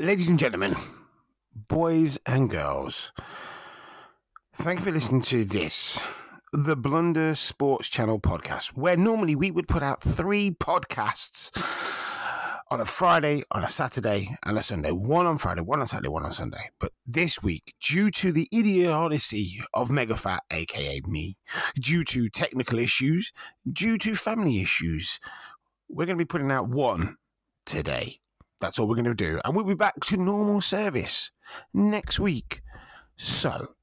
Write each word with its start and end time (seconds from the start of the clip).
ladies 0.00 0.30
and 0.30 0.38
gentlemen, 0.38 0.74
boys 1.68 2.18
and 2.24 2.48
girls, 2.48 3.12
thank 4.54 4.78
you 4.78 4.86
for 4.86 4.92
listening 4.92 5.20
to 5.20 5.44
this, 5.44 6.00
the 6.54 6.74
Blunder 6.74 7.34
Sports 7.34 7.90
Channel 7.90 8.18
podcast, 8.18 8.68
where 8.68 8.96
normally 8.96 9.36
we 9.36 9.50
would 9.50 9.68
put 9.68 9.82
out 9.82 10.00
three 10.00 10.52
podcasts 10.52 11.50
on 12.70 12.80
a 12.80 12.86
Friday, 12.86 13.42
on 13.50 13.62
a 13.62 13.68
Saturday, 13.68 14.34
and 14.46 14.56
a 14.56 14.62
Sunday. 14.62 14.90
One 14.90 15.26
on 15.26 15.36
Friday, 15.36 15.60
one 15.60 15.80
on 15.80 15.86
Saturday, 15.86 16.08
one 16.08 16.24
on 16.24 16.32
Sunday. 16.32 16.70
But 16.78 16.92
this 17.06 17.42
week, 17.42 17.74
due 17.78 18.10
to 18.12 18.32
the 18.32 18.48
idiocy 18.50 19.60
of 19.74 19.90
Mega 19.90 20.16
Phat, 20.16 20.44
aka 20.50 21.02
me, 21.04 21.36
due 21.74 22.04
to 22.04 22.30
technical 22.30 22.78
issues, 22.78 23.34
due 23.70 23.98
to 23.98 24.14
family 24.14 24.62
issues, 24.62 25.20
we're 25.90 26.06
going 26.06 26.16
to 26.16 26.24
be 26.24 26.28
putting 26.28 26.50
out 26.50 26.70
one 26.70 27.18
today. 27.66 28.20
That's 28.60 28.78
all 28.78 28.86
we're 28.86 28.96
going 28.96 29.04
to 29.06 29.14
do. 29.14 29.40
And 29.44 29.56
we'll 29.56 29.64
be 29.64 29.74
back 29.74 30.00
to 30.06 30.16
normal 30.16 30.60
service 30.60 31.30
next 31.72 32.20
week. 32.20 32.62
So, 33.16 33.74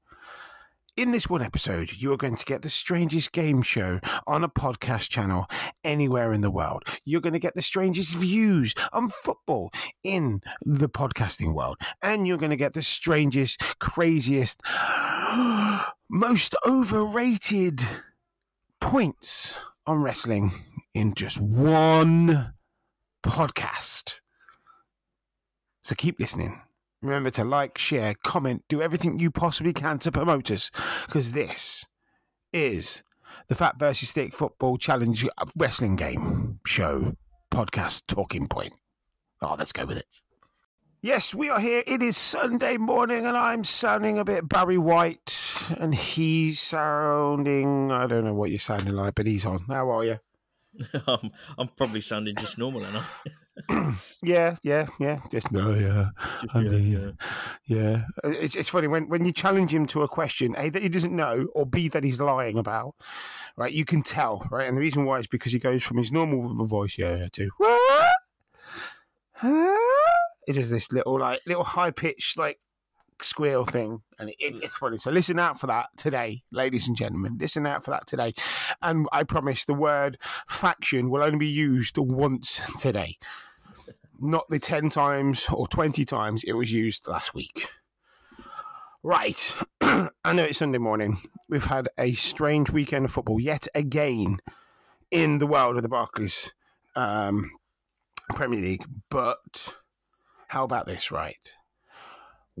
in 0.96 1.12
this 1.12 1.30
one 1.30 1.42
episode, 1.42 1.92
you 1.92 2.12
are 2.12 2.16
going 2.16 2.34
to 2.34 2.44
get 2.44 2.62
the 2.62 2.70
strangest 2.70 3.30
game 3.30 3.62
show 3.62 4.00
on 4.26 4.42
a 4.42 4.48
podcast 4.48 5.08
channel 5.08 5.46
anywhere 5.84 6.32
in 6.32 6.40
the 6.40 6.50
world. 6.50 6.82
You're 7.04 7.20
going 7.20 7.34
to 7.34 7.38
get 7.38 7.54
the 7.54 7.62
strangest 7.62 8.16
views 8.16 8.74
on 8.92 9.08
football 9.08 9.70
in 10.02 10.40
the 10.64 10.88
podcasting 10.88 11.54
world. 11.54 11.76
And 12.02 12.26
you're 12.26 12.36
going 12.36 12.50
to 12.50 12.56
get 12.56 12.72
the 12.72 12.82
strangest, 12.82 13.78
craziest, 13.78 14.60
most 16.10 16.56
overrated 16.66 17.80
points 18.80 19.60
on 19.86 20.02
wrestling 20.02 20.50
in 20.94 21.14
just 21.14 21.40
one 21.40 22.54
podcast. 23.22 24.20
So 25.88 25.94
keep 25.94 26.20
listening. 26.20 26.60
Remember 27.00 27.30
to 27.30 27.44
like, 27.46 27.78
share, 27.78 28.12
comment, 28.22 28.62
do 28.68 28.82
everything 28.82 29.18
you 29.18 29.30
possibly 29.30 29.72
can 29.72 29.98
to 30.00 30.12
promote 30.12 30.50
us 30.50 30.70
because 31.06 31.32
this 31.32 31.86
is 32.52 33.02
the 33.46 33.54
Phat 33.54 33.78
versus 33.78 34.12
Thick 34.12 34.34
Football 34.34 34.76
Challenge 34.76 35.26
Wrestling 35.56 35.96
Game 35.96 36.60
Show 36.66 37.16
Podcast 37.50 38.02
Talking 38.06 38.48
Point. 38.48 38.74
Oh, 39.40 39.56
let's 39.58 39.72
go 39.72 39.86
with 39.86 39.96
it. 39.96 40.04
Yes, 41.00 41.34
we 41.34 41.48
are 41.48 41.58
here. 41.58 41.82
It 41.86 42.02
is 42.02 42.18
Sunday 42.18 42.76
morning, 42.76 43.24
and 43.24 43.34
I'm 43.34 43.64
sounding 43.64 44.18
a 44.18 44.26
bit 44.26 44.46
Barry 44.46 44.76
White, 44.76 45.38
and 45.78 45.94
he's 45.94 46.60
sounding 46.60 47.90
I 47.90 48.06
don't 48.06 48.24
know 48.24 48.34
what 48.34 48.50
you're 48.50 48.58
sounding 48.58 48.92
like, 48.92 49.14
but 49.14 49.24
he's 49.24 49.46
on. 49.46 49.64
How 49.68 49.88
are 49.88 50.04
you? 50.04 50.18
I'm, 51.06 51.30
I'm 51.56 51.68
probably 51.78 52.02
sounding 52.02 52.36
just 52.36 52.58
normal 52.58 52.84
enough. 52.84 53.24
yeah, 54.22 54.56
yeah, 54.62 54.86
yeah. 54.98 55.20
Just 55.30 55.46
oh 55.54 55.74
yeah, 55.74 56.10
Just, 56.42 56.54
I'm 56.54 56.66
yeah, 56.66 56.78
yeah. 56.78 57.10
yeah. 57.66 58.04
It's 58.24 58.56
it's 58.56 58.68
funny 58.68 58.86
when 58.86 59.08
when 59.08 59.24
you 59.24 59.32
challenge 59.32 59.74
him 59.74 59.86
to 59.88 60.02
a 60.02 60.08
question, 60.08 60.54
a 60.56 60.70
that 60.70 60.82
he 60.82 60.88
doesn't 60.88 61.14
know, 61.14 61.46
or 61.54 61.66
b 61.66 61.88
that 61.88 62.04
he's 62.04 62.20
lying 62.20 62.58
about. 62.58 62.94
Right, 63.56 63.72
you 63.72 63.84
can 63.84 64.02
tell, 64.02 64.46
right, 64.52 64.68
and 64.68 64.76
the 64.76 64.80
reason 64.80 65.04
why 65.04 65.18
is 65.18 65.26
because 65.26 65.52
he 65.52 65.58
goes 65.58 65.82
from 65.82 65.96
his 65.96 66.12
normal 66.12 66.64
voice, 66.66 66.96
yeah, 66.96 67.16
yeah, 67.16 67.28
to 67.32 67.50
what? 67.56 68.12
Huh? 69.32 69.76
It 70.46 70.56
is 70.56 70.70
this 70.70 70.90
little 70.92 71.18
like 71.18 71.40
little 71.46 71.64
high 71.64 71.90
pitched 71.90 72.38
like 72.38 72.58
squeal 73.22 73.64
thing, 73.64 74.02
and 74.18 74.30
it, 74.30 74.36
it's 74.38 74.76
funny. 74.76 74.98
So 74.98 75.10
listen 75.10 75.38
out 75.38 75.58
for 75.60 75.66
that 75.68 75.88
today, 75.96 76.42
ladies 76.50 76.88
and 76.88 76.96
gentlemen. 76.96 77.38
Listen 77.40 77.66
out 77.66 77.84
for 77.84 77.90
that 77.90 78.06
today, 78.06 78.32
and 78.82 79.06
I 79.12 79.24
promise 79.24 79.64
the 79.64 79.74
word 79.74 80.18
faction 80.48 81.10
will 81.10 81.22
only 81.22 81.38
be 81.38 81.48
used 81.48 81.96
once 81.98 82.60
today 82.80 83.18
not 84.20 84.48
the 84.48 84.58
10 84.58 84.90
times 84.90 85.46
or 85.48 85.66
20 85.68 86.04
times 86.04 86.44
it 86.44 86.52
was 86.52 86.72
used 86.72 87.06
last 87.06 87.34
week. 87.34 87.68
Right. 89.02 89.56
I 89.80 90.32
know 90.32 90.44
it's 90.44 90.58
Sunday 90.58 90.78
morning. 90.78 91.18
We've 91.48 91.64
had 91.64 91.88
a 91.96 92.12
strange 92.14 92.70
weekend 92.70 93.04
of 93.04 93.12
football 93.12 93.40
yet 93.40 93.68
again 93.74 94.40
in 95.10 95.38
the 95.38 95.46
world 95.46 95.76
of 95.76 95.82
the 95.82 95.88
Barclays 95.88 96.52
um, 96.96 97.52
Premier 98.34 98.60
League. 98.60 98.84
But 99.08 99.74
how 100.48 100.64
about 100.64 100.86
this, 100.86 101.10
right? 101.10 101.38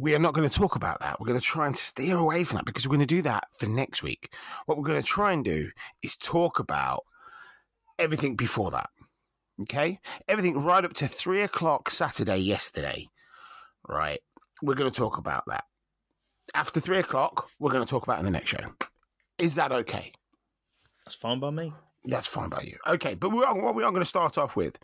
We 0.00 0.14
are 0.14 0.20
not 0.20 0.32
going 0.32 0.48
to 0.48 0.54
talk 0.54 0.76
about 0.76 1.00
that. 1.00 1.18
We're 1.18 1.26
going 1.26 1.40
to 1.40 1.44
try 1.44 1.66
and 1.66 1.76
steer 1.76 2.16
away 2.16 2.44
from 2.44 2.58
that 2.58 2.66
because 2.66 2.86
we're 2.86 2.96
going 2.96 3.06
to 3.06 3.14
do 3.14 3.22
that 3.22 3.48
for 3.58 3.66
next 3.66 4.04
week. 4.04 4.32
What 4.66 4.78
we're 4.78 4.84
going 4.84 5.00
to 5.00 5.06
try 5.06 5.32
and 5.32 5.44
do 5.44 5.70
is 6.02 6.16
talk 6.16 6.60
about 6.60 7.02
everything 7.98 8.36
before 8.36 8.70
that. 8.70 8.90
Okay? 9.62 9.98
Everything 10.28 10.62
right 10.62 10.84
up 10.84 10.92
to 10.94 11.08
three 11.08 11.42
o'clock 11.42 11.90
Saturday 11.90 12.38
yesterday. 12.38 13.06
Right. 13.88 14.20
We're 14.62 14.74
going 14.74 14.90
to 14.90 14.96
talk 14.96 15.18
about 15.18 15.42
that. 15.48 15.64
After 16.54 16.78
three 16.78 16.98
o'clock, 16.98 17.48
we're 17.58 17.72
going 17.72 17.84
to 17.84 17.90
talk 17.90 18.04
about 18.04 18.20
in 18.20 18.24
the 18.24 18.30
next 18.30 18.50
show. 18.50 18.72
Is 19.36 19.56
that 19.56 19.72
okay? 19.72 20.12
That's 21.04 21.16
fine 21.16 21.40
by 21.40 21.50
me. 21.50 21.72
That's 22.04 22.26
fine 22.26 22.48
by 22.48 22.62
you. 22.62 22.76
Okay, 22.86 23.14
but 23.14 23.30
we 23.30 23.42
are, 23.44 23.54
what 23.54 23.74
we 23.74 23.82
are 23.82 23.90
going 23.90 24.02
to 24.02 24.08
start 24.08 24.38
off 24.38 24.56
with 24.56 24.78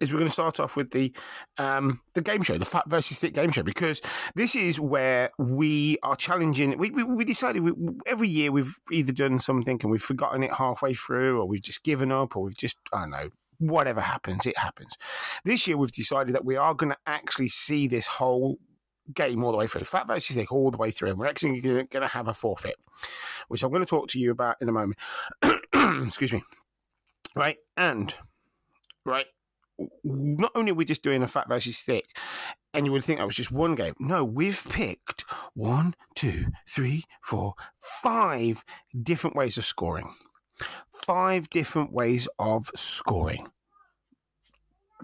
is 0.00 0.12
we're 0.12 0.18
going 0.18 0.28
to 0.28 0.32
start 0.32 0.60
off 0.60 0.76
with 0.76 0.90
the 0.90 1.12
um, 1.58 2.00
the 2.14 2.22
game 2.22 2.42
show, 2.42 2.56
the 2.58 2.64
Phat 2.64 2.88
versus 2.88 3.18
thick 3.18 3.34
game 3.34 3.50
show, 3.50 3.62
because 3.62 4.00
this 4.34 4.54
is 4.54 4.80
where 4.80 5.30
we 5.38 5.98
are 6.02 6.16
challenging. 6.16 6.78
We, 6.78 6.90
we, 6.90 7.02
we 7.02 7.24
decided 7.24 7.62
we, 7.62 7.72
every 8.06 8.28
year 8.28 8.52
we've 8.52 8.78
either 8.90 9.12
done 9.12 9.40
something 9.40 9.78
and 9.82 9.90
we've 9.90 10.00
forgotten 10.00 10.42
it 10.42 10.52
halfway 10.52 10.94
through, 10.94 11.40
or 11.40 11.46
we've 11.46 11.60
just 11.60 11.82
given 11.82 12.12
up, 12.12 12.36
or 12.36 12.44
we've 12.44 12.56
just 12.56 12.78
I 12.92 13.00
don't 13.00 13.10
know. 13.10 13.30
Whatever 13.58 14.00
happens, 14.00 14.46
it 14.46 14.56
happens. 14.56 14.96
This 15.44 15.66
year 15.66 15.76
we've 15.76 15.92
decided 15.92 16.34
that 16.34 16.46
we 16.46 16.56
are 16.56 16.72
going 16.72 16.92
to 16.92 16.98
actually 17.06 17.48
see 17.48 17.88
this 17.88 18.06
whole 18.06 18.58
game 19.12 19.42
all 19.44 19.50
the 19.50 19.58
way 19.58 19.66
through, 19.66 19.84
Phat 19.84 20.06
versus 20.06 20.36
thick 20.36 20.52
all 20.52 20.70
the 20.70 20.78
way 20.78 20.90
through, 20.90 21.10
and 21.10 21.18
we're 21.18 21.26
actually 21.26 21.60
going 21.60 21.86
to 21.88 22.06
have 22.06 22.28
a 22.28 22.32
forfeit, 22.32 22.76
which 23.48 23.62
I'm 23.62 23.70
going 23.70 23.82
to 23.82 23.88
talk 23.88 24.08
to 24.10 24.20
you 24.20 24.30
about 24.30 24.56
in 24.60 24.68
a 24.68 24.72
moment. 24.72 24.98
Excuse 26.06 26.32
me 26.32 26.42
right? 27.34 27.56
And 27.76 28.14
right, 29.04 29.26
not 30.04 30.52
only 30.54 30.72
are 30.72 30.74
we 30.74 30.84
just 30.84 31.02
doing 31.02 31.22
a 31.22 31.28
Phat 31.28 31.48
versus 31.48 31.80
thick, 31.80 32.16
and 32.72 32.86
you 32.86 32.92
would 32.92 33.04
think 33.04 33.18
that 33.18 33.26
was 33.26 33.36
just 33.36 33.52
one 33.52 33.74
game. 33.74 33.94
No, 33.98 34.24
we've 34.24 34.64
picked 34.68 35.24
one, 35.54 35.94
two, 36.14 36.46
three, 36.68 37.04
four, 37.22 37.54
five 37.78 38.64
different 39.02 39.36
ways 39.36 39.58
of 39.58 39.64
scoring. 39.64 40.12
Five 40.92 41.48
different 41.50 41.92
ways 41.92 42.28
of 42.38 42.70
scoring. 42.74 43.48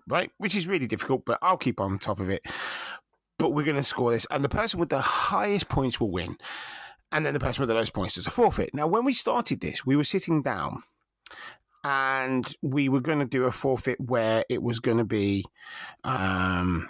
Right, 0.08 0.30
which 0.38 0.54
is 0.54 0.68
really 0.68 0.86
difficult, 0.86 1.24
but 1.24 1.38
I'll 1.42 1.56
keep 1.56 1.80
on 1.80 1.98
top 1.98 2.20
of 2.20 2.30
it. 2.30 2.46
But 3.38 3.50
we're 3.50 3.64
going 3.64 3.76
to 3.76 3.82
score 3.82 4.12
this, 4.12 4.26
and 4.30 4.44
the 4.44 4.48
person 4.48 4.78
with 4.78 4.88
the 4.88 5.00
highest 5.00 5.68
points 5.68 6.00
will 6.00 6.10
win. 6.10 6.36
And 7.12 7.24
then 7.24 7.34
the 7.34 7.40
person 7.40 7.62
with 7.62 7.68
the 7.68 7.74
lowest 7.74 7.94
points 7.94 8.16
does 8.16 8.26
a 8.26 8.30
forfeit. 8.30 8.70
Now, 8.74 8.86
when 8.86 9.04
we 9.04 9.14
started 9.14 9.60
this, 9.60 9.86
we 9.86 9.96
were 9.96 10.04
sitting 10.04 10.42
down 10.42 10.82
and 11.84 12.52
we 12.62 12.88
were 12.88 13.00
going 13.00 13.20
to 13.20 13.24
do 13.24 13.44
a 13.44 13.52
forfeit 13.52 14.00
where 14.00 14.44
it 14.48 14.60
was 14.60 14.80
going 14.80 14.98
to 14.98 15.04
be 15.04 15.44
um 16.02 16.88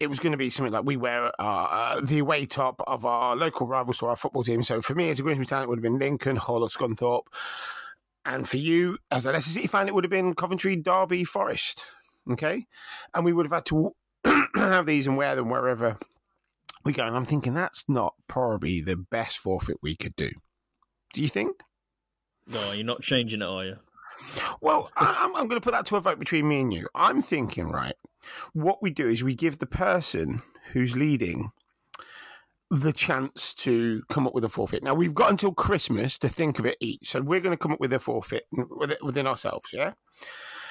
it 0.00 0.08
was 0.08 0.20
going 0.20 0.32
to 0.32 0.38
be 0.38 0.50
something 0.50 0.72
like 0.72 0.84
we 0.84 0.96
wear 0.96 1.30
uh, 1.38 2.00
the 2.00 2.18
away 2.18 2.44
top 2.44 2.82
of 2.88 3.04
our 3.04 3.36
local 3.36 3.68
rivals 3.68 3.98
to 3.98 4.06
our 4.06 4.16
football 4.16 4.42
team. 4.42 4.64
So 4.64 4.80
for 4.82 4.96
me, 4.96 5.10
as 5.10 5.20
a 5.20 5.22
Grimsby 5.22 5.44
Town, 5.44 5.62
it 5.62 5.68
would 5.68 5.78
have 5.78 5.82
been 5.82 5.98
Lincoln, 5.98 6.34
Hull, 6.34 6.64
or 6.64 6.68
Scunthorpe. 6.68 7.26
And 8.24 8.48
for 8.48 8.56
you, 8.56 8.98
as 9.12 9.26
a 9.26 9.32
Leicester 9.32 9.50
City 9.50 9.68
fan, 9.68 9.86
it 9.86 9.94
would 9.94 10.02
have 10.02 10.10
been 10.10 10.34
Coventry, 10.34 10.74
Derby, 10.74 11.22
Forest. 11.22 11.84
Okay, 12.28 12.66
and 13.14 13.24
we 13.24 13.32
would 13.32 13.46
have 13.46 13.52
had 13.52 13.66
to 13.66 13.94
have 14.56 14.86
these 14.86 15.06
and 15.06 15.16
wear 15.16 15.36
them 15.36 15.50
wherever 15.50 15.98
we 16.84 16.92
go. 16.92 17.06
And 17.06 17.16
I'm 17.16 17.24
thinking 17.24 17.54
that's 17.54 17.88
not 17.88 18.14
probably 18.28 18.80
the 18.80 18.96
best 18.96 19.38
forfeit 19.38 19.76
we 19.82 19.96
could 19.96 20.16
do. 20.16 20.30
Do 21.14 21.22
you 21.22 21.28
think? 21.28 21.62
No, 22.46 22.72
you're 22.72 22.84
not 22.84 23.02
changing 23.02 23.42
it, 23.42 23.48
are 23.48 23.64
you? 23.64 23.76
Well, 24.60 24.90
I- 24.96 25.18
I'm, 25.20 25.36
I'm 25.36 25.48
going 25.48 25.60
to 25.60 25.64
put 25.64 25.72
that 25.72 25.86
to 25.86 25.96
a 25.96 26.00
vote 26.00 26.18
between 26.18 26.48
me 26.48 26.60
and 26.60 26.72
you. 26.72 26.88
I'm 26.94 27.22
thinking, 27.22 27.70
right, 27.70 27.94
what 28.52 28.82
we 28.82 28.90
do 28.90 29.08
is 29.08 29.22
we 29.24 29.34
give 29.34 29.58
the 29.58 29.66
person 29.66 30.42
who's 30.72 30.96
leading 30.96 31.50
the 32.70 32.92
chance 32.92 33.52
to 33.52 34.02
come 34.08 34.26
up 34.26 34.34
with 34.34 34.44
a 34.44 34.48
forfeit. 34.48 34.82
Now, 34.82 34.94
we've 34.94 35.14
got 35.14 35.30
until 35.30 35.52
Christmas 35.52 36.18
to 36.20 36.28
think 36.28 36.58
of 36.58 36.64
it 36.64 36.78
each. 36.80 37.10
So 37.10 37.20
we're 37.20 37.40
going 37.40 37.56
to 37.56 37.62
come 37.62 37.72
up 37.72 37.80
with 37.80 37.92
a 37.92 37.98
forfeit 37.98 38.44
within 39.02 39.26
ourselves, 39.26 39.66
yeah? 39.72 39.92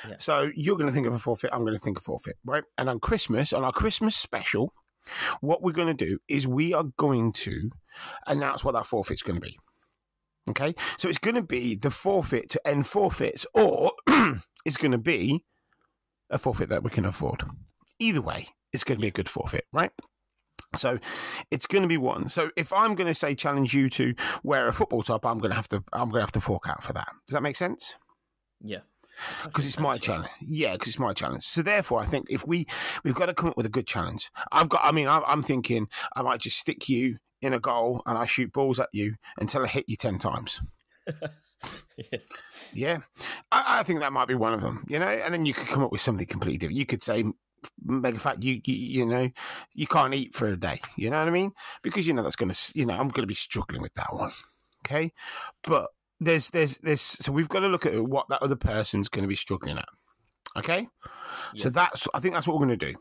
Yeah. 0.10 0.16
So 0.18 0.50
you're 0.56 0.78
going 0.78 0.90
to 0.90 0.94
think 0.94 1.06
of 1.06 1.14
a 1.14 1.20
forfeit, 1.20 1.52
I'm 1.54 1.62
going 1.62 1.74
to 1.76 1.80
think 1.80 1.98
of 1.98 2.02
a 2.02 2.06
forfeit, 2.06 2.38
right? 2.44 2.64
And 2.78 2.90
on 2.90 3.00
Christmas, 3.00 3.54
on 3.54 3.64
our 3.64 3.72
Christmas 3.72 4.16
special, 4.16 4.74
what 5.42 5.62
we're 5.62 5.72
going 5.72 5.96
to 5.96 6.06
do 6.06 6.20
is 6.28 6.48
we 6.48 6.74
are 6.74 6.86
going 6.98 7.34
to 7.34 7.72
announce 8.28 8.64
what 8.64 8.74
that 8.74 8.88
forfeit's 8.88 9.24
going 9.24 9.40
to 9.40 9.46
be. 9.46 9.58
Okay, 10.50 10.74
so 10.98 11.08
it's 11.08 11.20
going 11.20 11.36
to 11.36 11.44
be 11.44 11.76
the 11.76 11.92
forfeit 11.92 12.50
to 12.50 12.68
end 12.68 12.88
forfeits, 12.88 13.46
or 13.54 13.92
it's 14.66 14.78
going 14.78 14.92
to 14.92 14.98
be 14.98 15.44
a 16.32 16.40
forfeit 16.40 16.70
that 16.70 16.84
we 16.84 16.90
can 16.90 17.06
afford. 17.06 17.44
Either 18.00 18.22
way, 18.22 18.48
it's 18.74 18.84
going 18.84 18.98
to 18.98 19.02
be 19.02 19.08
a 19.08 19.12
good 19.12 19.30
forfeit, 19.30 19.66
right? 19.72 19.92
So 20.76 21.00
it's 21.52 21.68
going 21.68 21.82
to 21.82 21.88
be 21.88 21.98
one. 21.98 22.30
So 22.30 22.50
if 22.56 22.72
I'm 22.72 22.96
going 22.96 23.08
to 23.08 23.14
say 23.14 23.36
challenge 23.36 23.74
you 23.74 23.90
to 23.92 24.16
wear 24.42 24.68
a 24.68 24.74
football 24.74 25.04
top, 25.04 25.26
I'm 25.26 25.40
going 25.40 25.52
to 25.52 25.56
have 25.56 25.68
to 25.70 25.84
I'm 25.92 26.10
going 26.10 26.20
to 26.20 26.24
have 26.24 26.32
to 26.32 26.42
fork 26.42 26.68
out 26.70 26.84
for 26.84 26.94
that. 26.94 27.10
Does 27.28 27.34
that 27.34 27.44
make 27.44 27.58
sense? 27.58 27.96
Yeah. 28.62 28.80
Because 29.44 29.68
it's 29.68 29.80
my 29.80 29.98
challenge. 29.98 30.30
Yeah, 30.42 30.74
because 30.74 30.90
it's 30.90 31.00
my 31.00 31.14
challenge. 31.14 31.44
So 31.44 31.62
therefore, 31.62 32.02
I 32.02 32.06
think 32.06 32.28
if 32.30 32.46
we 32.46 32.66
we've 33.04 33.16
got 33.16 33.28
to 33.28 33.34
come 33.34 33.50
up 33.50 33.58
with 33.58 33.66
a 33.66 33.70
good 33.70 33.88
challenge. 33.88 34.32
I've 34.52 34.70
got. 34.70 34.82
I 34.84 34.92
mean, 34.92 35.08
I'm, 35.08 35.24
I'm 35.28 35.44
thinking 35.44 35.88
I 36.16 36.22
might 36.22 36.42
just 36.42 36.58
stick 36.58 36.90
you 36.90 37.18
in 37.42 37.54
a 37.54 37.60
goal 37.60 38.02
and 38.06 38.18
I 38.18 38.26
shoot 38.26 38.54
balls 38.54 38.80
at 38.80 38.90
you 38.94 39.16
until 39.40 39.64
I 39.64 39.68
hit 39.68 39.86
you 39.88 39.96
ten 39.96 40.18
times. 40.18 40.62
yeah. 41.98 42.20
Yeah, 42.74 42.98
I, 43.52 43.80
I 43.80 43.84
think 43.84 44.00
that 44.00 44.14
might 44.14 44.28
be 44.28 44.36
one 44.36 44.54
of 44.54 44.62
them. 44.62 44.86
You 44.88 45.00
know, 45.00 45.08
and 45.08 45.34
then 45.34 45.46
you 45.46 45.54
could 45.54 45.68
come 45.68 45.84
up 45.84 45.92
with 45.92 46.02
something 46.02 46.28
completely 46.28 46.58
different. 46.58 46.78
You 46.78 46.86
could 46.86 47.04
say. 47.04 47.26
Mega 47.84 48.18
Phat, 48.18 48.42
you, 48.42 48.60
you 48.66 48.74
you 48.74 49.06
know, 49.06 49.30
you 49.76 49.86
can't 49.86 50.16
eat 50.16 50.34
for 50.34 50.48
a 50.48 50.58
day. 50.58 50.82
You 50.96 51.12
know 51.12 51.20
what 51.20 51.28
I 51.28 51.32
mean? 51.32 51.52
Because 51.84 52.08
you 52.08 52.14
know 52.14 52.24
that's 52.24 52.36
gonna, 52.36 52.56
you 52.74 52.88
know, 52.88 52.96
I'm 52.96 53.10
gonna 53.10 53.28
be 53.28 53.36
struggling 53.36 53.84
with 53.84 53.94
that 53.94 54.12
one. 54.12 54.32
Okay, 54.84 55.12
but 55.62 55.92
there's 56.22 56.50
there's 56.50 56.78
there's 56.78 57.02
so 57.02 57.32
we've 57.32 57.50
got 57.50 57.60
to 57.60 57.68
look 57.68 57.86
at 57.86 58.00
what 58.00 58.30
that 58.30 58.42
other 58.42 58.56
person's 58.56 59.10
going 59.10 59.24
to 59.24 59.28
be 59.28 59.36
struggling 59.36 59.78
at. 59.78 59.90
Okay, 60.56 60.88
so 61.56 61.70
that's 61.70 62.08
I 62.14 62.20
think 62.20 62.34
that's 62.34 62.48
what 62.48 62.58
we're 62.58 62.68
going 62.68 62.80
to 62.80 62.92
do. 62.92 62.96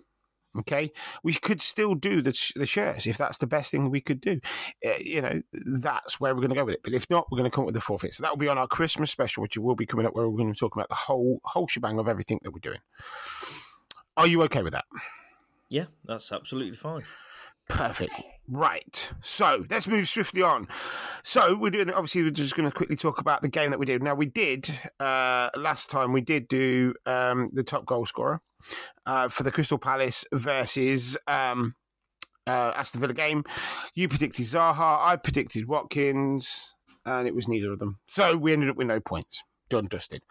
Okay, 0.58 0.90
we 1.22 1.34
could 1.34 1.60
still 1.60 1.94
do 1.94 2.22
the 2.22 2.32
the 2.56 2.66
shirts 2.66 3.06
if 3.06 3.18
that's 3.18 3.38
the 3.38 3.46
best 3.46 3.70
thing 3.70 3.90
we 3.90 4.00
could 4.00 4.20
do. 4.20 4.40
Uh, 4.84 4.94
you 4.98 5.20
know, 5.20 5.42
that's 5.52 6.18
where 6.18 6.34
we're 6.34 6.40
going 6.40 6.50
to 6.50 6.56
go 6.56 6.64
with 6.64 6.74
it. 6.74 6.82
But 6.82 6.94
if 6.94 7.08
not, 7.10 7.26
we're 7.30 7.38
going 7.38 7.50
to 7.50 7.54
come 7.54 7.62
up 7.62 7.66
with 7.66 7.74
the 7.74 7.80
forfeit. 7.80 8.14
So 8.14 8.22
that 8.22 8.30
will 8.30 8.38
be 8.38 8.48
on 8.48 8.58
our 8.58 8.66
Christmas 8.66 9.10
special, 9.10 9.42
which 9.42 9.56
will 9.58 9.76
be 9.76 9.86
coming 9.86 10.06
up, 10.06 10.14
where 10.14 10.28
we're 10.28 10.38
going 10.38 10.52
to 10.52 10.58
talk 10.58 10.74
about 10.74 10.88
the 10.88 10.94
whole 10.94 11.40
whole 11.44 11.68
shebang 11.68 11.98
of 11.98 12.08
everything 12.08 12.40
that 12.42 12.52
we're 12.52 12.60
doing. 12.60 12.80
Are 14.16 14.26
you 14.26 14.42
okay 14.44 14.62
with 14.62 14.72
that? 14.72 14.86
yeah, 15.68 15.84
that's 16.04 16.32
absolutely 16.32 16.76
fine. 16.76 17.02
Perfect. 17.68 18.12
Right. 18.50 19.12
So 19.20 19.64
let's 19.70 19.86
move 19.86 20.08
swiftly 20.08 20.42
on. 20.42 20.66
So 21.22 21.56
we're 21.56 21.70
doing. 21.70 21.90
Obviously, 21.90 22.24
we're 22.24 22.30
just 22.30 22.56
going 22.56 22.68
to 22.68 22.74
quickly 22.74 22.96
talk 22.96 23.20
about 23.20 23.42
the 23.42 23.48
game 23.48 23.70
that 23.70 23.78
we 23.78 23.86
did. 23.86 24.02
Now 24.02 24.16
we 24.16 24.26
did 24.26 24.68
uh, 24.98 25.50
last 25.56 25.88
time. 25.88 26.12
We 26.12 26.20
did 26.20 26.48
do 26.48 26.92
um, 27.06 27.50
the 27.52 27.62
top 27.62 27.86
goal 27.86 28.06
scorer 28.06 28.40
uh, 29.06 29.28
for 29.28 29.44
the 29.44 29.52
Crystal 29.52 29.78
Palace 29.78 30.24
versus 30.32 31.16
um, 31.28 31.76
uh, 32.44 32.72
Aston 32.74 33.00
Villa 33.00 33.14
game. 33.14 33.44
You 33.94 34.08
predicted 34.08 34.44
Zaha. 34.46 34.98
I 35.00 35.14
predicted 35.14 35.68
Watkins, 35.68 36.74
and 37.06 37.28
it 37.28 37.36
was 37.36 37.46
neither 37.46 37.72
of 37.72 37.78
them. 37.78 37.98
So 38.08 38.36
we 38.36 38.52
ended 38.52 38.70
up 38.70 38.76
with 38.76 38.88
no 38.88 38.98
points. 38.98 39.44
Done, 39.68 39.86
dusted. 39.86 40.22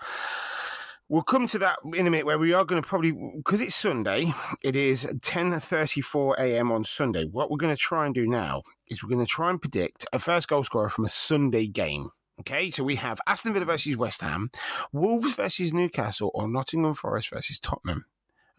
We'll 1.11 1.23
come 1.23 1.47
to 1.47 1.57
that 1.57 1.79
in 1.95 2.05
a 2.05 2.11
minute 2.11 2.27
where 2.27 2.37
we 2.37 2.53
are 2.53 2.63
going 2.63 2.79
to 2.79 2.87
probably 2.87 3.11
because 3.11 3.61
it's 3.61 3.73
Sunday. 3.75 4.31
It 4.63 4.75
is 4.75 5.05
10:34 5.05 6.37
a.m. 6.37 6.71
on 6.71 6.83
Sunday. 6.83 7.25
What 7.25 7.49
we're 7.49 7.57
going 7.57 7.75
to 7.75 7.81
try 7.81 8.05
and 8.05 8.13
do 8.13 8.27
now 8.27 8.61
is 8.87 9.03
we're 9.03 9.09
going 9.09 9.25
to 9.25 9.31
try 9.31 9.49
and 9.49 9.59
predict 9.59 10.05
a 10.13 10.19
first 10.19 10.47
goal 10.47 10.63
scorer 10.63 10.87
from 10.87 11.05
a 11.05 11.09
Sunday 11.09 11.65
game. 11.65 12.11
Okay, 12.39 12.69
so 12.69 12.83
we 12.83 12.95
have 12.97 13.19
Aston 13.25 13.53
Villa 13.53 13.65
versus 13.65 13.97
West 13.97 14.21
Ham, 14.21 14.51
Wolves 14.93 15.33
versus 15.33 15.73
Newcastle, 15.73 16.29
or 16.35 16.47
Nottingham 16.47 16.93
Forest 16.93 17.31
versus 17.31 17.59
Tottenham. 17.59 18.05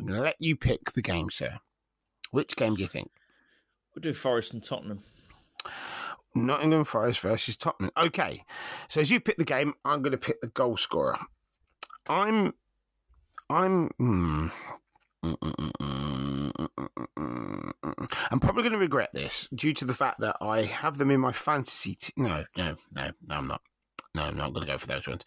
I'm 0.00 0.06
going 0.06 0.18
to 0.18 0.24
let 0.24 0.36
you 0.40 0.56
pick 0.56 0.90
the 0.90 1.02
game, 1.02 1.30
sir. 1.30 1.60
Which 2.32 2.56
game 2.56 2.74
do 2.74 2.82
you 2.82 2.88
think? 2.88 3.12
We'll 3.94 4.02
do 4.02 4.12
Forest 4.12 4.54
and 4.54 4.62
Tottenham. 4.62 5.04
Nottingham 6.34 6.84
Forest 6.84 7.20
versus 7.20 7.56
Tottenham. 7.56 7.92
Okay, 7.96 8.42
so 8.88 9.00
as 9.00 9.08
you 9.08 9.20
pick 9.20 9.36
the 9.36 9.44
game, 9.44 9.74
I'm 9.84 10.02
going 10.02 10.12
to 10.12 10.18
pick 10.18 10.40
the 10.40 10.48
goal 10.48 10.76
scorer. 10.76 11.16
I'm, 12.08 12.54
I'm, 13.48 13.88
hmm. 13.98 14.48
I'm 18.30 18.40
probably 18.40 18.62
going 18.62 18.72
to 18.72 18.78
regret 18.78 19.10
this 19.12 19.48
due 19.54 19.74
to 19.74 19.84
the 19.84 19.94
fact 19.94 20.20
that 20.20 20.36
I 20.40 20.62
have 20.62 20.98
them 20.98 21.10
in 21.10 21.20
my 21.20 21.32
fantasy. 21.32 21.94
T- 21.94 22.12
no, 22.16 22.44
no, 22.56 22.76
no, 22.92 23.10
no, 23.26 23.34
I'm 23.34 23.46
not. 23.46 23.60
No, 24.14 24.22
I'm 24.22 24.36
not 24.36 24.52
going 24.52 24.66
to 24.66 24.72
go 24.72 24.78
for 24.78 24.86
those 24.86 25.06
ones. 25.06 25.24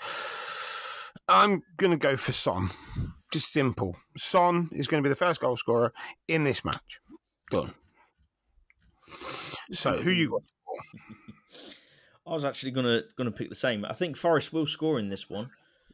I'm 1.27 1.61
going 1.77 1.91
to 1.91 1.97
go 1.97 2.17
for 2.17 2.33
Son. 2.33 2.69
Just 3.31 3.53
simple. 3.53 3.95
Son 4.17 4.69
is 4.73 4.87
going 4.87 5.01
to 5.01 5.07
be 5.07 5.11
the 5.11 5.15
first 5.15 5.39
goal 5.39 5.55
scorer 5.55 5.93
in 6.27 6.43
this 6.43 6.65
match. 6.65 6.99
Done. 7.49 7.73
So, 9.71 9.97
who 10.01 10.11
you 10.11 10.29
got? 10.29 10.41
I 12.27 12.31
was 12.31 12.45
actually 12.45 12.71
gonna 12.71 13.01
gonna 13.17 13.31
pick 13.31 13.49
the 13.49 13.55
same. 13.55 13.83
I 13.83 13.93
think 13.93 14.15
Forest 14.15 14.53
will 14.53 14.65
score 14.65 14.97
in 14.97 15.09
this 15.09 15.29
one. 15.29 15.49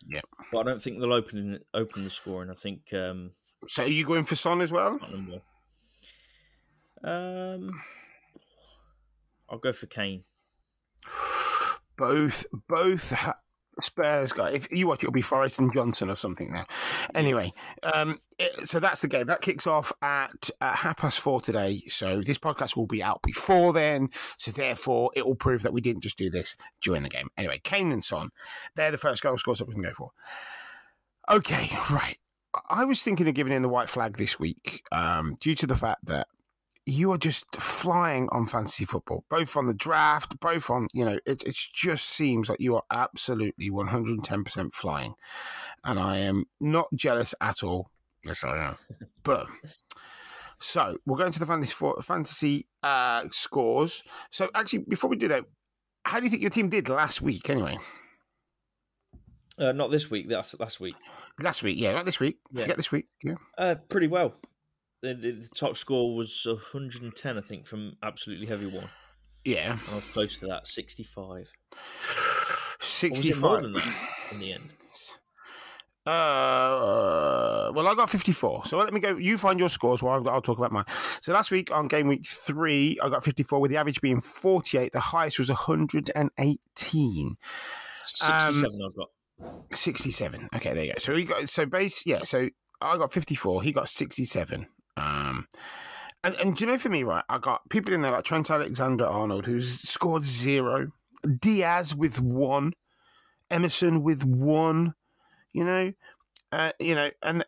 Yep. 0.08 0.26
But 0.52 0.60
I 0.60 0.64
don't 0.64 0.82
think 0.82 1.00
they'll 1.00 1.14
open 1.14 1.60
open 1.74 2.04
the 2.04 2.10
scoring. 2.10 2.50
I 2.50 2.54
think 2.54 2.94
um, 2.94 3.32
So, 3.68 3.84
are 3.84 3.88
you 3.88 4.06
going 4.06 4.24
for 4.24 4.36
Son 4.36 4.62
as 4.62 4.72
well? 4.72 5.00
Um, 7.04 7.72
I'll 9.50 9.60
go 9.60 9.72
for 9.74 9.86
Kane. 9.88 10.24
both 11.98 12.46
both 12.68 13.12
ha- 13.12 13.40
Spurs 13.82 14.34
guy. 14.34 14.52
If 14.52 14.68
you 14.72 14.88
watch, 14.88 15.04
it'll 15.04 15.12
be 15.12 15.22
Forest 15.22 15.60
and 15.60 15.74
Johnson 15.74 16.10
or 16.10 16.16
something 16.16 16.52
now. 16.52 16.66
Anyway, 17.16 17.54
um, 17.84 18.20
it- 18.38 18.68
so 18.68 18.80
that's 18.80 19.02
the 19.02 19.08
game. 19.08 19.28
That 19.28 19.42
kicks 19.42 19.68
off 19.68 19.92
at, 20.02 20.50
at 20.62 20.76
half 20.76 20.98
past 20.98 21.20
four 21.20 21.42
today. 21.42 21.82
So 21.88 22.22
this 22.22 22.38
podcast 22.38 22.76
will 22.76 22.88
be 22.88 23.02
out 23.04 23.22
before 23.22 23.74
then. 23.74 24.10
So 24.38 24.52
therefore, 24.52 25.12
it 25.16 25.26
will 25.26 25.36
prove 25.36 25.64
that 25.64 25.74
we 25.74 25.82
didn't 25.82 26.04
just 26.04 26.18
do 26.18 26.30
this 26.30 26.56
during 26.82 27.04
the 27.04 27.10
game. 27.10 27.30
Anyway, 27.38 27.60
Kane 27.64 27.92
and 27.92 28.04
Son, 28.04 28.30
they're 28.76 28.92
the 28.92 28.98
first 28.98 29.24
goal 29.24 29.38
scorers 29.38 29.60
that 29.60 29.68
we 29.68 29.74
can 29.74 29.84
go 29.84 29.94
for. 29.94 30.12
Okay, 31.30 31.70
right. 31.92 32.18
I 32.70 32.84
was 32.86 33.04
thinking 33.04 33.28
of 33.28 33.36
giving 33.36 33.54
in 33.54 33.62
the 33.62 33.70
white 33.70 33.90
flag 33.90 34.18
this 34.18 34.40
week 34.40 34.82
um, 34.92 35.38
due 35.40 35.54
to 35.56 35.68
the 35.68 35.78
fact 35.78 36.06
that 36.06 36.28
you 36.90 37.12
are 37.12 37.18
just 37.18 37.56
flying 37.56 38.28
on 38.32 38.46
fantasy 38.46 38.86
football, 38.86 39.24
both 39.30 39.56
on 39.56 39.68
the 39.68 39.74
draft, 39.74 40.40
both 40.40 40.70
on, 40.70 40.88
you 40.94 41.06
know, 41.06 41.18
it, 41.26 41.44
it 41.44 41.56
just 41.56 42.06
seems 42.06 42.50
like 42.50 42.60
you 42.60 42.76
are 42.76 42.84
absolutely 42.92 43.70
110% 43.70 44.74
flying. 44.74 45.14
And 45.84 46.00
I 46.00 46.18
am 46.18 46.46
not 46.60 46.88
jealous 46.96 47.36
at 47.42 47.64
all. 47.64 47.90
Yes, 48.24 48.44
I 48.44 48.58
am. 48.58 48.78
but 49.24 49.48
so 50.60 50.98
we're 51.06 51.18
going 51.18 51.32
to 51.32 51.40
the 51.40 51.46
fantasy, 51.46 51.74
for, 51.74 52.02
fantasy 52.02 52.68
uh, 52.84 53.26
scores. 53.32 54.04
So 54.32 54.50
actually, 54.56 54.80
before 54.80 55.10
we 55.10 55.16
do 55.16 55.28
that, 55.30 55.46
how 56.06 56.20
do 56.20 56.26
you 56.26 56.30
think 56.30 56.42
your 56.42 56.52
team 56.52 56.70
did 56.70 56.90
last 56.90 57.22
week 57.22 57.50
anyway? 57.50 57.78
Uh, 59.58 59.74
not 59.74 59.92
this 59.92 60.10
week. 60.10 60.30
That's 60.30 60.58
last 60.60 60.80
week. 60.80 60.96
Last 61.42 61.64
week, 61.64 61.80
yeah, 61.80 61.92
not 61.92 62.06
this 62.06 62.20
week. 62.20 62.38
Yeah. 62.52 62.62
Forget 62.62 62.78
this 62.78 62.92
week. 62.92 63.08
Yeah. 63.24 63.36
Uh, 63.58 63.76
pretty 63.90 64.08
well. 64.08 64.34
The, 65.02 65.14
the, 65.14 65.32
the 65.32 65.50
top 65.56 65.78
score 65.78 66.16
was 66.16 66.46
110, 66.46 67.38
I 67.38 67.42
think, 67.42 67.66
from 67.66 67.96
absolutely 68.04 68.48
heavy 68.48 68.66
one. 68.66 68.90
Yeah. 69.46 69.72
And 69.72 69.82
I 69.92 69.96
was 69.96 70.04
close 70.06 70.38
to 70.40 70.48
that, 70.48 70.68
65. 70.68 71.22
Or 71.22 71.36
was 71.36 71.48
65. 72.82 73.38
it 73.38 73.42
more 73.42 73.62
than 73.62 73.74
that 73.74 73.94
in 74.32 74.40
the 74.40 74.54
end? 74.54 74.70
Uh, 76.06 77.72
well, 77.74 77.88
I 77.88 77.94
got 77.94 78.10
54. 78.10 78.66
So 78.66 78.78
let 78.78 78.94
me 78.94 79.00
go. 79.00 79.18
You 79.18 79.38
find 79.38 79.60
your 79.60 79.70
scores 79.70 80.02
while 80.02 80.28
I'll 80.28 80.42
talk 80.42 80.58
about 80.58 80.72
mine. 80.72 80.86
So 81.22 81.32
last 81.34 81.52
week 81.52 81.72
on 81.72 81.88
game 81.88 82.08
week 82.08 82.26
three, 82.26 82.98
I 83.04 83.10
got 83.10 83.24
54, 83.24 83.60
with 83.60 83.70
the 83.70 83.78
average 83.78 84.02
being 84.02 84.20
48. 84.20 84.92
The 84.92 85.00
highest 85.00 85.38
was 85.38 85.50
118. 85.50 87.36
67 88.06 88.80
I've 88.84 88.96
got. 88.96 89.10
67. 89.72 90.50
Okay, 90.56 90.74
there 90.74 90.84
you 90.84 90.94
go. 90.94 91.00
So 91.00 91.16
he 91.16 91.26
got 91.26 91.48
so 91.48 91.66
base. 91.66 92.06
Yeah. 92.06 92.24
So 92.24 92.50
I 92.82 92.98
got 92.98 93.14
54. 93.14 93.62
He 93.62 93.72
got 93.72 93.88
67. 93.88 94.68
Um, 94.98 95.48
and 96.24 96.36
and 96.36 96.56
do 96.56 96.66
you 96.66 96.72
know 96.72 96.78
for 96.78 96.90
me, 96.90 97.04
right? 97.04 97.24
I 97.30 97.38
got 97.38 97.70
people 97.70 97.94
in 97.94 98.02
there 98.02 98.12
like 98.12 98.24
Trent 98.24 98.52
Alexander 98.52 99.06
Arnold, 99.06 99.46
who's 99.46 99.80
scored 99.82 100.26
zero, 100.26 100.92
Diaz 101.40 101.96
with 101.96 102.22
one, 102.22 102.74
Emerson 103.50 104.04
with 104.04 104.26
one. 104.26 104.96
You 105.54 105.64
know, 105.64 105.94
uh, 106.52 106.72
you 106.80 106.96
know, 106.96 107.10
and 107.24 107.44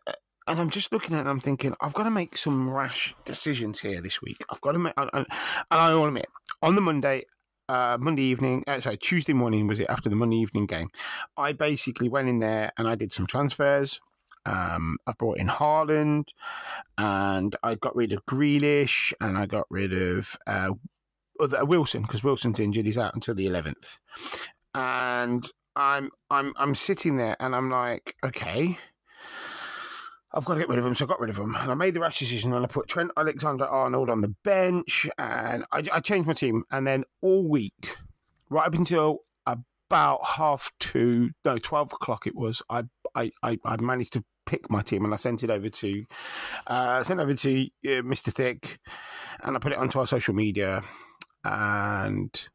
and 0.46 0.60
I'm 0.60 0.70
just 0.70 0.92
looking 0.92 1.14
at 1.14 1.18
it 1.18 1.20
and 1.20 1.28
I'm 1.28 1.40
thinking 1.40 1.74
I've 1.80 1.92
got 1.92 2.04
to 2.04 2.10
make 2.10 2.36
some 2.36 2.68
rash 2.68 3.14
decisions 3.24 3.80
here 3.80 4.00
this 4.00 4.20
week. 4.22 4.44
I've 4.50 4.60
got 4.60 4.72
to 4.72 4.78
make, 4.78 4.94
and, 4.96 5.10
and 5.12 5.26
I 5.70 5.94
will 5.94 6.06
admit, 6.06 6.26
on 6.62 6.74
the 6.74 6.80
Monday, 6.80 7.24
uh, 7.68 7.96
Monday 8.00 8.22
evening, 8.22 8.64
uh, 8.66 8.80
sorry, 8.80 8.96
Tuesday 8.96 9.32
morning 9.32 9.66
was 9.66 9.80
it 9.80 9.88
after 9.88 10.08
the 10.08 10.16
Monday 10.16 10.36
evening 10.36 10.66
game? 10.66 10.88
I 11.36 11.52
basically 11.52 12.08
went 12.08 12.28
in 12.28 12.40
there 12.40 12.72
and 12.76 12.88
I 12.88 12.94
did 12.94 13.12
some 13.12 13.26
transfers. 13.26 14.00
Um, 14.44 14.98
I 15.06 15.12
brought 15.18 15.38
in 15.38 15.48
Haaland, 15.48 16.28
and 16.98 17.54
I 17.62 17.74
got 17.76 17.94
rid 17.96 18.12
of 18.12 18.24
Grealish, 18.26 19.12
and 19.20 19.38
I 19.38 19.46
got 19.46 19.66
rid 19.70 19.92
of 19.92 20.36
uh, 20.46 20.70
other, 21.40 21.64
Wilson 21.64 22.02
because 22.02 22.24
Wilson's 22.24 22.60
injured; 22.60 22.86
he's 22.86 22.98
out 22.98 23.14
until 23.14 23.34
the 23.34 23.46
eleventh. 23.46 23.98
And 24.74 25.44
I'm 25.76 26.10
I'm 26.30 26.52
I'm 26.56 26.74
sitting 26.74 27.16
there, 27.16 27.36
and 27.40 27.54
I'm 27.54 27.70
like, 27.70 28.16
okay. 28.24 28.78
I've 30.34 30.46
got 30.46 30.54
to 30.54 30.60
get 30.60 30.70
rid 30.70 30.78
of 30.78 30.86
him, 30.86 30.94
so 30.94 31.04
I 31.04 31.08
got 31.08 31.20
rid 31.20 31.28
of 31.28 31.36
him. 31.36 31.54
And 31.54 31.70
I 31.70 31.74
made 31.74 31.92
the 31.92 32.00
rash 32.00 32.18
decision 32.18 32.54
and 32.54 32.64
I 32.64 32.66
put 32.66 32.88
Trent 32.88 33.10
Alexander 33.18 33.66
Arnold 33.66 34.08
on 34.08 34.22
the 34.22 34.34
bench 34.42 35.06
and 35.18 35.62
I, 35.70 35.84
I 35.92 36.00
changed 36.00 36.26
my 36.26 36.32
team. 36.32 36.64
And 36.70 36.86
then 36.86 37.04
all 37.20 37.46
week, 37.46 37.98
right 38.48 38.66
up 38.66 38.72
until 38.72 39.24
about 39.92 40.24
half 40.24 40.72
two, 40.80 41.32
no, 41.44 41.58
12 41.58 41.92
o'clock 41.92 42.26
it 42.26 42.34
was, 42.34 42.62
I, 42.70 42.84
I, 43.14 43.30
I, 43.42 43.58
I 43.62 43.76
managed 43.78 44.14
to 44.14 44.24
pick 44.46 44.70
my 44.70 44.82
team 44.82 45.04
and 45.04 45.12
I 45.12 45.16
sent 45.16 45.42
it 45.42 45.50
over 45.50 45.68
to, 45.68 46.04
uh, 46.66 47.02
sent 47.02 47.20
over 47.20 47.34
to 47.34 47.62
uh, 47.86 48.02
Mr. 48.02 48.32
Thick 48.32 48.78
and 49.42 49.56
I 49.56 49.58
put 49.58 49.72
it 49.72 49.78
onto 49.78 49.98
our 49.98 50.06
social 50.06 50.34
media 50.34 50.82
and 51.44 52.48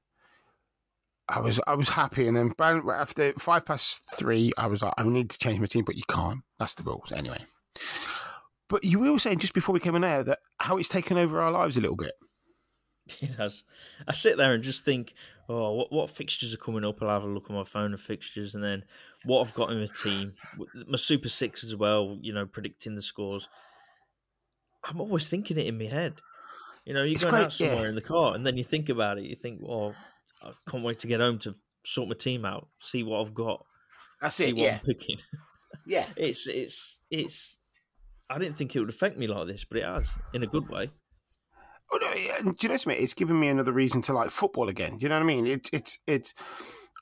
I 1.29 1.41
was 1.41 1.60
I 1.67 1.75
was 1.75 1.89
happy, 1.89 2.27
and 2.27 2.38
then 2.38 2.53
after 2.60 3.34
five 3.34 3.65
past 3.65 4.03
three, 4.15 4.53
I 4.58 4.67
was 4.67 4.82
like, 4.82 4.94
I 4.98 5.03
need 5.03 5.29
to 5.32 5.38
change 5.38 5.60
my 5.60 5.65
team, 5.65 5.84
but 5.84 5.98
you 5.98 6.03
can't. 6.08 6.39
That's 6.58 6.75
the 6.75 6.84
rules 6.84 7.12
anyway. 7.12 7.46
But 8.70 8.84
you 8.84 9.00
were 9.00 9.20
saying 9.20 9.39
just 9.39 9.53
before 9.53 9.74
we 9.74 9.79
came 9.79 9.96
on 9.96 10.03
air 10.03 10.24
that 10.24 10.39
how 10.60 10.77
it's 10.77 10.89
taken 10.89 11.17
over 11.17 11.41
our 11.41 11.51
lives 11.51 11.77
a 11.77 11.82
little 11.82 11.98
bit. 11.98 12.13
It 13.21 13.35
has. 13.37 13.63
I 14.07 14.13
sit 14.13 14.37
there 14.37 14.53
and 14.53 14.63
just 14.63 14.83
think, 14.83 15.13
oh, 15.49 15.73
what, 15.73 15.91
what 15.91 16.09
fixtures 16.09 16.53
are 16.53 16.57
coming 16.57 16.85
up? 16.85 17.01
I'll 17.01 17.09
have 17.09 17.23
a 17.23 17.27
look 17.27 17.49
on 17.49 17.55
my 17.55 17.63
phone 17.63 17.93
of 17.93 18.01
fixtures, 18.01 18.55
and 18.55 18.63
then 18.63 18.83
what 19.25 19.41
I've 19.41 19.53
got 19.53 19.71
in 19.71 19.79
my 19.79 19.89
team, 20.03 20.33
my 20.87 20.97
Super 20.97 21.29
Six 21.29 21.63
as 21.63 21.75
well. 21.75 22.17
You 22.21 22.33
know, 22.33 22.45
predicting 22.45 22.95
the 22.95 23.01
scores. 23.01 23.47
I'm 24.83 25.01
always 25.01 25.27
thinking 25.27 25.57
it 25.57 25.67
in 25.67 25.77
my 25.77 25.85
head. 25.85 26.21
You 26.85 26.93
know, 26.93 27.03
you're 27.03 27.13
it's 27.13 27.23
going 27.23 27.35
out 27.35 27.53
somewhere 27.53 27.83
yeah. 27.83 27.89
in 27.89 27.95
the 27.95 28.01
car, 28.01 28.35
and 28.35 28.45
then 28.45 28.55
you 28.57 28.63
think 28.63 28.89
about 28.89 29.17
it. 29.17 29.25
You 29.25 29.35
think, 29.35 29.59
well, 29.61 29.93
I 30.41 30.51
can't 30.69 30.83
wait 30.83 30.99
to 30.99 31.07
get 31.07 31.19
home 31.19 31.39
to 31.39 31.55
sort 31.85 32.09
my 32.09 32.15
team 32.15 32.45
out, 32.45 32.67
see 32.79 33.03
what 33.03 33.21
I've 33.21 33.33
got. 33.33 33.65
That's 34.21 34.35
see 34.35 34.49
it. 34.49 34.55
What 34.55 34.63
yeah. 34.63 34.73
I'm 34.75 34.79
picking. 34.85 35.17
Yeah. 35.85 36.05
it's 36.17 36.47
it's 36.47 36.99
it's. 37.09 37.57
I 38.29 38.39
didn't 38.39 38.57
think 38.57 38.75
it 38.75 38.79
would 38.79 38.89
affect 38.89 39.17
me 39.17 39.27
like 39.27 39.47
this, 39.47 39.63
but 39.63 39.77
it 39.77 39.85
has 39.85 40.11
in 40.33 40.43
a 40.43 40.47
good 40.47 40.67
way. 40.69 40.91
Oh, 41.91 42.00
no, 42.01 42.13
do 42.13 42.58
you 42.62 42.70
know 42.70 42.74
what 42.74 42.88
I 42.88 42.89
mean? 42.89 42.98
It's 43.01 43.13
given 43.13 43.39
me 43.39 43.48
another 43.48 43.72
reason 43.72 44.01
to 44.03 44.13
like 44.13 44.29
football 44.29 44.67
again. 44.67 44.98
Do 44.98 45.06
you 45.06 45.10
know 45.10 45.15
what 45.15 45.24
I 45.24 45.25
mean? 45.25 45.48
It's 45.48 45.70
it's 45.72 46.00
it's. 46.08 46.34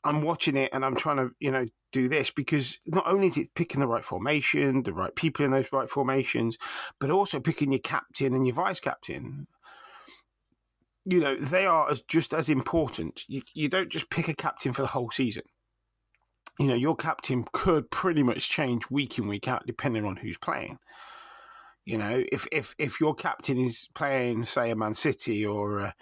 I'm 0.04 0.22
watching 0.22 0.56
it 0.56 0.70
and 0.72 0.86
I'm 0.86 0.96
trying 0.96 1.18
to 1.18 1.32
you 1.40 1.50
know 1.50 1.66
do 1.92 2.08
this 2.08 2.30
because 2.30 2.78
not 2.86 3.08
only 3.08 3.28
is 3.28 3.38
it 3.38 3.56
picking 3.56 3.80
the 3.80 3.88
right 3.88 4.06
formation, 4.06 4.84
the 4.84 4.94
right 4.94 5.16
people 5.16 5.44
in 5.44 5.52
those 5.52 5.72
right 5.72 5.90
formations, 5.90 6.58
but 7.00 7.10
also 7.10 7.40
picking 7.40 7.72
your 7.72 7.80
captain 7.80 8.36
and 8.36 8.46
your 8.46 8.56
vice 8.56 8.80
captain. 8.80 9.48
You 11.06 11.20
know 11.20 11.36
they 11.36 11.66
are 11.66 11.90
as 11.90 12.02
just 12.02 12.34
as 12.34 12.50
important. 12.50 13.24
You 13.28 13.42
you 13.54 13.70
don't 13.70 13.92
just 13.92 14.10
pick 14.12 14.28
a 14.28 14.36
captain 14.36 14.74
for 14.74 14.82
the 14.84 14.90
whole 14.90 15.10
season. 15.10 15.44
You 16.60 16.68
know 16.68 16.76
your 16.76 16.96
captain 16.96 17.46
could 17.52 17.90
pretty 17.90 18.22
much 18.22 18.50
change 18.50 18.92
week 18.92 19.18
in 19.18 19.28
week 19.28 19.48
out 19.48 19.66
depending 19.66 20.06
on 20.06 20.18
who's 20.18 20.38
playing. 20.38 20.78
You 21.86 22.00
know, 22.00 22.24
if 22.32 22.48
if 22.52 22.74
if 22.80 23.00
your 23.00 23.14
captain 23.14 23.60
is 23.60 23.88
playing, 23.94 24.46
say, 24.46 24.72
a 24.72 24.76
Man 24.76 24.96
City 24.96 25.46
or 25.46 25.80
a, 25.80 25.96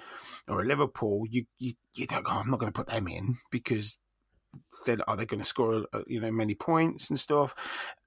or 0.48 0.62
a 0.62 0.66
Liverpool, 0.66 1.26
you 1.30 1.46
you 1.60 1.74
you 1.94 2.08
don't 2.08 2.24
go. 2.24 2.32
I'm 2.32 2.50
not 2.50 2.60
going 2.60 2.72
to 2.72 2.78
put 2.78 2.88
them 2.88 3.08
in 3.08 3.36
because 3.52 4.00
then 4.86 5.02
are 5.08 5.18
they 5.18 5.26
going 5.26 5.42
to 5.42 5.46
score 5.46 5.86
uh, 5.92 6.04
you 6.08 6.22
know 6.22 6.32
many 6.32 6.56
points 6.56 7.10
and 7.10 7.20
stuff? 7.20 7.54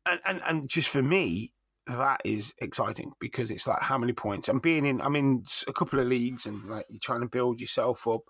And 0.06 0.21
and 0.25 0.40
and 0.47 0.68
just 0.68 0.88
for 0.88 1.02
me, 1.02 1.52
that 1.87 2.23
is 2.25 2.54
exciting 2.62 3.12
because 3.21 3.50
it's 3.50 3.66
like 3.66 3.83
how 3.83 3.99
many 3.99 4.14
points 4.14 4.49
I'm 4.49 4.59
being 4.59 4.87
in. 4.87 5.02
I'm 5.02 5.16
in 5.16 5.45
a 5.68 5.73
couple 5.73 6.00
of 6.00 6.06
leagues 6.06 6.47
and 6.47 6.64
like 6.64 6.87
you're 6.88 6.99
trying 7.02 7.21
to 7.21 7.28
build 7.28 7.61
yourself 7.61 8.09
up. 8.09 8.23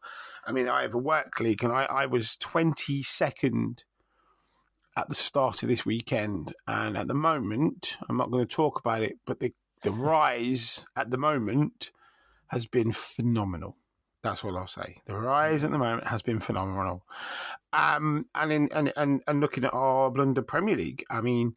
I 0.44 0.50
mean, 0.50 0.68
I 0.68 0.82
have 0.82 0.94
a 0.94 0.98
work 0.98 1.38
league 1.38 1.62
and 1.62 1.72
I 1.72 1.84
I 1.84 2.06
was 2.06 2.36
22nd 2.42 3.84
at 4.96 5.08
the 5.08 5.14
start 5.14 5.62
of 5.62 5.68
this 5.68 5.84
weekend. 5.84 6.54
And 6.66 6.96
at 6.96 7.08
the 7.08 7.14
moment, 7.14 7.98
I'm 8.08 8.16
not 8.16 8.30
going 8.30 8.46
to 8.46 8.54
talk 8.54 8.80
about 8.80 9.02
it, 9.02 9.18
but 9.26 9.40
the, 9.40 9.52
the 9.82 9.90
rise 9.90 10.86
at 10.96 11.10
the 11.10 11.18
moment 11.18 11.90
has 12.48 12.66
been 12.66 12.92
phenomenal. 12.92 13.76
That's 14.22 14.42
all 14.44 14.56
I'll 14.56 14.66
say. 14.66 14.96
The 15.04 15.14
rise 15.14 15.64
at 15.64 15.70
the 15.70 15.78
moment 15.78 16.08
has 16.08 16.22
been 16.22 16.40
phenomenal. 16.40 17.04
Um, 17.72 18.26
and 18.34 18.52
in 18.52 18.68
and, 18.72 18.92
and 18.96 19.22
and 19.28 19.40
looking 19.40 19.64
at 19.64 19.74
our 19.74 20.10
Blunder 20.10 20.42
Premier 20.42 20.74
League, 20.74 21.04
I 21.10 21.20
mean, 21.20 21.54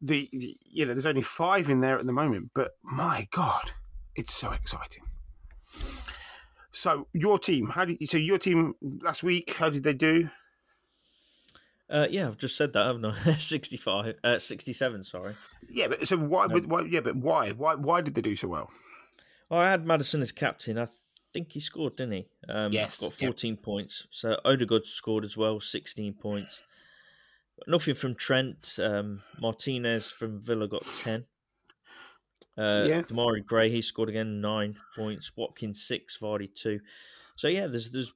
the, 0.00 0.28
the 0.32 0.56
you 0.64 0.86
know 0.86 0.92
there's 0.92 1.06
only 1.06 1.22
five 1.22 1.68
in 1.68 1.80
there 1.80 1.98
at 1.98 2.06
the 2.06 2.12
moment, 2.12 2.50
but 2.54 2.72
my 2.82 3.26
God, 3.32 3.72
it's 4.14 4.34
so 4.34 4.52
exciting. 4.52 5.02
So 6.70 7.08
your 7.12 7.38
team, 7.38 7.70
how 7.70 7.86
did? 7.86 8.08
So 8.08 8.18
your 8.18 8.38
team 8.38 8.74
last 8.82 9.24
week, 9.24 9.54
how 9.54 9.70
did 9.70 9.82
they 9.82 9.94
do? 9.94 10.28
Uh, 11.88 12.06
yeah, 12.10 12.26
I've 12.26 12.38
just 12.38 12.56
said 12.56 12.72
that, 12.72 12.86
haven't 12.86 13.04
I? 13.04 13.36
65, 13.38 14.14
uh, 14.24 14.38
67, 14.38 15.04
sorry. 15.04 15.36
Yeah, 15.68 15.88
but 15.88 16.06
so 16.06 16.16
why, 16.16 16.44
um, 16.44 16.68
why? 16.68 16.82
Yeah, 16.82 17.00
but 17.00 17.16
why? 17.16 17.50
Why? 17.52 17.74
Why 17.74 18.00
did 18.00 18.14
they 18.14 18.22
do 18.22 18.34
so 18.34 18.48
well? 18.48 18.70
Oh, 19.50 19.58
I 19.58 19.70
had 19.70 19.86
Madison 19.86 20.20
as 20.20 20.32
captain. 20.32 20.78
I 20.78 20.88
think 21.32 21.52
he 21.52 21.60
scored, 21.60 21.96
didn't 21.96 22.12
he? 22.12 22.26
Um, 22.48 22.72
yes, 22.72 23.00
got 23.00 23.12
14 23.12 23.54
yep. 23.54 23.62
points. 23.62 24.06
So 24.10 24.36
Odegaard 24.44 24.86
scored 24.86 25.24
as 25.24 25.36
well, 25.36 25.60
16 25.60 26.14
points. 26.14 26.62
Nothing 27.66 27.94
from 27.94 28.14
Trent. 28.14 28.78
Um, 28.82 29.22
Martinez 29.40 30.10
from 30.10 30.40
Villa 30.40 30.66
got 30.66 30.84
10. 31.04 31.24
Uh, 32.58 32.84
yeah. 32.86 33.02
Demarai 33.02 33.44
Gray, 33.44 33.70
he 33.70 33.82
scored 33.82 34.08
again, 34.08 34.40
nine 34.40 34.76
points. 34.96 35.30
Watkins, 35.36 35.86
six. 35.86 36.18
Vardy, 36.20 36.52
two. 36.52 36.80
So, 37.36 37.48
yeah, 37.48 37.66
there's 37.66 37.92
there's 37.92 38.12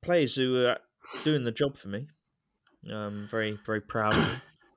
players 0.00 0.34
who 0.36 0.64
are 0.64 0.78
doing 1.24 1.44
the 1.44 1.52
job 1.52 1.76
for 1.76 1.88
me. 1.88 2.06
I'm 2.88 3.28
very, 3.28 3.58
very 3.66 3.80
proud 3.80 4.14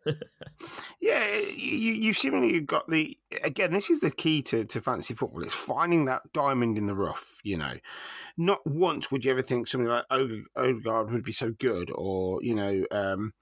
yeah, 0.99 1.27
you, 1.55 1.93
you 1.93 2.13
seemingly 2.13 2.59
got 2.59 2.89
the 2.89 3.17
again. 3.43 3.73
This 3.73 3.89
is 3.89 3.99
the 3.99 4.11
key 4.11 4.41
to, 4.43 4.65
to 4.65 4.81
fantasy 4.81 5.13
football. 5.13 5.43
It's 5.43 5.53
finding 5.53 6.05
that 6.05 6.21
diamond 6.33 6.77
in 6.77 6.87
the 6.87 6.95
rough. 6.95 7.39
You 7.43 7.57
know, 7.57 7.73
not 8.37 8.65
once 8.65 9.11
would 9.11 9.25
you 9.25 9.31
ever 9.31 9.41
think 9.41 9.67
something 9.67 9.87
like 9.87 10.05
Odegaard 10.09 11.11
would 11.11 11.23
be 11.23 11.31
so 11.31 11.51
good, 11.51 11.91
or 11.93 12.41
you 12.43 12.55
know, 12.55 12.85
um, 12.91 13.33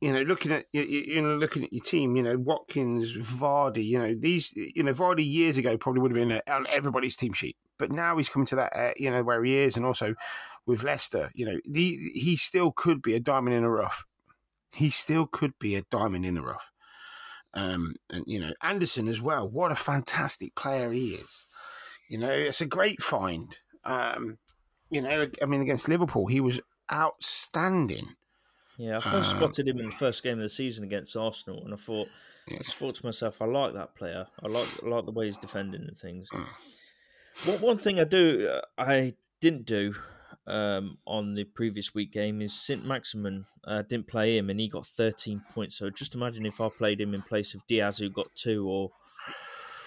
you 0.00 0.12
know, 0.12 0.22
looking 0.22 0.52
at 0.52 0.66
you, 0.72 0.82
you 0.82 1.22
know, 1.22 1.36
looking 1.36 1.64
at 1.64 1.72
your 1.72 1.84
team, 1.84 2.16
you 2.16 2.22
know, 2.22 2.36
Watkins, 2.36 3.16
Vardy, 3.16 3.84
you 3.84 3.98
know, 3.98 4.14
these, 4.14 4.52
you 4.56 4.82
know, 4.82 4.92
Vardy 4.92 5.26
years 5.26 5.56
ago 5.56 5.76
probably 5.76 6.02
would 6.02 6.16
have 6.16 6.28
been 6.28 6.40
on 6.48 6.66
everybody's 6.68 7.16
team 7.16 7.32
sheet, 7.32 7.56
but 7.78 7.90
now 7.90 8.16
he's 8.16 8.28
coming 8.28 8.46
to 8.46 8.56
that, 8.56 8.72
uh, 8.76 8.92
you 8.96 9.10
know, 9.10 9.22
where 9.22 9.42
he 9.42 9.56
is, 9.56 9.76
and 9.76 9.86
also 9.86 10.14
with 10.66 10.82
Leicester, 10.82 11.30
you 11.34 11.46
know, 11.46 11.58
the, 11.64 11.96
he 12.12 12.36
still 12.36 12.72
could 12.72 13.00
be 13.00 13.14
a 13.14 13.20
diamond 13.20 13.54
in 13.54 13.62
the 13.62 13.70
rough. 13.70 14.04
He 14.74 14.90
still 14.90 15.26
could 15.26 15.52
be 15.58 15.76
a 15.76 15.82
diamond 15.90 16.26
in 16.26 16.34
the 16.34 16.42
rough. 16.42 16.72
Um, 17.54 17.94
and 18.10 18.24
you 18.26 18.38
know, 18.38 18.52
Andersen 18.62 19.08
as 19.08 19.22
well. 19.22 19.48
What 19.48 19.72
a 19.72 19.76
fantastic 19.76 20.54
player 20.54 20.90
he 20.90 21.14
is. 21.14 21.46
You 22.10 22.18
know, 22.18 22.30
it's 22.30 22.60
a 22.60 22.66
great 22.66 23.02
find. 23.02 23.56
Um, 23.84 24.38
you 24.90 25.00
know, 25.00 25.26
I 25.42 25.46
mean, 25.46 25.62
against 25.62 25.88
Liverpool, 25.88 26.26
he 26.26 26.40
was 26.40 26.60
outstanding. 26.92 28.14
Yeah, 28.76 28.98
I 28.98 29.00
first 29.00 29.32
um, 29.32 29.38
spotted 29.38 29.68
him 29.68 29.78
in 29.78 29.86
the 29.86 29.92
first 29.92 30.22
game 30.22 30.34
of 30.34 30.42
the 30.42 30.50
season 30.50 30.84
against 30.84 31.16
Arsenal, 31.16 31.64
and 31.64 31.72
I 31.72 31.78
thought, 31.78 32.08
yeah. 32.46 32.58
I 32.60 32.62
just 32.62 32.76
thought 32.76 32.96
to 32.96 33.06
myself, 33.06 33.40
I 33.40 33.46
like 33.46 33.72
that 33.72 33.94
player. 33.94 34.26
I 34.42 34.48
like 34.48 34.68
I 34.84 34.88
like 34.88 35.06
the 35.06 35.12
way 35.12 35.26
he's 35.26 35.38
defending 35.38 35.82
and 35.82 35.98
things. 35.98 36.28
Mm. 36.30 36.46
One 37.46 37.60
one 37.60 37.76
thing 37.78 37.98
I 37.98 38.04
do, 38.04 38.48
uh, 38.52 38.60
I 38.76 39.14
didn't 39.40 39.64
do 39.64 39.94
um, 40.46 40.98
on 41.06 41.34
the 41.34 41.44
previous 41.44 41.94
week 41.94 42.12
game 42.12 42.40
is 42.40 42.52
St. 42.52 42.84
Maximin 42.84 43.46
uh, 43.64 43.82
didn't 43.82 44.06
play 44.06 44.38
him, 44.38 44.50
and 44.50 44.60
he 44.60 44.68
got 44.68 44.86
13 44.86 45.42
points. 45.54 45.76
So 45.76 45.90
just 45.90 46.14
imagine 46.14 46.46
if 46.46 46.60
I 46.60 46.68
played 46.68 47.00
him 47.00 47.14
in 47.14 47.22
place 47.22 47.54
of 47.54 47.66
Diaz, 47.66 47.98
who 47.98 48.10
got 48.10 48.34
two, 48.34 48.68
or 48.68 48.90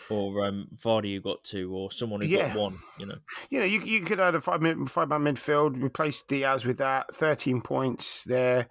or 0.10 0.46
um, 0.46 0.68
Vardy 0.76 1.14
who 1.14 1.22
got 1.22 1.44
two, 1.44 1.74
or 1.74 1.92
someone 1.92 2.22
who 2.22 2.28
yeah. 2.28 2.48
got 2.48 2.58
one. 2.58 2.78
You 2.98 3.06
know, 3.06 3.18
you 3.50 3.60
know, 3.60 3.66
you 3.66 3.82
you 3.82 4.02
could 4.02 4.20
add 4.20 4.36
a 4.36 4.42
five 4.42 4.62
five 4.88 5.10
man 5.10 5.24
midfield, 5.24 5.82
replace 5.82 6.22
Diaz 6.22 6.66
with 6.66 6.80
that, 6.80 7.14
thirteen 7.14 7.62
points 7.62 8.24
there, 8.24 8.68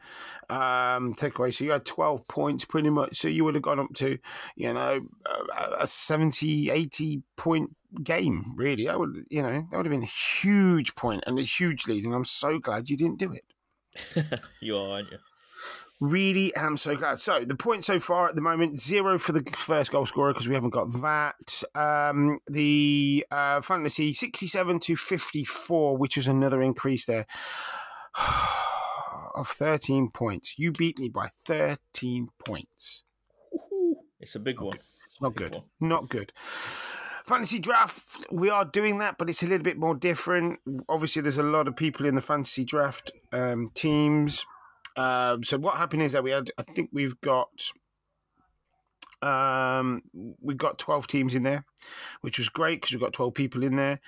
um, 0.50 1.14
take 1.14 1.38
away. 1.38 1.50
So 1.50 1.64
you 1.64 1.71
had 1.71 1.85
twelve 1.85 2.26
points 2.28 2.64
pretty 2.64 2.90
much. 2.90 3.18
So 3.18 3.28
you 3.28 3.45
would 3.45 3.54
have 3.54 3.62
gone 3.62 3.80
up 3.80 3.95
to, 3.95 4.18
you 4.57 4.73
know, 4.73 5.00
a, 5.26 5.83
a 5.83 5.87
70, 5.87 6.71
80 6.71 7.23
point 7.37 7.75
game. 8.02 8.54
Really, 8.57 8.87
that 8.87 8.99
would 8.99 9.25
you 9.30 9.42
know 9.42 9.66
that 9.71 9.76
would 9.76 9.87
have 9.87 9.92
been 9.92 10.02
a 10.02 10.07
huge 10.07 10.95
point 10.95 11.25
and 11.26 11.38
a 11.38 11.42
huge 11.42 11.87
lead. 11.87 12.04
And 12.04 12.14
I'm 12.14 12.25
so 12.25 12.59
glad 12.59 12.90
you 12.90 12.97
didn't 12.97 13.18
do 13.18 13.33
it. 13.33 13.45
you 14.61 14.76
are, 14.76 14.90
aren't 14.90 15.11
you? 15.11 15.18
Really 16.00 16.54
am 16.54 16.76
so 16.76 16.95
glad. 16.95 17.18
So 17.18 17.45
the 17.45 17.57
point 17.57 17.85
so 17.85 17.99
far 17.99 18.28
at 18.28 18.37
the 18.37 18.40
moment 18.40 18.80
zero 18.80 19.18
for 19.18 19.33
the 19.33 19.42
first 19.52 19.90
goal 19.90 20.07
scorer 20.07 20.33
because 20.33 20.49
we 20.49 20.54
haven't 20.54 20.71
got 20.71 20.92
that. 21.02 21.62
Um, 21.75 22.38
the 22.47 23.26
uh, 23.33 23.61
fantasy 23.62 24.12
sixty-seven 24.12 24.78
to 24.80 24.95
fifty-four, 24.95 25.97
which 25.97 26.16
was 26.16 26.28
another 26.28 26.62
increase 26.62 27.04
there 27.07 27.26
of 29.35 29.49
thirteen 29.49 30.11
points. 30.11 30.57
You 30.57 30.71
beat 30.71 31.00
me 31.00 31.09
by 31.09 31.30
thirteen 31.45 32.28
points. 32.45 33.02
It's 34.21 34.37
a 34.37 34.40
big 34.40 34.61
one. 34.61 34.78
Not 35.21 35.35
good. 35.35 35.52
One. 35.52 35.62
Not 35.80 36.09
good. 36.09 36.33
Fantasy 37.29 37.59
draft, 37.59 38.27
we 38.33 38.49
are 38.49 38.65
doing 38.65 38.99
that, 38.99 39.17
but 39.19 39.29
it's 39.29 39.43
a 39.43 39.47
little 39.47 39.63
bit 39.63 39.79
more 39.79 39.95
different. 39.95 40.61
Obviously, 40.89 41.23
there's 41.23 41.39
a 41.39 41.43
lot 41.43 41.69
of 41.69 41.77
people 41.77 42.07
in 42.07 42.15
the 42.15 42.23
fantasy 42.23 42.65
draft 42.65 43.13
um, 43.33 43.71
teams 43.75 44.45
um, 44.99 45.45
so 45.45 45.57
what 45.59 45.77
happened 45.77 46.03
is 46.03 46.13
that 46.13 46.25
we 46.25 46.33
had, 46.33 46.51
I 46.59 46.63
think 46.63 46.91
we've 46.93 47.21
got, 47.21 47.71
um, 49.23 50.03
we've 50.41 50.57
got 50.57 50.79
12 50.81 51.07
teams 51.07 51.35
in 51.37 51.45
there, 51.45 51.65
which 52.21 52.37
was 52.37 52.49
great 52.49 52.81
because 52.81 52.93
we've 52.93 53.01
got 53.01 53.13
12 53.13 53.33
people 53.33 53.63
in 53.63 53.77
there. 53.77 54.01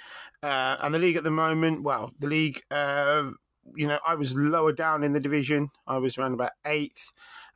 Uh, 0.43 0.77
and 0.83 0.93
the 0.93 0.99
league 0.99 1.17
at 1.17 1.23
the 1.23 1.31
moment, 1.31 1.85
well, 1.85 2.13
the 2.19 2.27
league, 2.27 2.61
uh, 2.73 3.31
you 3.77 3.87
know, 3.87 4.01
I 4.05 4.17
was 4.17 4.35
lower 4.35 4.73
down 4.73 5.05
in 5.05 5.13
the 5.13 5.21
division. 5.21 5.71
I 5.87 5.99
was 5.99 6.19
around 6.19 6.35
about 6.35 6.53
eighth, 6.67 7.13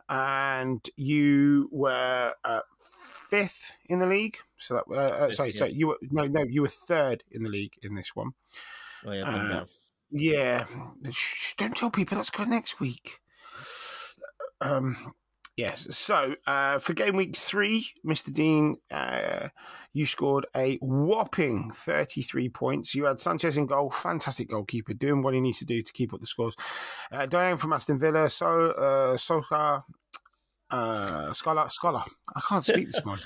and 0.08 0.88
you 0.96 1.68
were 1.72 2.34
uh, 2.44 2.60
fifth 3.34 3.72
in 3.86 3.98
the 3.98 4.06
league. 4.06 4.36
So 4.56 4.74
that, 4.74 4.84
uh, 4.90 4.94
uh 4.94 5.32
sorry, 5.32 5.50
yeah. 5.50 5.58
sorry, 5.58 5.72
you 5.72 5.88
were 5.88 5.98
no, 6.10 6.26
no, 6.26 6.42
you 6.42 6.62
were 6.62 6.68
third 6.68 7.24
in 7.30 7.42
the 7.42 7.50
league 7.50 7.74
in 7.82 7.94
this 7.94 8.14
one. 8.14 8.32
Oh, 9.06 9.12
yeah, 9.12 9.64
Yeah, 10.10 10.64
Shh, 11.10 11.54
don't 11.54 11.76
tell 11.76 11.90
people 11.90 12.16
that's 12.16 12.30
for 12.30 12.46
next 12.46 12.80
week. 12.80 13.18
Um, 14.60 15.14
yes. 15.56 15.94
So 15.96 16.36
uh, 16.46 16.78
for 16.78 16.94
game 16.94 17.16
week 17.16 17.36
three, 17.36 17.88
Mr. 18.06 18.32
Dean, 18.32 18.76
uh, 18.90 19.48
you 19.92 20.06
scored 20.06 20.46
a 20.56 20.76
whopping 20.76 21.70
thirty-three 21.72 22.48
points. 22.48 22.94
You 22.94 23.04
had 23.04 23.20
Sanchez 23.20 23.56
in 23.56 23.66
goal, 23.66 23.90
fantastic 23.90 24.48
goalkeeper, 24.48 24.94
doing 24.94 25.22
what 25.22 25.34
he 25.34 25.40
needs 25.40 25.58
to 25.58 25.64
do 25.66 25.82
to 25.82 25.92
keep 25.92 26.14
up 26.14 26.20
the 26.20 26.26
scores. 26.26 26.56
Uh, 27.12 27.26
Diane 27.26 27.58
from 27.58 27.72
Aston 27.72 27.98
Villa, 27.98 28.30
so 28.30 28.70
uh, 28.70 29.16
Soka, 29.16 29.82
uh, 30.70 31.32
Scholar, 31.32 31.68
Scholar. 31.68 32.02
I 32.34 32.40
can't 32.40 32.64
speak 32.64 32.86
this 32.86 33.04
morning. 33.04 33.24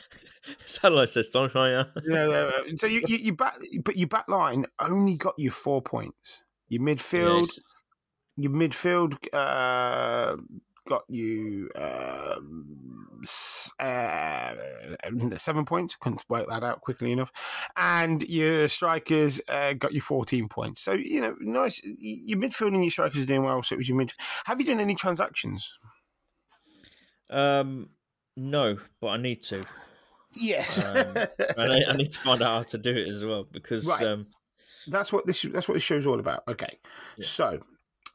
Satellite 0.66 1.11
says, 1.11 1.28
don't 1.28 1.54
I? 1.54 1.71
yeah, 1.71 1.85
yeah, 2.07 2.26
yeah. 2.28 2.50
So 2.76 2.87
you, 2.87 3.02
you, 3.07 3.16
you 3.16 3.33
back, 3.35 3.57
but 3.85 3.97
your 3.97 4.09
back 4.09 4.28
line 4.28 4.66
only 4.80 5.16
got 5.16 5.35
you 5.38 5.50
four 5.50 5.83
points. 5.83 6.45
Your 6.68 6.83
midfield, 6.83 7.47
Yes. 7.49 7.61
your 8.37 8.52
midfield 8.52 9.16
uh, 9.33 10.37
got 10.87 11.04
you 11.09 11.71
um, 11.76 13.21
s- 13.23 13.73
uh, 13.78 14.54
seven 15.37 15.64
points. 15.64 15.97
Couldn't 15.97 16.25
work 16.28 16.47
that 16.49 16.62
out 16.62 16.80
quickly 16.80 17.12
enough. 17.12 17.33
And 17.76 18.23
your 18.28 18.68
strikers 18.68 19.40
uh, 19.49 19.75
got 19.75 19.92
you 19.92 20.00
fourteen 20.00 20.49
points. 20.49 20.80
So 20.80 20.92
you 20.92 21.21
know, 21.21 21.37
nice. 21.40 21.80
Your 21.85 22.38
midfield 22.38 22.75
and 22.75 22.85
your 22.85 22.90
strikers 22.90 23.23
are 23.23 23.26
doing 23.26 23.45
well. 23.45 23.62
So 23.62 23.75
it 23.75 23.78
was 23.78 23.88
your 23.88 23.99
mid. 23.99 24.12
Have 24.45 24.61
you 24.61 24.66
done 24.66 24.80
any 24.80 24.95
transactions? 24.95 25.76
Um, 27.30 27.90
no, 28.37 28.78
but 29.00 29.08
I 29.08 29.16
need 29.16 29.42
to. 29.44 29.64
Yes. 30.35 30.78
Um, 30.85 31.16
and 31.56 31.73
I, 31.73 31.90
I 31.90 31.92
need 31.94 32.12
to 32.12 32.18
find 32.18 32.42
out 32.42 32.56
how 32.56 32.62
to 32.62 32.78
do 32.78 32.94
it 32.94 33.08
as 33.08 33.25
well 33.25 33.44
because 33.50 33.87
Right. 33.87 34.02
um, 34.02 34.26
that's 34.87 35.12
what 35.12 35.26
this 35.26 35.42
that's 35.42 35.68
what 35.68 35.75
this 35.75 35.82
show's 35.82 36.06
all 36.06 36.20
about. 36.20 36.44
Okay, 36.49 36.78
Yeah. 37.16 37.26
so 37.26 37.61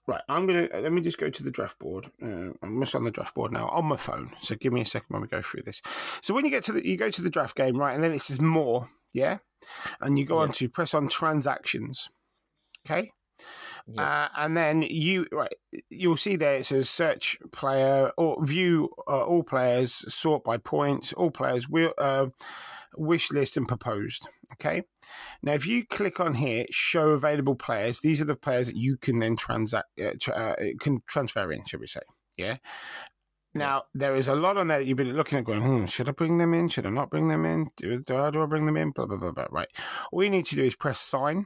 right, 0.08 0.22
I'm 0.29 0.46
gonna 0.46 0.67
let 0.74 0.91
me 0.91 1.01
just 1.01 1.17
go 1.17 1.29
to 1.29 1.43
the 1.43 1.51
draft 1.51 1.77
board. 1.79 2.08
Uh, 2.22 2.51
I'm 2.62 2.79
just 2.79 2.96
on 2.96 3.03
the 3.03 3.12
draft 3.12 3.36
board 3.36 3.51
now 3.51 3.67
on 3.70 3.86
my 3.86 3.98
phone. 3.98 4.32
So 4.41 4.55
give 4.55 4.74
me 4.74 4.82
a 4.82 4.86
second 4.86 5.08
when 5.10 5.22
we 5.22 5.27
go 5.27 5.41
through 5.41 5.63
this. 5.63 5.82
So 6.22 6.34
when 6.34 6.46
you 6.46 6.51
get 6.51 6.63
to 6.65 6.72
the 6.72 6.88
you 6.88 6.98
go 6.98 7.10
to 7.10 7.22
the 7.22 7.29
draft 7.29 7.55
game, 7.55 7.77
right, 7.77 7.93
and 7.93 8.03
then 8.03 8.12
it 8.13 8.22
says 8.22 8.39
more, 8.39 8.88
yeah, 9.12 9.39
and 10.01 10.17
you 10.17 10.25
go 10.25 10.38
Yeah. 10.38 10.43
on 10.43 10.51
to 10.53 10.70
press 10.70 10.93
on 10.93 11.08
transactions. 11.10 12.10
Okay. 12.86 13.12
Yeah. 13.88 14.01
Uh, 14.01 14.27
and 14.38 14.55
then 14.55 14.81
you 14.81 15.27
right, 15.31 15.53
you'll 15.89 16.17
see 16.17 16.35
there 16.35 16.55
it 16.55 16.65
says 16.65 16.89
search 16.89 17.38
player 17.51 18.12
or 18.17 18.43
view 18.45 18.89
uh, 19.07 19.23
all 19.23 19.43
players, 19.43 19.93
sort 20.13 20.43
by 20.43 20.57
points, 20.57 21.12
all 21.13 21.31
players 21.31 21.67
will 21.67 21.93
uh, 21.97 22.27
wish 22.95 23.31
list 23.31 23.57
and 23.57 23.67
proposed. 23.67 24.27
Okay, 24.53 24.83
now 25.41 25.53
if 25.53 25.67
you 25.67 25.85
click 25.85 26.19
on 26.19 26.35
here, 26.35 26.65
show 26.69 27.09
available 27.09 27.55
players. 27.55 28.01
These 28.01 28.21
are 28.21 28.25
the 28.25 28.35
players 28.35 28.67
that 28.67 28.77
you 28.77 28.97
can 28.97 29.19
then 29.19 29.35
transact 29.35 29.88
uh, 30.00 30.13
tra- 30.19 30.33
uh, 30.35 30.55
can 30.79 31.01
transfer 31.07 31.51
in, 31.51 31.65
should 31.65 31.81
we 31.81 31.88
say? 31.88 32.01
Yeah. 32.38 32.57
Now 33.55 33.83
there 33.93 34.15
is 34.15 34.27
a 34.27 34.35
lot 34.35 34.57
on 34.57 34.67
there 34.67 34.79
that 34.79 34.85
you've 34.85 34.97
been 34.97 35.15
looking 35.15 35.38
at, 35.38 35.43
going, 35.43 35.62
hmm, 35.62 35.85
should 35.85 36.09
I 36.09 36.12
bring 36.12 36.39
them 36.39 36.53
in? 36.53 36.69
Should 36.69 36.88
I 36.88 36.89
not 36.89 37.12
bring 37.12 37.27
them 37.27 37.45
in? 37.45 37.69
Do, 37.77 38.00
do, 38.00 38.17
I, 38.17 38.31
do 38.31 38.41
I 38.41 38.45
bring 38.47 38.65
them 38.65 38.77
in? 38.77 38.91
Blah 38.91 39.05
blah 39.05 39.17
blah 39.17 39.31
blah. 39.31 39.47
Right. 39.51 39.67
All 40.12 40.23
you 40.23 40.29
need 40.29 40.45
to 40.47 40.55
do 40.55 40.63
is 40.63 40.75
press 40.75 41.00
sign. 41.00 41.45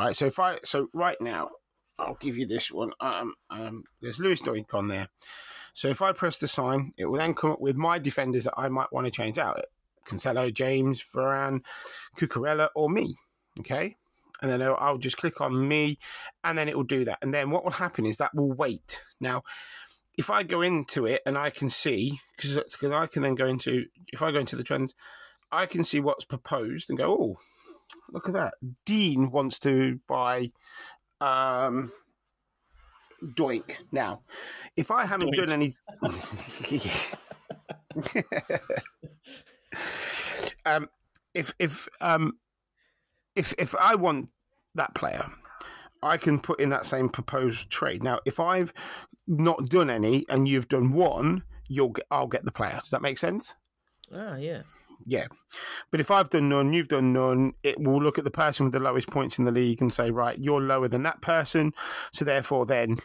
All 0.00 0.06
right. 0.06 0.16
So 0.16 0.24
if 0.24 0.38
I 0.38 0.58
so 0.64 0.88
right 0.94 1.20
now, 1.20 1.50
I'll 1.98 2.16
give 2.20 2.38
you 2.38 2.46
this 2.46 2.72
one. 2.72 2.92
Um, 3.00 3.34
um, 3.50 3.84
there's 4.00 4.18
Lewis 4.18 4.40
Dunk 4.40 4.72
on 4.72 4.88
there. 4.88 5.08
So 5.74 5.88
if 5.88 6.00
I 6.00 6.12
press 6.12 6.38
the 6.38 6.48
sign, 6.48 6.94
it 6.96 7.04
will 7.04 7.18
then 7.18 7.34
come 7.34 7.50
up 7.50 7.60
with 7.60 7.76
my 7.76 7.98
defenders 7.98 8.44
that 8.44 8.54
I 8.56 8.70
might 8.70 8.90
want 8.92 9.06
to 9.06 9.10
change 9.10 9.38
out. 9.38 9.60
Cancelo, 10.08 10.52
James, 10.52 11.04
Varane, 11.14 11.60
Cucurella, 12.16 12.70
or 12.74 12.88
me. 12.88 13.14
Okay. 13.60 13.96
And 14.40 14.50
then 14.50 14.62
I'll- 14.62 14.78
I'll 14.80 14.96
just 14.96 15.18
click 15.18 15.42
on 15.42 15.68
me, 15.68 15.98
and 16.42 16.56
then 16.56 16.66
it 16.66 16.76
will 16.76 16.82
do 16.82 17.04
that. 17.04 17.18
And 17.20 17.34
then 17.34 17.50
what 17.50 17.62
will 17.62 17.72
happen 17.72 18.06
is 18.06 18.16
that 18.16 18.34
will 18.34 18.50
wait. 18.50 19.02
Now, 19.20 19.42
if 20.16 20.30
I 20.30 20.44
go 20.44 20.62
into 20.62 21.04
it 21.04 21.20
and 21.26 21.36
I 21.36 21.50
can 21.50 21.68
see, 21.68 22.20
because 22.36 22.56
I 22.82 23.06
can 23.06 23.20
then 23.20 23.34
go 23.34 23.46
into, 23.46 23.84
if 24.14 24.22
I 24.22 24.32
go 24.32 24.38
into 24.38 24.56
the 24.56 24.64
trends, 24.64 24.94
I 25.52 25.66
can 25.66 25.84
see 25.84 26.00
what's 26.00 26.24
proposed 26.24 26.88
and 26.88 26.98
go, 26.98 27.12
oh, 27.12 27.36
look 28.12 28.28
at 28.28 28.34
that. 28.34 28.54
Dean 28.86 29.30
wants 29.30 29.58
to 29.60 30.00
buy 30.08 30.50
um, 31.20 31.92
Dunk. 33.34 33.78
Now, 33.92 34.22
if 34.76 34.90
I 34.90 35.04
haven't 35.04 35.34
Dunk. 35.34 35.48
done 35.48 35.52
any. 35.52 35.76
um, 40.64 40.88
if 41.34 41.52
if 41.58 41.88
um, 42.00 42.38
if 43.36 43.54
if 43.58 43.74
I 43.74 43.94
want 43.94 44.28
that 44.74 44.94
player, 44.94 45.24
I 46.02 46.16
can 46.16 46.40
put 46.40 46.60
in 46.60 46.70
that 46.70 46.86
same 46.86 47.08
proposed 47.08 47.70
trade. 47.70 48.02
Now, 48.02 48.20
if 48.24 48.40
I've 48.40 48.72
not 49.26 49.68
done 49.68 49.90
any 49.90 50.24
and 50.28 50.48
you've 50.48 50.68
done 50.68 50.92
one, 50.92 51.44
you'll 51.68 51.90
get, 51.90 52.06
I'll 52.10 52.26
get 52.26 52.44
the 52.44 52.52
player. 52.52 52.78
Does 52.80 52.90
that 52.90 53.02
make 53.02 53.18
sense? 53.18 53.54
ah, 54.14 54.36
yeah, 54.36 54.62
Yeah. 55.06 55.26
But 55.90 56.00
if 56.00 56.10
I've 56.10 56.30
done 56.30 56.48
none, 56.48 56.72
you've 56.72 56.88
done 56.88 57.12
none, 57.12 57.52
it 57.62 57.80
will 57.80 58.02
look 58.02 58.18
at 58.18 58.24
the 58.24 58.30
person 58.30 58.64
with 58.64 58.72
the 58.72 58.80
lowest 58.80 59.10
points 59.10 59.38
in 59.38 59.44
the 59.44 59.52
league 59.52 59.80
and 59.80 59.92
say, 59.92 60.10
right, 60.10 60.38
you're 60.38 60.60
lower 60.60 60.88
than 60.88 61.02
that 61.04 61.22
person, 61.22 61.72
so 62.12 62.24
therefore 62.24 62.66
then 62.66 62.98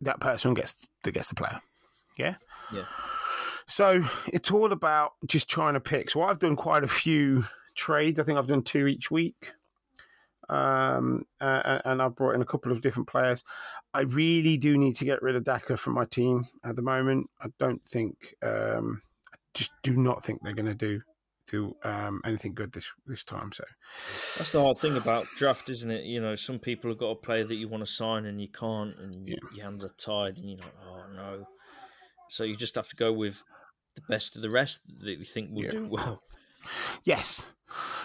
that 0.00 0.20
person 0.20 0.54
gets 0.54 0.88
the 1.04 1.12
gets 1.12 1.28
the 1.28 1.34
player. 1.34 1.60
Yeah. 2.16 2.36
Yeah. 2.72 2.84
So 3.66 4.04
it's 4.26 4.50
all 4.50 4.72
about 4.72 5.12
just 5.26 5.48
trying 5.48 5.74
to 5.74 5.80
pick. 5.80 6.10
So 6.10 6.22
I've 6.22 6.38
done 6.38 6.56
quite 6.56 6.84
a 6.84 6.88
few 6.88 7.44
trades. 7.76 8.18
I 8.18 8.24
think 8.24 8.38
I've 8.38 8.46
done 8.46 8.62
two 8.62 8.86
each 8.86 9.10
week. 9.10 9.52
Um, 10.48 11.24
uh, 11.40 11.78
and 11.84 12.02
I've 12.02 12.16
brought 12.16 12.34
in 12.34 12.42
a 12.42 12.46
couple 12.46 12.72
of 12.72 12.82
different 12.82 13.08
players. 13.08 13.42
I 13.94 14.02
really 14.02 14.56
do 14.56 14.76
need 14.76 14.96
to 14.96 15.04
get 15.04 15.22
rid 15.22 15.36
of 15.36 15.44
Daka 15.44 15.76
from 15.76 15.94
my 15.94 16.04
team 16.04 16.44
at 16.64 16.76
the 16.76 16.82
moment. 16.82 17.30
I 17.40 17.46
don't 17.58 17.80
think, 17.88 18.34
um, 18.42 19.00
just 19.54 19.70
do 19.82 19.96
not 19.96 20.24
think 20.24 20.40
they're 20.42 20.54
going 20.54 20.66
to 20.66 20.74
do 20.74 21.00
do 21.50 21.74
um, 21.84 22.20
anything 22.24 22.54
good 22.54 22.72
this 22.72 22.90
this 23.06 23.24
time. 23.24 23.52
So 23.52 23.64
that's 24.36 24.52
the 24.52 24.62
hard 24.62 24.78
thing 24.78 24.96
about 24.96 25.26
draft, 25.36 25.68
isn't 25.68 25.90
it? 25.90 26.04
You 26.04 26.20
know, 26.20 26.34
some 26.34 26.58
people 26.58 26.90
have 26.90 26.98
got 26.98 27.10
a 27.10 27.16
player 27.16 27.44
that 27.44 27.54
you 27.54 27.68
want 27.68 27.84
to 27.84 27.92
sign 27.92 28.26
and 28.26 28.40
you 28.40 28.48
can't, 28.48 28.96
and 28.98 29.26
Yeah. 29.26 29.36
your 29.54 29.64
hands 29.64 29.84
are 29.84 29.90
tied, 29.98 30.36
and 30.36 30.48
you're 30.48 30.58
like, 30.58 30.74
oh 30.86 31.04
no. 31.14 31.44
So 32.30 32.44
you 32.44 32.56
just 32.56 32.74
have 32.76 32.88
to 32.88 32.96
go 32.96 33.12
with 33.12 33.42
the 33.94 34.02
best 34.08 34.36
of 34.36 34.42
the 34.42 34.50
rest 34.50 34.80
that 35.00 35.18
you 35.18 35.24
think 35.24 35.50
will 35.50 35.62
Yeah. 35.62 35.70
do 35.70 35.86
well. 35.90 36.22
Yes. 37.04 37.54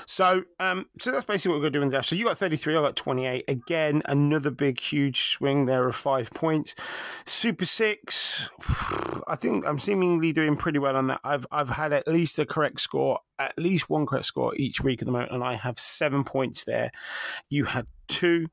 So, 0.05 0.43
um, 0.59 0.85
so 1.01 1.11
that's 1.11 1.25
basically 1.25 1.51
what 1.51 1.55
we're 1.57 1.69
going 1.69 1.73
to 1.73 1.79
do 1.79 1.83
in 1.83 1.89
the 1.89 2.01
So 2.01 2.15
you 2.15 2.25
got 2.25 2.37
33, 2.37 2.77
I 2.77 2.81
got 2.81 2.95
28. 2.95 3.43
Again, 3.47 4.01
another 4.05 4.49
big, 4.49 4.79
huge 4.79 5.25
swing 5.25 5.65
there 5.65 5.87
of 5.87 5.95
five 5.95 6.31
points. 6.31 6.75
Super 7.25 7.65
six. 7.65 8.49
I 9.27 9.35
think 9.35 9.65
I'm 9.67 9.79
seemingly 9.79 10.31
doing 10.31 10.55
pretty 10.55 10.79
well 10.79 10.95
on 10.95 11.07
that. 11.07 11.19
I've 11.23 11.45
I've 11.51 11.69
had 11.69 11.91
at 11.91 12.07
least 12.07 12.39
a 12.39 12.45
correct 12.45 12.79
score, 12.79 13.19
at 13.37 13.59
least 13.59 13.89
one 13.89 14.05
correct 14.05 14.25
score 14.25 14.55
each 14.55 14.81
week 14.81 15.01
at 15.01 15.05
the 15.05 15.11
moment, 15.11 15.31
and 15.31 15.43
I 15.43 15.55
have 15.55 15.77
seven 15.77 16.23
points 16.23 16.63
there. 16.63 16.91
You 17.49 17.65
had 17.65 17.85
two. 18.07 18.47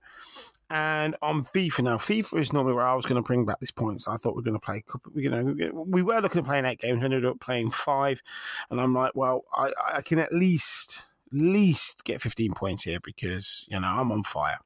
And 0.71 1.15
on 1.21 1.45
FIFA 1.45 1.85
now, 1.85 1.97
FIFA 1.97 2.41
is 2.41 2.53
normally 2.53 2.75
where 2.75 2.87
I 2.87 2.95
was 2.95 3.07
going 3.07 3.23
to 3.23 3.27
bring 3.27 3.45
back 3.45 3.61
this 3.61 3.71
points. 3.71 4.09
I 4.09 4.17
thought 4.17 4.35
we 4.35 4.41
are 4.41 4.45
going 4.45 4.59
to 4.59 4.61
play, 4.61 4.79
a 4.79 4.83
couple, 4.91 5.13
you 5.15 5.29
know, 5.29 5.55
we 5.87 6.03
were 6.03 6.21
looking 6.21 6.41
at 6.41 6.47
playing 6.47 6.65
eight 6.65 6.81
games. 6.81 7.01
We 7.01 7.05
ended 7.05 7.27
up 7.27 7.39
playing 7.39 7.71
five, 7.71 8.23
and 8.71 8.81
I'm 8.81 8.95
like, 8.95 9.13
well, 9.15 9.45
I, 9.55 9.73
I 9.97 10.03
can 10.03 10.19
at 10.19 10.33
least 10.33 11.05
least 11.35 12.05
get 12.05 12.23
15 12.23 12.53
points 12.55 12.85
here 12.85 13.01
because 13.01 13.67
you 13.69 13.79
know 13.79 13.89
I'm 13.89 14.13
on 14.13 14.23
fire. 14.23 14.59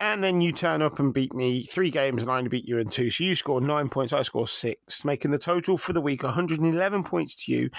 And 0.00 0.22
then 0.24 0.40
you 0.40 0.50
turn 0.50 0.82
up 0.82 0.98
and 0.98 1.14
beat 1.14 1.32
me 1.32 1.62
three 1.62 1.90
games, 1.90 2.22
and 2.22 2.30
I 2.30 2.38
only 2.38 2.48
beat 2.48 2.66
you 2.66 2.78
in 2.78 2.88
two. 2.88 3.10
So 3.10 3.22
you 3.22 3.36
score 3.36 3.60
nine 3.60 3.88
points, 3.88 4.12
I 4.12 4.22
score 4.22 4.48
six, 4.48 5.04
making 5.04 5.30
the 5.30 5.38
total 5.38 5.78
for 5.78 5.92
the 5.92 6.00
week 6.00 6.24
111 6.24 7.04
points 7.04 7.44
to 7.44 7.52
you 7.52 7.70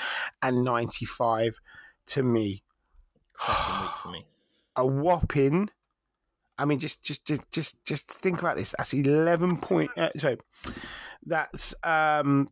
and 0.41 0.63
95 0.63 1.60
to 2.08 2.23
me. 2.23 2.63
Cracking 3.34 3.82
week 3.82 3.91
for 3.91 4.10
me. 4.10 4.26
A 4.78 4.88
whopping. 4.88 5.69
I 6.57 6.65
mean, 6.65 6.79
just 6.79 7.03
just 7.03 7.25
just 7.25 7.51
just 7.51 7.83
just 7.83 8.07
think 8.09 8.39
about 8.39 8.57
this. 8.57 8.75
That's 8.77 8.93
11 8.93 9.57
point. 9.57 9.91
Uh, 9.97 10.09
so 10.17 10.37
that's 11.25 11.75
um. 11.83 12.49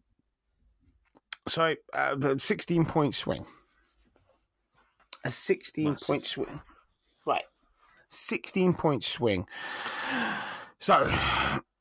Sorry, 1.48 1.78
uh, 1.94 2.38
16 2.38 2.86
point 2.86 3.16
swing. 3.16 3.46
A 5.26 5.32
16 5.32 5.92
Massive. 5.92 6.08
point 6.08 6.26
swing. 6.26 6.62
Right. 7.26 7.44
16 8.10 8.74
point 8.74 9.04
swing. 9.04 9.48
So 10.78 11.12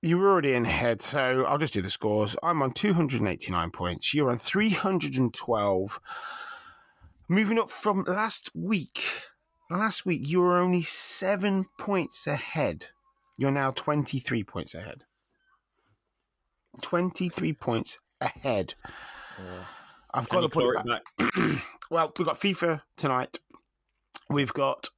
you 0.02 0.18
were 0.18 0.30
already 0.30 0.52
in 0.52 0.64
head, 0.64 1.02
so 1.02 1.44
I'll 1.44 1.58
just 1.58 1.74
do 1.74 1.82
the 1.82 1.90
scores. 1.90 2.36
I'm 2.42 2.62
on 2.62 2.72
289 2.72 3.70
points. 3.70 4.14
You're 4.14 4.30
on 4.30 4.38
312. 4.38 6.00
Moving 7.28 7.58
up 7.58 7.70
from 7.70 8.04
last 8.06 8.50
week. 8.54 9.02
Last 9.70 10.04
week, 10.04 10.28
you 10.28 10.40
were 10.40 10.58
only 10.58 10.82
seven 10.82 11.66
points 11.78 12.26
ahead. 12.26 12.86
You're 13.38 13.52
now 13.52 13.70
23 13.70 14.42
points 14.42 14.74
ahead. 14.74 15.04
23 16.80 17.52
points 17.52 18.00
ahead. 18.20 18.74
Yeah. 19.38 19.64
I've 20.12 20.28
got 20.28 20.40
to 20.40 20.48
put 20.48 20.64
it 20.64 20.80
it 20.80 20.86
back. 20.86 21.34
back? 21.34 21.62
well, 21.90 22.12
we've 22.18 22.26
got 22.26 22.40
FIFA 22.40 22.82
tonight. 22.96 23.38
We've 24.28 24.52
got 24.52 24.88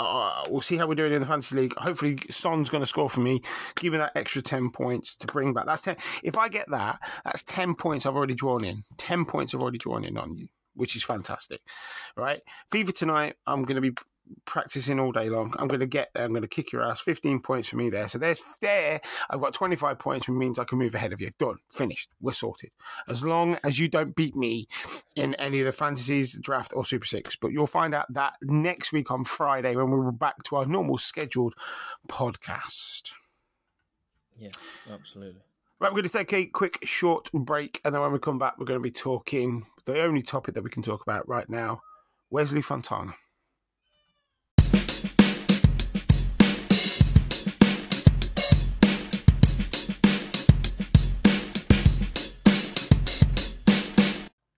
uh, 0.00 0.44
we'll 0.48 0.60
see 0.60 0.76
how 0.76 0.86
we're 0.86 0.94
doing 0.94 1.12
in 1.12 1.20
the 1.20 1.26
fantasy 1.26 1.56
league. 1.56 1.74
Hopefully, 1.76 2.18
Son's 2.30 2.70
going 2.70 2.82
to 2.82 2.86
score 2.86 3.10
for 3.10 3.20
me. 3.20 3.42
Give 3.76 3.92
me 3.92 3.98
that 3.98 4.12
extra 4.14 4.42
ten 4.42 4.70
points 4.70 5.16
to 5.16 5.26
bring 5.26 5.52
back. 5.52 5.66
That's 5.66 5.82
ten. 5.82 5.96
If 6.22 6.38
I 6.38 6.48
get 6.48 6.70
that, 6.70 7.00
that's 7.24 7.42
ten 7.42 7.74
points 7.74 8.06
I've 8.06 8.14
already 8.14 8.34
drawn 8.34 8.64
in. 8.64 8.84
Ten 8.96 9.24
points 9.24 9.54
I've 9.54 9.60
already 9.60 9.78
drawn 9.78 10.04
in 10.04 10.16
on 10.16 10.36
you, 10.36 10.46
which 10.78 10.96
is 10.96 11.02
fantastic. 11.02 11.60
Right? 12.16 12.40
FIFA 12.72 12.94
tonight. 12.94 13.34
I'm 13.46 13.64
going 13.64 13.74
to 13.76 13.82
be 13.82 13.96
practicing 14.44 15.00
all 15.00 15.12
day 15.12 15.28
long. 15.28 15.54
I'm 15.58 15.68
going 15.68 15.80
to 15.80 15.86
get 15.86 16.10
there. 16.14 16.24
I'm 16.24 16.30
going 16.30 16.42
to 16.42 16.48
kick 16.48 16.72
your 16.72 16.82
ass. 16.82 17.00
15 17.00 17.40
points 17.40 17.68
for 17.68 17.76
me 17.76 17.90
there. 17.90 18.08
So 18.08 18.18
there's 18.18 18.42
there. 18.60 19.00
I've 19.30 19.40
got 19.40 19.54
25 19.54 19.98
points, 19.98 20.28
which 20.28 20.36
means 20.36 20.58
I 20.58 20.64
can 20.64 20.78
move 20.78 20.94
ahead 20.94 21.12
of 21.12 21.20
you. 21.20 21.30
Done. 21.38 21.58
Finished. 21.70 22.10
We're 22.20 22.32
sorted. 22.32 22.70
As 23.08 23.22
long 23.22 23.58
as 23.64 23.78
you 23.78 23.88
don't 23.88 24.14
beat 24.14 24.36
me 24.36 24.68
in 25.16 25.34
any 25.36 25.60
of 25.60 25.66
the 25.66 25.72
fantasies, 25.72 26.38
draft, 26.38 26.72
or 26.74 26.84
Super 26.84 27.06
Six. 27.06 27.36
But 27.36 27.52
you'll 27.52 27.66
find 27.66 27.94
out 27.94 28.12
that 28.14 28.36
next 28.42 28.92
week 28.92 29.10
on 29.10 29.24
Friday 29.24 29.74
when 29.76 29.90
we're 29.90 30.10
back 30.12 30.42
to 30.44 30.56
our 30.56 30.66
normal 30.66 30.98
scheduled 30.98 31.54
podcast. 32.08 33.12
Yeah, 34.36 34.50
absolutely. 34.92 35.42
Right, 35.80 35.92
we're 35.92 36.00
going 36.00 36.10
to 36.10 36.18
take 36.18 36.32
a 36.32 36.44
quick 36.44 36.78
short 36.82 37.30
break, 37.32 37.80
and 37.84 37.94
then 37.94 38.02
when 38.02 38.10
we 38.10 38.18
come 38.18 38.36
back, 38.36 38.58
we're 38.58 38.64
going 38.64 38.80
to 38.80 38.82
be 38.82 38.90
talking 38.90 39.64
the 39.84 40.02
only 40.02 40.22
topic 40.22 40.56
that 40.56 40.64
we 40.64 40.70
can 40.70 40.82
talk 40.82 41.02
about 41.02 41.28
right 41.28 41.48
now 41.48 41.82
Wesley 42.30 42.62
Fofana. 42.62 43.14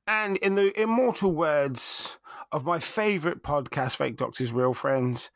And 0.07 0.39
in 0.39 0.55
the 0.55 0.73
immortal 0.81 1.35
words 1.35 2.17
of 2.51 2.65
my 2.65 2.79
favourite 2.79 3.43
podcast, 3.43 3.97
Fake 3.97 4.17
Doctors, 4.17 4.55
Real 4.55 4.73
Friends, 4.73 5.31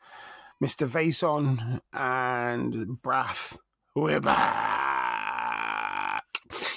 Mr. 0.63 0.87
Faison 0.87 1.79
and 1.93 2.97
Braff, 3.03 3.59
we're 3.93 4.19
back. 4.19 4.84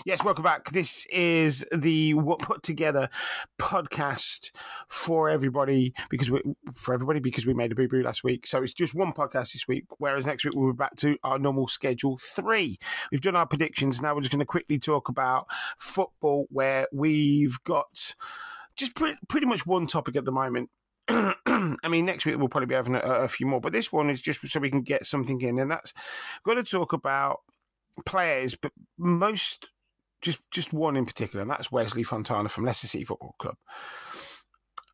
Yes, 0.08 0.24
welcome 0.24 0.42
back. 0.42 0.70
This 0.70 1.04
is 1.12 1.66
the 1.70 2.14
What 2.14 2.38
Put 2.38 2.62
Together 2.62 3.10
podcast 3.60 4.52
for 4.88 5.28
everybody 5.28 5.92
because 6.08 6.30
we 6.30 6.40
for 6.72 6.94
everybody 6.94 7.20
because 7.20 7.44
we 7.44 7.52
made 7.52 7.72
a 7.72 7.74
boo 7.74 7.88
boo 7.88 8.00
last 8.00 8.24
week. 8.24 8.46
So 8.46 8.62
it's 8.62 8.72
just 8.72 8.94
one 8.94 9.12
podcast 9.12 9.52
this 9.52 9.68
week. 9.68 9.84
Whereas 9.98 10.24
next 10.24 10.46
week 10.46 10.54
we'll 10.56 10.72
be 10.72 10.78
back 10.78 10.96
to 10.96 11.18
our 11.24 11.38
normal 11.38 11.68
schedule 11.68 12.16
three. 12.16 12.78
We've 13.12 13.20
done 13.20 13.36
our 13.36 13.44
predictions. 13.44 14.00
Now 14.00 14.14
we're 14.14 14.22
just 14.22 14.32
going 14.32 14.40
to 14.40 14.46
quickly 14.46 14.78
talk 14.78 15.10
about 15.10 15.46
football, 15.76 16.46
where 16.48 16.88
we've 16.90 17.62
got 17.64 18.14
just 18.76 18.94
pre- 18.94 19.18
pretty 19.28 19.46
much 19.46 19.66
one 19.66 19.86
topic 19.86 20.16
at 20.16 20.24
the 20.24 20.32
moment. 20.32 20.70
I 21.08 21.74
mean, 21.86 22.06
next 22.06 22.24
week 22.24 22.38
we'll 22.38 22.48
probably 22.48 22.68
be 22.68 22.74
having 22.76 22.94
a, 22.94 23.00
a, 23.00 23.28
few 23.28 23.46
more, 23.46 23.60
but 23.60 23.74
this 23.74 23.92
one 23.92 24.08
is 24.08 24.22
just 24.22 24.46
so 24.48 24.58
we 24.58 24.70
can 24.70 24.80
get 24.80 25.04
something 25.04 25.38
in, 25.42 25.58
and 25.58 25.70
that's 25.70 25.92
got 26.44 26.54
to 26.54 26.62
talk 26.62 26.94
about 26.94 27.40
players, 28.06 28.54
but 28.54 28.72
most 28.96 29.70
just 30.20 30.40
just 30.50 30.72
one 30.72 30.96
in 30.96 31.07
particular, 31.07 31.42
and 31.42 31.50
that's 31.50 31.72
Wesley 31.72 32.04
Fofana 32.04 32.50
from 32.50 32.64
Leicester 32.64 32.87
City 32.87 33.04
Football 33.04 33.35
Club. 33.38 33.57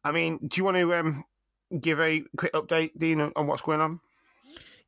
I 0.04 0.12
mean, 0.12 0.38
do 0.46 0.58
you 0.58 0.64
want 0.64 0.76
to 0.76 0.94
um, 0.94 1.24
give 1.80 1.98
a 2.00 2.22
quick 2.36 2.52
update, 2.52 2.98
Dean, 2.98 3.20
on 3.20 3.46
what's 3.46 3.62
going 3.62 3.80
on? 3.80 4.00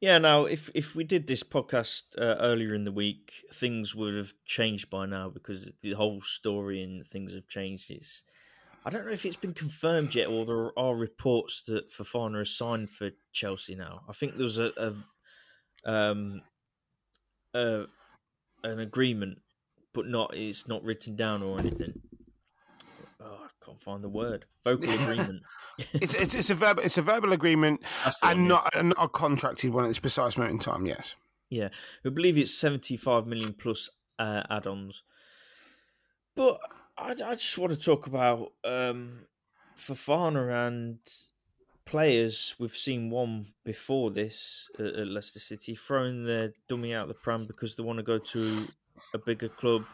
Yeah, 0.00 0.18
now 0.18 0.44
if 0.44 0.70
if 0.74 0.94
we 0.94 1.04
did 1.04 1.26
this 1.26 1.42
podcast 1.42 2.02
uh, 2.18 2.36
earlier 2.40 2.74
in 2.74 2.84
the 2.84 2.92
week, 2.92 3.32
things 3.52 3.94
would 3.94 4.14
have 4.14 4.34
changed 4.44 4.90
by 4.90 5.06
now 5.06 5.30
because 5.30 5.70
the 5.80 5.92
whole 5.92 6.20
story 6.20 6.82
and 6.82 7.06
things 7.06 7.32
have 7.32 7.48
changed. 7.48 7.90
It's 7.90 8.22
I 8.84 8.90
don't 8.90 9.06
know 9.06 9.12
if 9.12 9.24
it's 9.24 9.36
been 9.36 9.54
confirmed 9.54 10.14
yet, 10.14 10.28
or 10.28 10.44
there 10.44 10.78
are 10.78 10.94
reports 10.94 11.62
that 11.66 11.90
Fofana 11.90 12.38
has 12.38 12.50
signed 12.50 12.90
for 12.90 13.10
Chelsea 13.32 13.74
now. 13.74 14.02
I 14.06 14.12
think 14.12 14.36
there 14.36 14.44
was 14.44 14.58
a, 14.58 14.70
a 14.76 15.90
um 15.90 16.42
a, 17.54 17.86
an 18.64 18.80
agreement 18.80 19.38
but 19.96 20.06
not 20.06 20.36
it's 20.36 20.68
not 20.68 20.84
written 20.84 21.16
down 21.16 21.42
or 21.42 21.58
anything. 21.58 21.98
Oh, 23.18 23.38
I 23.44 23.64
can't 23.64 23.80
find 23.80 24.04
the 24.04 24.10
word. 24.10 24.44
Vocal 24.62 24.90
agreement. 25.00 25.42
it's, 25.94 26.14
it's 26.14 26.34
it's 26.34 26.50
a 26.50 26.54
verbal 26.54 26.82
it's 26.84 26.98
a 26.98 27.02
verbal 27.02 27.32
agreement 27.32 27.80
and 28.22 28.40
one, 28.40 28.48
not, 28.48 28.70
yeah. 28.74 28.82
not 28.82 28.96
a 29.00 29.08
contracted 29.08 29.72
one 29.72 29.84
at 29.84 29.88
this 29.88 29.98
precise 29.98 30.36
moment 30.36 30.52
in 30.52 30.60
time. 30.60 30.84
Yes. 30.84 31.16
Yeah, 31.48 31.70
I 32.04 32.10
believe 32.10 32.36
it's 32.36 32.52
seventy 32.52 32.96
five 32.98 33.26
million 33.26 33.54
plus 33.54 33.88
uh, 34.18 34.42
add-ons. 34.50 35.02
But 36.34 36.60
I, 36.98 37.12
I 37.12 37.34
just 37.34 37.56
want 37.56 37.72
to 37.72 37.80
talk 37.80 38.06
about 38.06 38.52
um, 38.64 39.20
Fofana 39.78 40.68
and 40.68 40.98
players. 41.86 42.54
We've 42.58 42.76
seen 42.76 43.08
one 43.08 43.46
before 43.64 44.10
this 44.10 44.68
at, 44.78 44.86
at 44.86 45.08
Leicester 45.08 45.40
City 45.40 45.74
throwing 45.74 46.26
their 46.26 46.52
dummy 46.68 46.94
out 46.94 47.08
the 47.08 47.14
pram 47.14 47.46
because 47.46 47.76
they 47.76 47.82
want 47.82 47.98
to 47.98 48.02
go 48.02 48.18
to 48.18 48.66
a 49.14 49.18
bigger 49.18 49.48
club. 49.48 49.84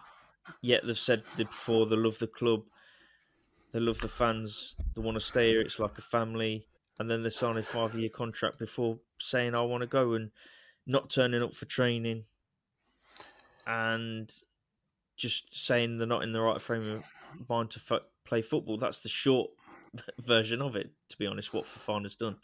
Yet 0.61 0.87
they've 0.87 0.99
said 0.99 1.23
before 1.37 1.87
they 1.87 1.97
love 1.97 2.19
the 2.19 2.27
club, 2.27 2.63
they 3.73 3.81
love 3.81 3.99
the 4.01 4.09
fans, 4.09 4.75
they 4.95 5.01
want 5.01 5.17
to 5.17 5.21
stay 5.21 5.51
here. 5.51 5.61
It's 5.61 5.79
like 5.79 5.99
a 5.99 6.03
family, 6.03 6.67
and 6.99 7.11
then 7.11 7.23
they 7.23 7.31
sign 7.31 7.57
a 7.57 7.63
five-year 7.63 8.11
contract 8.11 8.59
before 8.59 8.99
saying 9.19 9.55
I 9.55 9.63
want 9.63 9.83
to 9.83 9.87
go 9.87 10.15
and 10.15 10.31
not 10.87 11.11
turning 11.11 11.43
up 11.43 11.55
for 11.55 11.65
training, 11.65 12.25
and 13.67 14.33
just 15.17 15.47
saying 15.53 15.97
they're 15.97 16.07
not 16.07 16.25
in 16.25 16.33
the 16.33 16.41
right 16.41 16.61
frame 16.61 16.91
of 16.91 17.49
mind 17.49 17.71
to 17.71 17.81
f- 17.91 18.03
play 18.25 18.43
football. 18.43 18.77
That's 18.77 19.03
the 19.03 19.09
short 19.09 19.51
version 20.21 20.61
of 20.61 20.77
it, 20.77 20.91
to 21.09 21.17
be 21.17 21.27
honest. 21.27 21.55
What 21.55 21.65
Fofana's 21.65 22.17
done, 22.17 22.37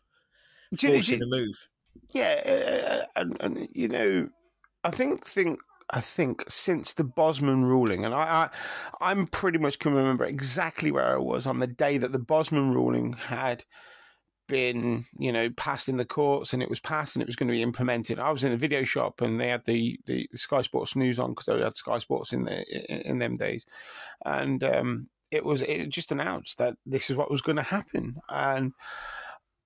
forcing 0.80 1.22
a 1.22 1.26
move. 1.26 1.68
Yeah, 2.10 2.42
uh, 2.46 2.92
uh, 2.92 3.04
and, 3.16 3.36
and 3.40 3.68
you 3.72 3.88
know, 3.88 4.28
I 4.84 4.90
think 4.90 5.26
think 5.26 5.60
I 5.90 6.00
think 6.00 6.44
since 6.48 6.92
the 6.92 7.04
Bosman 7.04 7.64
ruling, 7.64 8.04
and 8.04 8.14
I, 8.14 8.50
I 9.00 9.10
am 9.10 9.26
pretty 9.26 9.58
much 9.58 9.78
can 9.78 9.94
remember 9.94 10.24
exactly 10.24 10.90
where 10.90 11.14
I 11.14 11.18
was 11.18 11.46
on 11.46 11.60
the 11.60 11.66
day 11.66 11.96
that 11.98 12.12
the 12.12 12.18
Bosman 12.18 12.72
ruling 12.72 13.14
had 13.14 13.64
been, 14.48 15.06
you 15.18 15.32
know, 15.32 15.48
passed 15.50 15.88
in 15.88 15.96
the 15.96 16.04
courts 16.04 16.52
and 16.52 16.62
it 16.62 16.70
was 16.70 16.80
passed 16.80 17.16
and 17.16 17.22
it 17.22 17.26
was 17.28 17.36
going 17.36 17.46
to 17.48 17.52
be 17.52 17.62
implemented. 17.62 18.18
I 18.18 18.30
was 18.30 18.44
in 18.44 18.52
a 18.52 18.56
video 18.56 18.82
shop 18.82 19.20
and 19.20 19.40
they 19.40 19.48
had 19.48 19.64
the, 19.64 19.98
the, 20.06 20.28
Sky 20.34 20.62
Sports 20.62 20.96
News 20.96 21.18
on 21.18 21.30
because 21.30 21.46
they 21.46 21.60
had 21.60 21.76
Sky 21.76 21.98
Sports 21.98 22.32
in 22.32 22.44
the 22.44 22.64
in, 22.92 23.12
in 23.12 23.18
them 23.18 23.36
days, 23.36 23.64
and 24.24 24.62
um, 24.64 25.08
it 25.30 25.44
was 25.44 25.62
it 25.62 25.88
just 25.90 26.12
announced 26.12 26.58
that 26.58 26.76
this 26.84 27.08
is 27.08 27.16
what 27.16 27.30
was 27.30 27.42
going 27.42 27.56
to 27.56 27.62
happen 27.62 28.16
and. 28.28 28.72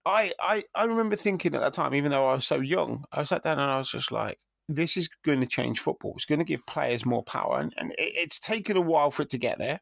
I, 0.05 0.33
I, 0.41 0.65
I 0.75 0.87
remember 0.87 1.15
thinking 1.15 1.55
at 1.55 1.61
that 1.61 1.75
time, 1.75 1.95
even 1.95 2.11
though 2.11 2.27
I 2.27 2.35
was 2.35 2.45
so 2.45 2.59
young, 2.59 3.05
I 3.13 3.23
sat 3.23 3.45
down 3.45 3.61
and 3.61 3.71
I 3.71 3.79
was 3.79 3.89
just 3.89 4.11
like, 4.11 4.37
this 4.75 4.97
is 4.97 5.09
going 5.25 5.41
to 5.41 5.47
change 5.47 5.81
football. 5.81 6.15
It's 6.17 6.25
going 6.25 6.39
to 6.39 6.45
give 6.45 6.67
players 6.67 7.07
more 7.07 7.23
power, 7.23 7.59
and, 7.61 7.73
and 7.77 7.93
it, 7.93 8.13
it's 8.17 8.41
taken 8.41 8.77
a 8.77 8.81
while 8.81 9.11
for 9.11 9.23
it 9.23 9.31
to 9.31 9.39
get 9.39 9.59
there. 9.59 9.81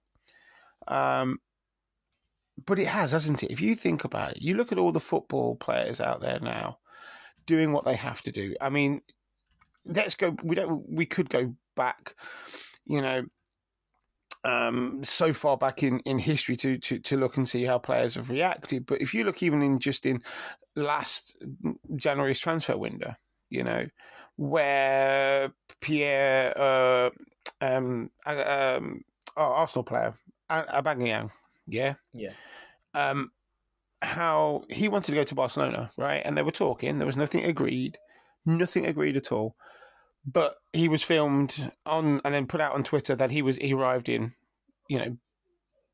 Um, 0.88 1.38
but 2.66 2.78
it 2.78 2.86
has, 2.88 3.12
hasn't 3.12 3.42
it? 3.42 3.50
If 3.50 3.60
you 3.60 3.74
think 3.74 4.04
about 4.04 4.32
it, 4.32 4.42
you 4.42 4.54
look 4.54 4.72
at 4.72 4.78
all 4.78 4.92
the 4.92 5.00
football 5.00 5.56
players 5.56 6.00
out 6.00 6.20
there 6.20 6.40
now 6.40 6.78
doing 7.46 7.72
what 7.72 7.84
they 7.84 7.96
have 7.96 8.22
to 8.22 8.32
do. 8.32 8.54
I 8.60 8.68
mean, 8.68 9.00
let's 9.84 10.14
go. 10.14 10.36
We 10.42 10.56
don't. 10.56 10.84
We 10.88 11.06
could 11.06 11.28
go 11.30 11.54
back. 11.76 12.14
You 12.86 13.02
know, 13.02 13.22
um, 14.44 15.02
so 15.04 15.32
far 15.32 15.56
back 15.56 15.82
in, 15.82 16.00
in 16.00 16.18
history 16.18 16.56
to, 16.56 16.78
to, 16.78 16.98
to 16.98 17.16
look 17.16 17.36
and 17.36 17.48
see 17.48 17.64
how 17.64 17.78
players 17.78 18.14
have 18.14 18.30
reacted. 18.30 18.86
But 18.86 19.00
if 19.00 19.12
you 19.12 19.24
look 19.24 19.42
even 19.42 19.62
in 19.62 19.78
just 19.78 20.06
in 20.06 20.22
last 20.76 21.36
January's 21.96 22.38
transfer 22.38 22.76
window, 22.76 23.14
you 23.50 23.62
know, 23.62 23.86
where 24.40 25.52
Pierre, 25.82 26.58
uh, 26.58 27.10
um, 27.60 28.10
um, 28.24 29.04
oh, 29.36 29.42
Arsenal 29.42 29.84
player, 29.84 30.14
Aubameyang, 30.50 31.30
yeah, 31.66 31.94
yeah, 32.14 32.32
um, 32.94 33.32
how 34.00 34.64
he 34.70 34.88
wanted 34.88 35.10
to 35.10 35.16
go 35.16 35.24
to 35.24 35.34
Barcelona, 35.34 35.90
right? 35.98 36.22
And 36.24 36.38
they 36.38 36.42
were 36.42 36.52
talking. 36.52 36.98
There 36.98 37.06
was 37.06 37.18
nothing 37.18 37.44
agreed, 37.44 37.98
nothing 38.46 38.86
agreed 38.86 39.18
at 39.18 39.30
all. 39.30 39.56
But 40.24 40.54
he 40.72 40.88
was 40.88 41.02
filmed 41.02 41.70
on 41.84 42.22
and 42.24 42.32
then 42.32 42.46
put 42.46 42.62
out 42.62 42.74
on 42.74 42.82
Twitter 42.82 43.14
that 43.16 43.30
he 43.30 43.42
was 43.42 43.58
he 43.58 43.74
arrived 43.74 44.08
in, 44.08 44.32
you 44.88 44.98
know, 44.98 45.18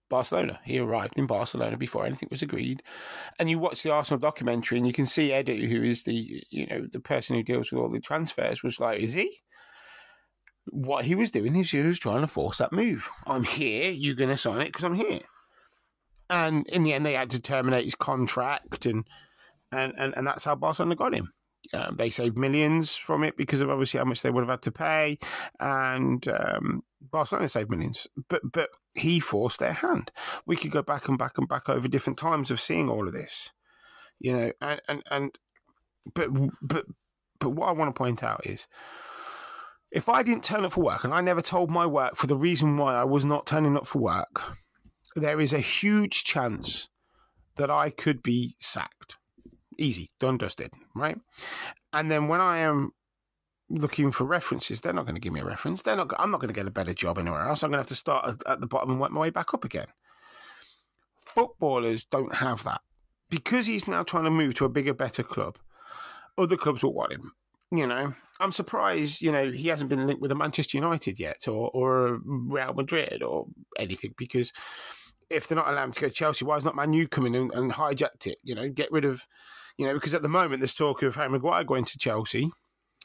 Barcelona. 0.08 0.60
He 0.64 0.78
arrived 0.78 1.18
in 1.18 1.26
Barcelona 1.26 1.76
before 1.76 2.06
anything 2.06 2.28
was 2.30 2.42
agreed. 2.42 2.82
And 3.38 3.50
you 3.50 3.58
watch 3.58 3.82
the 3.82 3.92
Arsenal 3.92 4.20
documentary 4.20 4.78
and 4.78 4.86
you 4.86 4.92
can 4.92 5.06
see 5.06 5.32
Eddie, 5.32 5.68
who 5.68 5.82
is 5.82 6.04
the 6.04 6.44
you 6.50 6.66
know 6.66 6.86
the 6.90 7.00
person 7.00 7.36
who 7.36 7.42
deals 7.42 7.72
with 7.72 7.80
all 7.80 7.90
the 7.90 8.00
transfers, 8.00 8.62
was 8.62 8.80
like, 8.80 9.00
"Is 9.00 9.14
he?" 9.14 9.30
What 10.70 11.04
he 11.04 11.14
was 11.14 11.30
doing 11.30 11.54
is 11.56 11.70
he 11.70 11.82
was 11.82 11.98
trying 11.98 12.22
to 12.22 12.26
force 12.26 12.58
that 12.58 12.72
move. 12.72 13.08
I'm 13.24 13.44
here. 13.44 13.90
You're 13.90 14.16
going 14.16 14.30
to 14.30 14.36
sign 14.36 14.62
it 14.62 14.66
because 14.66 14.82
I'm 14.82 14.94
here. 14.94 15.20
And 16.28 16.66
in 16.68 16.82
the 16.82 16.92
end, 16.92 17.06
they 17.06 17.12
had 17.12 17.30
to 17.30 17.40
terminate 17.40 17.84
his 17.84 17.94
contract, 17.94 18.84
and 18.86 19.06
and 19.70 19.92
and, 19.96 20.14
and 20.16 20.26
that's 20.26 20.44
how 20.44 20.56
Barcelona 20.56 20.96
got 20.96 21.14
him. 21.14 21.32
Um, 21.72 21.96
they 21.96 22.10
saved 22.10 22.36
millions 22.36 22.96
from 22.96 23.24
it 23.24 23.36
because 23.36 23.60
of 23.60 23.70
obviously 23.70 23.98
how 23.98 24.04
much 24.04 24.22
they 24.22 24.30
would 24.30 24.42
have 24.42 24.50
had 24.50 24.62
to 24.62 24.72
pay, 24.72 25.18
and 25.60 26.26
um, 26.28 26.82
Barcelona 27.00 27.48
saved 27.48 27.70
millions. 27.70 28.06
But 28.28 28.42
but 28.52 28.70
he 28.94 29.20
forced 29.20 29.60
their 29.60 29.72
hand. 29.72 30.10
We 30.46 30.56
could 30.56 30.70
go 30.70 30.82
back 30.82 31.08
and 31.08 31.18
back 31.18 31.38
and 31.38 31.48
back 31.48 31.68
over 31.68 31.88
different 31.88 32.18
times 32.18 32.50
of 32.50 32.60
seeing 32.60 32.88
all 32.88 33.06
of 33.06 33.12
this, 33.12 33.50
you 34.18 34.36
know, 34.36 34.52
and 34.60 34.80
and 34.88 35.02
and 35.10 35.38
but 36.14 36.30
but 36.62 36.86
but 37.38 37.50
what 37.50 37.68
I 37.68 37.72
want 37.72 37.94
to 37.94 37.98
point 37.98 38.22
out 38.22 38.46
is 38.46 38.66
if 39.90 40.08
I 40.08 40.22
didn't 40.22 40.44
turn 40.44 40.64
up 40.64 40.72
for 40.72 40.82
work 40.82 41.04
and 41.04 41.14
I 41.14 41.20
never 41.20 41.42
told 41.42 41.70
my 41.70 41.86
work 41.86 42.16
for 42.16 42.26
the 42.26 42.36
reason 42.36 42.76
why 42.76 42.94
I 42.94 43.04
was 43.04 43.24
not 43.24 43.46
turning 43.46 43.76
up 43.76 43.86
for 43.86 43.98
work, 43.98 44.56
there 45.14 45.40
is 45.40 45.52
a 45.52 45.60
huge 45.60 46.24
chance 46.24 46.88
that 47.56 47.70
I 47.70 47.90
could 47.90 48.22
be 48.22 48.56
sacked. 48.58 49.16
Easy, 49.78 50.10
done, 50.20 50.38
dusted, 50.38 50.72
right? 50.94 51.18
And 51.92 52.10
then 52.10 52.28
when 52.28 52.40
I 52.40 52.58
am 52.58 52.92
looking 53.68 54.10
for 54.10 54.24
references, 54.24 54.80
they're 54.80 54.92
not 54.92 55.04
going 55.04 55.14
to 55.14 55.20
give 55.20 55.32
me 55.32 55.40
a 55.40 55.44
reference. 55.44 55.82
They're 55.82 55.96
not. 55.96 56.12
I'm 56.18 56.30
not 56.30 56.40
going 56.40 56.52
to 56.52 56.58
get 56.58 56.66
a 56.66 56.70
better 56.70 56.94
job 56.94 57.18
anywhere 57.18 57.42
else. 57.42 57.62
I'm 57.62 57.70
going 57.70 57.78
to 57.78 57.80
have 57.80 57.86
to 57.88 57.94
start 57.94 58.42
at, 58.46 58.60
the 58.60 58.66
bottom 58.66 58.90
and 58.90 59.00
work 59.00 59.10
my 59.10 59.20
way 59.20 59.30
back 59.30 59.54
up 59.54 59.64
again. 59.64 59.88
Footballers 61.24 62.04
don't 62.04 62.36
have 62.36 62.64
that 62.64 62.80
because 63.28 63.66
he's 63.66 63.88
now 63.88 64.02
trying 64.02 64.24
to 64.24 64.30
move 64.30 64.54
to 64.54 64.64
a 64.64 64.70
bigger, 64.70 64.94
better 64.94 65.22
club. 65.22 65.58
Other 66.38 66.56
clubs 66.56 66.82
will 66.82 66.94
want 66.94 67.12
him. 67.12 67.32
You 67.70 67.86
know, 67.86 68.14
I'm 68.38 68.52
surprised. 68.52 69.20
You 69.20 69.32
know, 69.32 69.50
he 69.50 69.68
hasn't 69.68 69.90
been 69.90 70.06
linked 70.06 70.22
with 70.22 70.30
a 70.30 70.36
Manchester 70.36 70.78
United 70.78 71.18
yet, 71.18 71.48
or 71.48 71.70
or 71.70 72.20
Real 72.24 72.74
Madrid, 72.74 73.22
or 73.22 73.46
anything. 73.78 74.14
Because 74.16 74.52
if 75.28 75.48
they're 75.48 75.56
not 75.56 75.68
allowed 75.68 75.92
to 75.94 76.00
go 76.00 76.08
to 76.08 76.14
Chelsea, 76.14 76.44
why 76.44 76.56
is 76.56 76.64
not 76.64 76.76
Man 76.76 76.92
U 76.92 77.08
coming 77.08 77.34
and, 77.34 77.52
and 77.52 77.72
hijacked 77.72 78.26
it? 78.26 78.38
You 78.44 78.54
know, 78.54 78.68
get 78.68 78.92
rid 78.92 79.04
of. 79.04 79.22
You 79.78 79.86
know, 79.86 79.94
because 79.94 80.14
at 80.14 80.22
the 80.22 80.28
moment 80.28 80.60
there's 80.60 80.74
talk 80.74 81.02
of 81.02 81.16
Harry 81.16 81.28
Maguire 81.28 81.64
going 81.64 81.84
to 81.84 81.98
Chelsea 81.98 82.50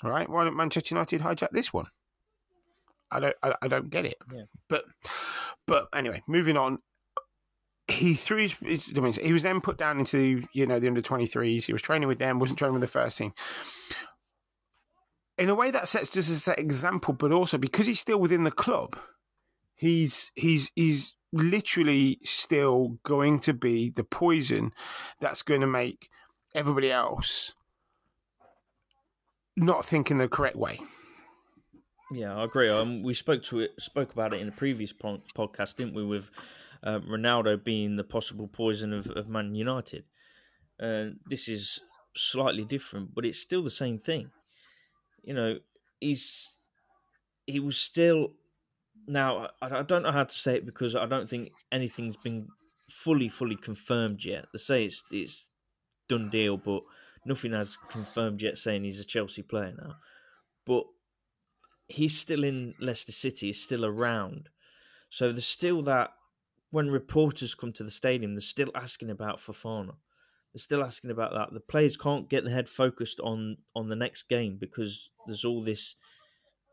all 0.04 0.10
right, 0.10 0.30
why 0.30 0.44
don't 0.44 0.56
Manchester 0.56 0.96
United 0.96 1.22
hijack 1.22 1.52
this 1.52 1.72
one? 1.72 1.86
I 3.12 3.20
don't, 3.20 3.36
I, 3.44 3.56
I 3.62 3.68
don't 3.68 3.90
get 3.90 4.06
it. 4.06 4.18
Yeah. 4.34 4.44
But, 4.68 4.86
but 5.68 5.88
anyway, 5.94 6.24
moving 6.28 6.58
on. 6.58 6.80
He 7.88 8.14
threw 8.14 8.38
his, 8.38 8.58
his. 8.58 8.86
He 9.18 9.34
was 9.34 9.44
then 9.44 9.60
put 9.60 9.78
down 9.78 10.00
into 10.00 10.44
you 10.54 10.66
know 10.66 10.80
the 10.80 10.88
under 10.88 11.02
twenty 11.02 11.26
threes. 11.26 11.66
He 11.66 11.74
was 11.74 11.82
training 11.82 12.08
with 12.08 12.20
them, 12.20 12.40
wasn't 12.40 12.58
training 12.58 12.76
with 12.76 12.82
the 12.82 12.88
first 12.88 13.18
team. 13.18 13.34
In 15.38 15.50
a 15.50 15.56
way, 15.56 15.72
that 15.72 15.90
sets 15.90 16.10
just 16.10 16.30
as 16.30 16.48
an 16.48 16.56
example, 16.58 17.14
but 17.14 17.34
also 17.34 17.58
because 17.58 17.88
he's 17.88 18.00
still 18.00 18.20
within 18.20 18.46
the 18.46 18.52
club, 18.52 18.98
he's 19.76 20.32
he's 20.36 20.72
he's 20.74 21.18
literally 21.34 22.20
still 22.24 22.98
going 23.04 23.40
to 23.42 23.54
be 23.54 23.90
the 23.90 24.06
poison 24.06 24.72
that's 25.20 25.42
going 25.42 25.62
to 25.62 25.68
make 25.68 26.08
everybody 26.54 26.92
else 26.92 27.54
not 29.56 29.86
thinking 29.86 30.18
the 30.18 30.28
correct 30.28 30.56
way. 30.56 30.80
Yeah, 32.12 32.36
I 32.36 32.44
agree. 32.44 32.70
Um, 32.70 33.04
we 33.04 33.14
spoke 33.14 33.44
to 33.44 33.62
it, 33.62 33.72
spoke 33.80 34.12
about 34.12 34.34
it 34.34 34.42
in 34.42 34.50
a 34.50 34.52
previous 34.52 34.92
podcast, 34.92 35.76
didn't 35.78 35.94
we? 35.94 36.04
With 36.04 36.30
uh, 36.84 37.00
Ronaldo 37.00 37.64
being 37.64 37.96
the 37.96 38.04
possible 38.04 38.48
poison 38.48 38.92
of, 38.92 39.10
of 39.12 39.30
Man 39.30 39.56
United. 39.56 40.04
Uh, 40.82 41.12
this 41.30 41.48
is 41.48 41.80
slightly 42.16 42.66
different, 42.66 43.16
but 43.16 43.26
it's 43.26 43.40
still 43.40 43.64
the 43.64 43.70
same 43.70 43.98
thing. 43.98 44.32
You 45.24 45.34
know, 45.34 45.56
he's 46.00 46.50
he 47.46 47.60
was 47.60 47.78
still. 47.78 48.34
Now 49.08 49.50
I, 49.62 49.80
I 49.80 49.84
don't 49.84 50.04
know 50.04 50.12
how 50.12 50.26
to 50.26 50.34
say 50.34 50.56
it 50.56 50.66
because 50.66 50.96
I 50.96 51.06
don't 51.06 51.30
think 51.30 51.52
anything's 51.72 52.18
been 52.18 52.48
fully 52.90 53.30
fully 53.30 53.56
confirmed 53.56 54.26
yet. 54.26 54.46
They 54.52 54.60
say 54.60 54.86
it's 54.86 55.04
it's 55.12 55.48
done 56.12 56.30
deal, 56.30 56.58
but 56.58 56.84
nothing 57.26 57.54
has 57.54 57.78
confirmed 57.90 58.42
yet 58.42 58.58
saying 58.58 58.84
he's 58.84 59.00
a 59.00 59.06
Chelsea 59.06 59.42
player 59.42 59.74
now. 59.78 59.96
But 60.66 60.84
he's 61.88 62.18
still 62.18 62.44
in 62.44 62.76
Leicester 62.80 63.12
City, 63.12 63.48
he's 63.48 63.64
still 63.64 63.86
around. 63.86 64.50
So 65.10 65.32
there's 65.32 65.46
still 65.46 65.82
that 65.84 66.12
when 66.70 66.90
reporters 66.90 67.56
come 67.56 67.74
to 67.74 67.84
the 67.84 67.92
stadium, 67.92 68.34
they're 68.34 68.42
still 68.42 68.72
asking 68.76 69.10
about 69.10 69.40
Fofana. 69.40 69.96
They're 70.54 70.60
still 70.60 70.84
asking 70.84 71.12
about 71.12 71.34
that. 71.34 71.54
The 71.54 71.60
players 71.60 71.96
can't 71.98 72.30
get 72.30 72.44
their 72.44 72.54
head 72.54 72.68
focused 72.70 73.20
on 73.22 73.58
on 73.76 73.90
the 73.90 73.96
next 73.96 74.24
game 74.24 74.58
because 74.60 75.10
there's 75.26 75.46
all 75.46 75.62
this 75.62 75.96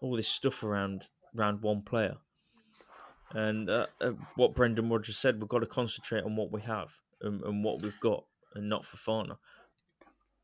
all 0.01 0.17
this 0.17 0.29
stuff 0.29 0.63
around 0.63 1.07
around 1.37 1.63
one 1.63 1.83
player. 1.83 2.17
And 3.33 3.69
uh, 3.69 3.87
uh, 4.01 4.13
what 4.37 4.55
Brendan 4.55 4.89
Rodgers 4.89 5.19
said, 5.19 5.39
we've 5.39 5.49
got 5.49 5.59
to 5.59 5.67
concentrate 5.67 6.25
on 6.25 6.35
what 6.35 6.51
we 6.51 6.63
have 6.63 6.89
and, 7.21 7.43
and 7.43 7.63
what 7.63 7.83
we've 7.83 8.01
got, 8.01 8.25
and 8.55 8.69
not 8.69 8.85
Fofana 8.85 9.37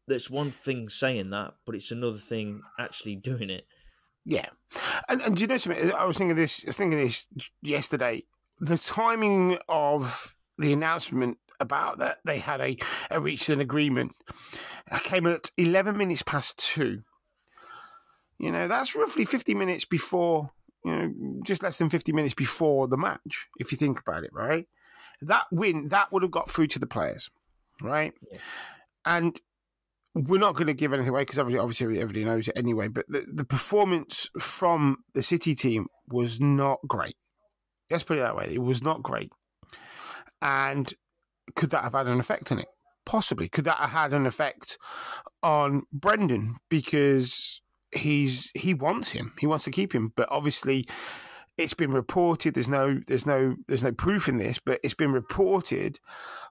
that's 0.07 0.31
one 0.31 0.51
thing 0.51 0.89
saying 0.89 1.31
that, 1.31 1.55
but 1.65 1.75
it's 1.75 1.91
another 1.91 2.19
thing 2.19 2.63
actually 2.79 3.17
doing 3.17 3.51
it. 3.51 3.67
Yeah, 4.25 4.49
and 5.09 5.21
and 5.23 5.37
do 5.37 5.43
you 5.43 5.47
know 5.47 5.57
something? 5.57 5.93
I 5.93 6.05
was 6.05 6.17
thinking 6.17 6.37
this. 6.37 6.65
I 6.65 6.69
was 6.69 6.77
thinking 6.77 6.99
this 6.99 7.27
yesterday. 7.63 8.25
The 8.61 8.79
timing 8.79 9.59
of 9.69 10.37
the 10.59 10.73
announcement 10.73 11.39
about 11.61 11.99
that 11.99 12.19
they 12.25 12.39
had 12.39 12.61
a, 12.61 12.77
a 13.11 13.21
reached 13.21 13.49
an 13.49 13.61
agreement 13.61 14.13
came 15.03 15.27
at 15.27 15.51
eleven 15.59 15.97
minutes 15.97 16.23
past 16.23 16.59
two. 16.59 17.03
You 18.39 18.51
know, 18.51 18.67
that's 18.67 18.97
roughly 18.97 19.25
fifty 19.25 19.55
minutes 19.55 19.85
before. 19.85 20.51
You 20.85 20.97
know, 20.97 21.15
just 21.45 21.63
less 21.63 21.79
than 21.79 21.91
fifty 21.91 22.13
minutes 22.13 22.35
before 22.35 22.89
the 22.89 22.97
match. 22.97 23.47
If 23.59 23.73
you 23.73 23.79
think 23.79 24.01
about 24.01 24.25
it, 24.25 24.31
right? 24.33 24.67
That 25.21 25.45
win 25.51 25.89
that 25.89 26.13
would 26.13 26.23
have 26.23 26.31
got 26.31 26.51
through 26.51 26.69
to 26.69 26.79
the 26.79 26.87
players, 26.87 27.31
right? 27.83 28.13
Yeah. 28.31 28.39
And 29.07 29.41
we're 30.15 30.39
not 30.39 30.55
going 30.55 30.69
to 30.69 30.75
give 30.75 30.93
anything 30.93 31.11
away 31.11 31.23
because 31.23 31.39
obviously, 31.39 31.61
obviously 31.61 32.01
everybody 32.01 32.25
knows 32.25 32.49
it 32.49 32.57
anyway. 32.57 32.89
But 32.89 33.07
the, 33.09 33.27
the 33.33 33.45
performance 33.45 34.31
from 34.39 34.99
the 35.13 35.23
City 35.23 35.55
team 35.55 35.87
was 36.09 36.41
not 36.41 36.79
great. 36.87 37.17
Let's 37.91 38.05
put 38.05 38.19
it 38.19 38.21
that 38.21 38.37
way. 38.37 38.51
It 38.53 38.63
was 38.63 38.83
not 38.83 39.03
great. 39.03 39.31
And 40.41 40.93
could 41.57 41.71
that 41.71 41.85
have 41.85 41.93
had 41.93 42.07
an 42.07 42.21
effect 42.21 42.53
on 42.53 42.59
it? 42.59 42.69
Possibly. 43.05 43.49
Could 43.49 43.65
that 43.65 43.77
have 43.77 43.91
had 43.91 44.15
an 44.15 44.27
effect 44.27 44.79
on 45.43 45.83
Brendan 45.93 46.57
because 46.71 47.61
he's 47.95 48.51
he 48.55 48.75
wants 48.75 49.13
him. 49.13 49.33
He 49.39 49.47
wants 49.47 49.65
to 49.65 49.71
keep 49.71 49.95
him. 49.95 50.13
But 50.17 50.29
obviously, 50.31 50.87
it's 51.57 51.75
been 51.75 51.93
reported. 51.93 52.55
There's 52.55 52.69
no 52.69 53.01
there's 53.07 53.27
no 53.27 53.57
there's 53.69 53.85
no 53.85 53.93
proof 53.93 54.29
in 54.29 54.39
this, 54.39 54.59
but 54.59 54.81
it's 54.83 54.95
been 54.95 55.13
reported 55.13 55.99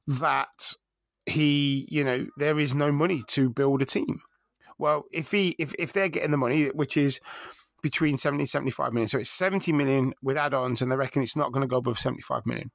that 0.08 0.74
he, 1.26 1.88
you 1.90 2.04
know, 2.04 2.26
there 2.38 2.60
is 2.60 2.76
no 2.76 2.92
money 2.92 3.24
to 3.30 3.50
build 3.50 3.82
a 3.82 3.86
team. 3.86 4.22
Well, 4.78 5.06
if 5.12 5.32
he, 5.32 5.56
if, 5.60 5.74
if 5.80 5.94
they're 5.94 6.10
getting 6.10 6.32
the 6.32 6.38
money, 6.38 6.68
which 6.68 6.98
is 6.98 7.20
between 7.82 8.18
70 8.18 8.44
and 8.44 8.50
75 8.50 8.94
million, 8.94 9.08
so 9.08 9.20
it's 9.20 9.30
70 9.30 9.72
million 9.74 10.14
with 10.22 10.38
add-ons, 10.38 10.82
and 10.82 10.92
they 10.92 10.98
reckon 10.98 11.22
it's 11.22 11.36
not 11.36 11.52
going 11.52 11.62
to 11.62 11.68
go 11.68 11.78
above 11.78 12.00
75 12.00 12.46
million, 12.46 12.72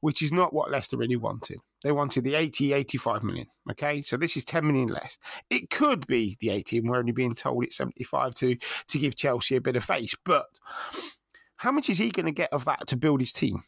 which 0.00 0.22
is 0.22 0.32
not 0.32 0.54
what 0.54 0.70
Leicester 0.70 0.96
really 0.96 1.16
wanted. 1.16 1.58
They 1.82 1.92
wanted 1.92 2.24
the 2.24 2.34
80, 2.34 2.72
85 2.72 3.22
million. 3.22 3.46
Okay, 3.70 4.02
so 4.02 4.16
this 4.16 4.36
is 4.36 4.44
10 4.44 4.66
million 4.66 4.88
less. 4.88 5.18
It 5.48 5.70
could 5.70 6.06
be 6.06 6.36
the 6.40 6.50
80, 6.50 6.78
and 6.78 6.90
we're 6.90 6.98
only 6.98 7.12
being 7.12 7.34
told 7.34 7.64
it's 7.64 7.76
75 7.76 8.34
to 8.34 8.56
to 8.88 8.98
give 8.98 9.16
Chelsea 9.16 9.56
a 9.56 9.60
bit 9.60 9.76
of 9.76 9.84
face. 9.84 10.14
But 10.24 10.46
how 11.56 11.72
much 11.72 11.90
is 11.90 11.98
he 11.98 12.10
going 12.10 12.26
to 12.26 12.32
get 12.32 12.52
of 12.52 12.64
that 12.66 12.86
to 12.88 12.96
build 12.96 13.20
his 13.20 13.32
team? 13.32 13.62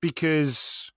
Because 0.00 0.92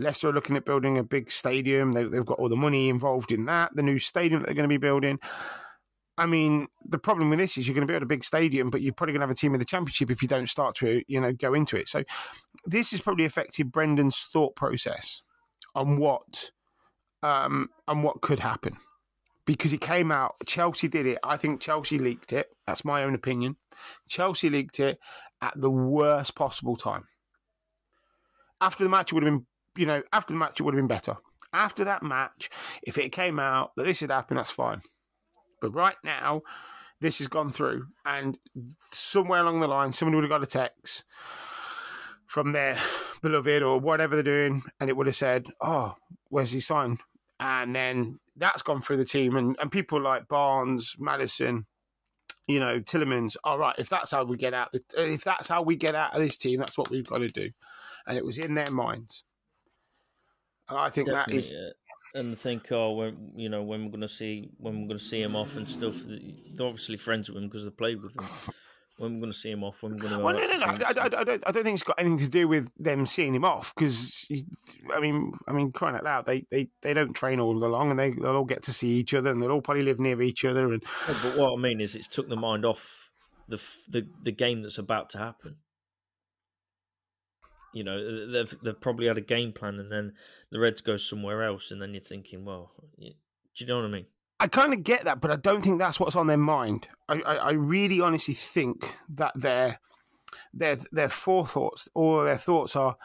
Leicester 0.00 0.30
are 0.30 0.32
looking 0.32 0.56
at 0.56 0.64
building 0.64 0.98
a 0.98 1.04
big 1.04 1.30
stadium. 1.30 1.92
They, 1.92 2.02
have 2.02 2.26
got 2.26 2.38
all 2.38 2.48
the 2.48 2.56
money 2.56 2.88
involved 2.88 3.32
in 3.32 3.44
that. 3.44 3.70
The 3.74 3.82
new 3.82 3.98
stadium 3.98 4.40
that 4.40 4.46
they're 4.46 4.54
going 4.54 4.68
to 4.68 4.68
be 4.68 4.78
building. 4.78 5.18
I 6.16 6.26
mean, 6.26 6.68
the 6.84 6.98
problem 6.98 7.30
with 7.30 7.38
this 7.38 7.56
is 7.56 7.66
you're 7.66 7.74
going 7.74 7.86
to 7.86 7.90
build 7.90 8.02
a 8.02 8.06
big 8.06 8.24
stadium, 8.24 8.70
but 8.70 8.82
you're 8.82 8.92
probably 8.92 9.12
going 9.12 9.20
to 9.20 9.26
have 9.26 9.30
a 9.30 9.34
team 9.34 9.54
in 9.54 9.58
the 9.58 9.64
championship 9.64 10.10
if 10.10 10.22
you 10.22 10.28
don't 10.28 10.48
start 10.48 10.74
to, 10.76 11.02
you 11.06 11.20
know, 11.20 11.32
go 11.32 11.54
into 11.54 11.76
it. 11.76 11.88
So 11.88 12.04
this 12.64 12.90
has 12.90 13.00
probably 13.00 13.24
affected 13.24 13.72
Brendan's 13.72 14.28
thought 14.32 14.56
process 14.56 15.22
on 15.74 15.98
what 15.98 16.50
um 17.22 17.68
on 17.86 18.02
what 18.02 18.20
could 18.22 18.40
happen. 18.40 18.76
Because 19.46 19.72
it 19.72 19.80
came 19.80 20.12
out, 20.12 20.34
Chelsea 20.46 20.88
did 20.88 21.06
it. 21.06 21.18
I 21.24 21.36
think 21.36 21.60
Chelsea 21.60 21.98
leaked 21.98 22.32
it. 22.32 22.48
That's 22.66 22.84
my 22.84 23.02
own 23.02 23.14
opinion. 23.14 23.56
Chelsea 24.08 24.48
leaked 24.48 24.78
it 24.78 24.98
at 25.42 25.54
the 25.56 25.70
worst 25.70 26.34
possible 26.34 26.76
time. 26.76 27.08
After 28.60 28.84
the 28.84 28.90
match, 28.90 29.10
it 29.10 29.14
would 29.14 29.24
have 29.24 29.32
been 29.32 29.46
you 29.76 29.86
know, 29.86 30.02
after 30.12 30.32
the 30.32 30.38
match, 30.38 30.60
it 30.60 30.62
would 30.62 30.74
have 30.74 30.80
been 30.80 30.88
better. 30.88 31.16
After 31.52 31.84
that 31.84 32.02
match, 32.02 32.48
if 32.82 32.96
it 32.98 33.10
came 33.10 33.38
out 33.38 33.72
that 33.76 33.84
this 33.84 34.00
had 34.00 34.10
happened, 34.10 34.38
that's 34.38 34.50
fine. 34.50 34.82
But 35.60 35.74
right 35.74 35.96
now, 36.04 36.42
this 37.00 37.18
has 37.18 37.28
gone 37.28 37.50
through, 37.50 37.86
and 38.04 38.38
somewhere 38.92 39.40
along 39.40 39.60
the 39.60 39.68
line, 39.68 39.92
somebody 39.92 40.16
would 40.16 40.24
have 40.24 40.30
got 40.30 40.42
a 40.42 40.46
text 40.46 41.04
from 42.26 42.52
their 42.52 42.76
beloved 43.22 43.62
or 43.62 43.80
whatever 43.80 44.14
they're 44.14 44.22
doing, 44.22 44.62
and 44.78 44.88
it 44.88 44.96
would 44.96 45.06
have 45.06 45.16
said, 45.16 45.46
"Oh, 45.60 45.96
where's 46.28 46.52
he 46.52 46.60
signed?" 46.60 47.00
And 47.38 47.74
then 47.74 48.20
that's 48.36 48.62
gone 48.62 48.82
through 48.82 48.98
the 48.98 49.04
team, 49.04 49.34
and, 49.36 49.56
and 49.60 49.72
people 49.72 50.00
like 50.00 50.28
Barnes, 50.28 50.96
Madison, 50.98 51.66
you 52.46 52.60
know, 52.60 52.80
Tielemans. 52.80 53.36
All 53.44 53.58
right, 53.58 53.74
if 53.78 53.88
that's 53.88 54.10
how 54.10 54.24
we 54.24 54.36
get 54.36 54.54
out, 54.54 54.74
if 54.96 55.24
that's 55.24 55.48
how 55.48 55.62
we 55.62 55.76
get 55.76 55.94
out 55.94 56.14
of 56.14 56.20
this 56.20 56.36
team, 56.36 56.60
that's 56.60 56.76
what 56.76 56.90
we've 56.90 57.06
got 57.06 57.18
to 57.18 57.28
do. 57.28 57.50
And 58.06 58.16
it 58.18 58.24
was 58.24 58.38
in 58.38 58.54
their 58.54 58.70
minds. 58.70 59.24
And 60.70 60.78
I 60.78 60.88
think 60.88 61.08
Definitely, 61.08 61.34
that 61.34 61.38
is. 61.38 61.52
Yeah. 61.52 62.20
And 62.20 62.36
think, 62.36 62.72
oh, 62.72 62.92
when 62.94 63.32
you 63.36 63.48
know 63.48 63.62
when 63.62 63.84
we're 63.84 63.90
going 63.90 64.00
to 64.00 64.08
see 64.08 64.50
when 64.58 64.80
we're 64.80 64.88
going 64.88 64.98
to 64.98 65.04
see 65.04 65.20
him 65.20 65.36
off 65.36 65.56
and 65.56 65.68
stuff. 65.68 65.96
They're 66.06 66.66
obviously 66.66 66.96
friends 66.96 67.28
with 67.28 67.42
him 67.42 67.48
because 67.48 67.64
they 67.64 67.70
played 67.70 68.02
with 68.02 68.16
him. 68.16 68.24
when 69.00 69.14
we're 69.14 69.20
going 69.20 69.32
to 69.32 69.38
see 69.38 69.50
him 69.50 69.64
off, 69.64 69.82
when 69.82 69.92
we're 69.92 69.98
going 69.98 70.12
to. 70.12 70.18
Well, 70.18 70.34
no, 70.34 70.46
no, 70.46 70.56
no. 70.58 70.66
I, 70.66 70.92
I, 70.94 71.04
I, 71.04 71.24
don't. 71.24 71.42
I 71.46 71.50
don't 71.50 71.64
think 71.64 71.74
it's 71.74 71.82
got 71.82 71.98
anything 71.98 72.18
to 72.18 72.28
do 72.28 72.46
with 72.46 72.68
them 72.78 73.06
seeing 73.06 73.34
him 73.34 73.46
off 73.46 73.74
because, 73.74 74.30
I 74.92 75.00
mean, 75.00 75.32
I 75.48 75.52
mean, 75.52 75.72
crying 75.72 75.96
out 75.96 76.04
loud, 76.04 76.26
they, 76.26 76.44
they, 76.50 76.68
they 76.82 76.92
don't 76.92 77.14
train 77.14 77.40
all 77.40 77.56
along, 77.64 77.90
and 77.90 77.98
they 77.98 78.10
they'll 78.10 78.36
all 78.36 78.44
get 78.44 78.62
to 78.64 78.72
see 78.72 78.88
each 78.88 79.14
other, 79.14 79.30
and 79.30 79.40
they'll 79.40 79.52
all 79.52 79.62
probably 79.62 79.84
live 79.84 79.98
near 79.98 80.20
each 80.20 80.44
other. 80.44 80.70
And 80.70 80.82
but 81.06 81.36
what 81.36 81.58
I 81.58 81.62
mean 81.62 81.80
is, 81.80 81.96
it's 81.96 82.08
took 82.08 82.28
the 82.28 82.36
mind 82.36 82.66
off 82.66 83.08
the 83.48 83.56
the 83.88 84.06
the 84.22 84.32
game 84.32 84.60
that's 84.60 84.78
about 84.78 85.08
to 85.10 85.18
happen. 85.18 85.56
You 87.72 87.84
know, 87.84 88.30
they've 88.32 88.54
they've 88.62 88.80
probably 88.80 89.06
had 89.06 89.18
a 89.18 89.22
game 89.22 89.52
plan, 89.52 89.78
and 89.78 89.90
then 89.90 90.14
the 90.50 90.58
Reds 90.58 90.80
go 90.80 90.96
somewhere 90.96 91.42
else, 91.42 91.70
and 91.70 91.80
then 91.80 91.92
you're 91.92 92.00
thinking, 92.00 92.44
well, 92.44 92.72
do 92.98 93.12
you 93.56 93.66
know 93.66 93.76
what 93.76 93.86
I 93.86 93.88
mean? 93.88 94.06
I 94.40 94.46
kind 94.46 94.72
of 94.72 94.82
get 94.82 95.04
that, 95.04 95.20
but 95.20 95.30
I 95.30 95.36
don't 95.36 95.62
think 95.62 95.78
that's 95.78 96.00
what's 96.00 96.16
on 96.16 96.26
their 96.26 96.38
mind. 96.38 96.88
I, 97.08 97.20
I, 97.20 97.34
I 97.36 97.50
really 97.52 98.00
honestly 98.00 98.34
think 98.34 98.94
that 99.10 99.32
their 99.34 99.78
their 100.54 100.78
their 100.92 101.08
forethoughts 101.08 101.88
or 101.94 102.24
their 102.24 102.36
thoughts 102.36 102.74
are 102.74 102.96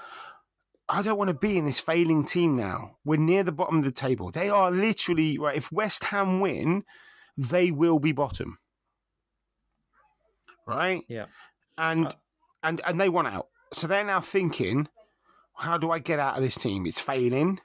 I 0.87 1.01
don't 1.01 1.17
want 1.17 1.29
to 1.29 1.35
be 1.35 1.57
in 1.57 1.65
this 1.65 1.79
failing 1.79 2.25
team 2.25 2.55
now. 2.55 2.97
We're 3.03 3.19
near 3.19 3.43
the 3.43 3.51
bottom 3.51 3.79
of 3.79 3.85
the 3.85 3.91
table. 3.91 4.31
They 4.31 4.49
are 4.49 4.71
literally 4.71 5.37
right. 5.37 5.57
If 5.57 5.71
West 5.71 6.05
Ham 6.05 6.39
win, 6.39 6.83
they 7.37 7.71
will 7.71 7.99
be 7.99 8.11
bottom. 8.11 8.59
Right? 10.67 11.03
Yeah. 11.07 11.25
And 11.77 12.07
uh, 12.07 12.11
and 12.63 12.81
and 12.85 13.01
they 13.01 13.09
want 13.09 13.27
out. 13.27 13.47
So 13.75 13.87
they're 13.87 14.05
now 14.05 14.21
thinking, 14.21 14.87
how 15.53 15.77
do 15.77 15.91
I 15.91 15.99
get 15.99 16.17
out 16.17 16.37
of 16.37 16.41
this 16.41 16.55
team? 16.55 16.85
It's 16.85 17.01
failing. 17.01 17.59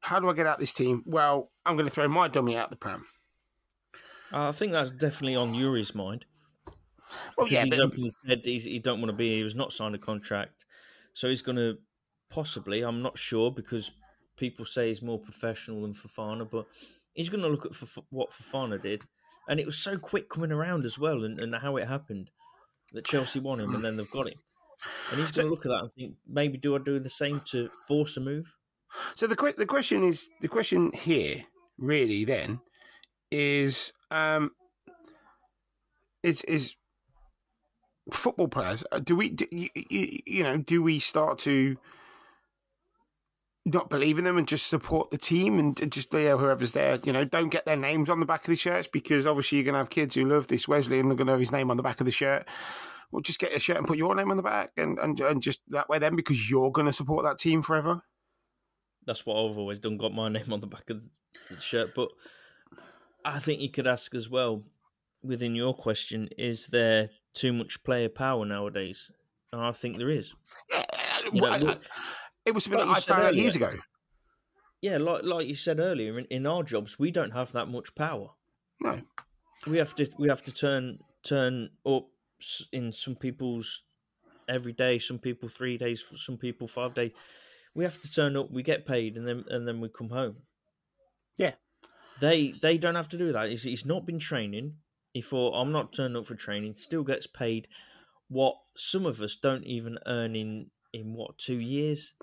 How 0.00 0.18
do 0.18 0.28
I 0.28 0.34
get 0.34 0.46
out 0.46 0.54
of 0.54 0.60
this 0.60 0.74
team? 0.74 1.04
Well, 1.06 1.52
I'm 1.64 1.76
going 1.76 1.86
to 1.86 1.94
throw 1.94 2.08
my 2.08 2.26
dummy 2.26 2.56
out 2.56 2.70
the 2.70 2.76
pram. 2.76 3.06
Uh, 4.32 4.48
I 4.48 4.52
think 4.52 4.72
that's 4.72 4.90
definitely 4.90 5.36
on 5.36 5.54
Youri's 5.54 5.94
mind. 5.94 6.24
Well, 7.38 7.46
yeah, 7.46 7.62
he's 7.62 7.70
but... 7.70 7.78
openly 7.78 8.10
said 8.26 8.44
he 8.44 8.80
don't 8.80 9.00
want 9.00 9.10
to 9.10 9.16
be. 9.16 9.36
He 9.36 9.44
was 9.44 9.54
not 9.54 9.72
signed 9.72 9.94
a 9.94 9.98
contract, 9.98 10.64
so 11.14 11.28
he's 11.28 11.42
going 11.42 11.56
to 11.56 11.78
possibly. 12.28 12.82
I'm 12.82 13.00
not 13.00 13.16
sure 13.16 13.52
because 13.52 13.92
people 14.36 14.64
say 14.64 14.88
he's 14.88 15.02
more 15.02 15.20
professional 15.20 15.82
than 15.82 15.94
Fofana, 15.94 16.50
but 16.50 16.66
he's 17.14 17.28
going 17.28 17.44
to 17.44 17.48
look 17.48 17.64
at 17.64 17.72
what 18.10 18.32
Fofana 18.32 18.82
did, 18.82 19.04
and 19.48 19.60
it 19.60 19.66
was 19.66 19.78
so 19.78 19.98
quick 19.98 20.28
coming 20.28 20.50
around 20.50 20.84
as 20.84 20.98
well, 20.98 21.22
and, 21.22 21.38
and 21.38 21.54
how 21.54 21.76
it 21.76 21.86
happened 21.86 22.30
that 22.92 23.06
Chelsea 23.06 23.38
won 23.38 23.60
him, 23.60 23.72
and 23.72 23.84
then 23.84 23.96
they've 23.96 24.10
got 24.10 24.26
him, 24.26 24.38
and 25.10 25.20
he's 25.20 25.30
going 25.30 25.46
to 25.46 25.50
look 25.50 25.66
at 25.66 25.70
that 25.70 25.80
and 25.80 25.92
think 25.92 26.14
maybe 26.28 26.58
do 26.58 26.76
I 26.76 26.78
do 26.78 26.98
the 26.98 27.08
same 27.08 27.42
to 27.50 27.70
force 27.88 28.16
a 28.16 28.20
move? 28.20 28.54
So 29.14 29.26
the 29.26 29.54
the 29.56 29.66
question 29.66 30.02
is 30.04 30.28
the 30.40 30.48
question 30.48 30.92
here 30.92 31.44
really 31.78 32.24
then 32.24 32.60
is 33.30 33.92
um 34.10 34.52
is 36.22 36.42
is 36.44 36.76
football 38.12 38.48
players 38.48 38.84
uh, 38.92 39.00
do 39.00 39.16
we 39.16 39.28
do, 39.30 39.46
you, 39.50 39.68
you 40.24 40.42
know 40.42 40.56
do 40.56 40.82
we 40.82 40.98
start 40.98 41.38
to 41.40 41.76
not 43.66 43.90
believe 43.90 44.16
in 44.16 44.24
them 44.24 44.38
and 44.38 44.46
just 44.46 44.68
support 44.68 45.10
the 45.10 45.18
team 45.18 45.58
and 45.58 45.92
just 45.92 46.14
you 46.14 46.20
know, 46.20 46.38
whoever's 46.38 46.72
there, 46.72 47.00
you 47.02 47.12
know, 47.12 47.24
don't 47.24 47.48
get 47.48 47.66
their 47.66 47.76
names 47.76 48.08
on 48.08 48.20
the 48.20 48.26
back 48.26 48.44
of 48.44 48.46
the 48.46 48.54
shirts 48.54 48.86
because 48.86 49.26
obviously 49.26 49.58
you're 49.58 49.64
going 49.64 49.74
to 49.74 49.78
have 49.78 49.90
kids 49.90 50.14
who 50.14 50.24
love 50.24 50.46
this 50.46 50.68
Wesley 50.68 51.00
and 51.00 51.10
they're 51.10 51.16
going 51.16 51.26
to 51.26 51.32
have 51.32 51.40
his 51.40 51.50
name 51.50 51.68
on 51.68 51.76
the 51.76 51.82
back 51.82 51.98
of 52.00 52.06
the 52.06 52.12
shirt. 52.12 52.46
Well, 53.10 53.22
just 53.22 53.38
get 53.38 53.54
a 53.54 53.60
shirt 53.60 53.76
and 53.76 53.86
put 53.86 53.98
your 53.98 54.14
name 54.14 54.30
on 54.30 54.36
the 54.36 54.42
back 54.42 54.72
and, 54.76 54.98
and, 54.98 55.18
and 55.20 55.42
just 55.42 55.60
that 55.68 55.88
way 55.88 55.98
then 55.98 56.16
because 56.16 56.50
you're 56.50 56.70
going 56.70 56.86
to 56.86 56.92
support 56.92 57.24
that 57.24 57.38
team 57.38 57.62
forever. 57.62 58.02
That's 59.06 59.24
what 59.24 59.36
I've 59.36 59.58
always 59.58 59.78
done. 59.78 59.96
Got 59.96 60.14
my 60.14 60.28
name 60.30 60.52
on 60.52 60.60
the 60.60 60.66
back 60.66 60.90
of 60.90 61.00
the 61.50 61.58
shirt, 61.58 61.94
but 61.94 62.08
I 63.24 63.38
think 63.38 63.60
you 63.60 63.70
could 63.70 63.86
ask 63.86 64.14
as 64.14 64.28
well 64.28 64.64
within 65.22 65.54
your 65.54 65.74
question: 65.74 66.28
Is 66.36 66.66
there 66.66 67.08
too 67.34 67.52
much 67.52 67.82
player 67.84 68.08
power 68.08 68.44
nowadays? 68.44 69.10
And 69.52 69.62
I 69.62 69.72
think 69.72 69.98
there 69.98 70.10
is. 70.10 70.34
Yeah, 70.70 70.84
uh, 70.92 71.30
you 71.32 71.40
know, 71.40 71.76
it 72.44 72.54
was 72.54 72.64
something 72.64 72.86
like 72.86 72.98
I 72.98 73.00
found 73.00 73.22
out 73.24 73.34
years 73.34 73.56
ago. 73.56 73.72
Yeah, 74.82 74.98
like 74.98 75.22
like 75.24 75.46
you 75.46 75.54
said 75.54 75.80
earlier, 75.80 76.18
in, 76.18 76.26
in 76.26 76.46
our 76.46 76.62
jobs, 76.62 76.98
we 76.98 77.10
don't 77.10 77.30
have 77.30 77.52
that 77.52 77.66
much 77.66 77.94
power. 77.94 78.30
No, 78.80 79.00
we 79.66 79.78
have 79.78 79.94
to 79.96 80.08
we 80.18 80.28
have 80.28 80.42
to 80.42 80.52
turn 80.52 80.98
turn 81.22 81.70
up 81.86 82.08
in 82.72 82.92
some 82.92 83.16
people's 83.16 83.82
every 84.48 84.72
day, 84.72 84.98
some 84.98 85.18
people 85.18 85.48
three 85.48 85.78
days, 85.78 86.04
some 86.16 86.36
people 86.36 86.66
five 86.66 86.94
days 86.94 87.12
we 87.76 87.84
have 87.84 88.00
to 88.00 88.10
turn 88.10 88.36
up, 88.36 88.50
we 88.50 88.62
get 88.62 88.86
paid, 88.86 89.16
and 89.16 89.28
then 89.28 89.44
and 89.50 89.68
then 89.68 89.80
we 89.80 89.88
come 89.90 90.08
home. 90.08 90.36
Yeah, 91.36 91.52
they 92.20 92.54
they 92.62 92.78
don't 92.78 92.94
have 92.94 93.10
to 93.10 93.18
do 93.18 93.32
that. 93.32 93.50
He's, 93.50 93.64
he's 93.64 93.84
not 93.84 94.06
been 94.06 94.18
training. 94.18 94.76
He 95.12 95.20
thought 95.20 95.60
I'm 95.60 95.72
not 95.72 95.92
turning 95.92 96.16
up 96.16 96.26
for 96.26 96.34
training. 96.34 96.74
Still 96.76 97.04
gets 97.04 97.26
paid 97.26 97.68
what 98.28 98.56
some 98.76 99.06
of 99.06 99.20
us 99.20 99.36
don't 99.36 99.64
even 99.64 99.98
earn 100.06 100.34
in 100.34 100.70
in 100.92 101.12
what 101.12 101.36
two 101.36 101.60
years. 101.60 102.14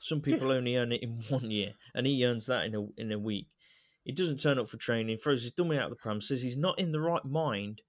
Some 0.00 0.20
people 0.20 0.48
yeah. 0.48 0.54
only 0.54 0.76
earn 0.76 0.92
it 0.92 1.02
in 1.02 1.22
one 1.28 1.50
year, 1.50 1.74
and 1.94 2.06
he 2.06 2.26
earns 2.26 2.46
that 2.46 2.66
in 2.66 2.74
a 2.74 2.86
in 3.00 3.12
a 3.12 3.18
week. 3.18 3.46
He 4.04 4.12
doesn't 4.12 4.40
turn 4.40 4.58
up 4.58 4.68
for 4.68 4.78
training, 4.78 5.18
throws 5.18 5.42
his 5.42 5.52
dummy 5.52 5.76
out 5.76 5.84
of 5.84 5.90
the 5.90 5.96
pram, 5.96 6.20
says 6.20 6.42
he's 6.42 6.56
not 6.56 6.78
in 6.78 6.92
the 6.92 7.00
right 7.00 7.24
mind 7.24 7.82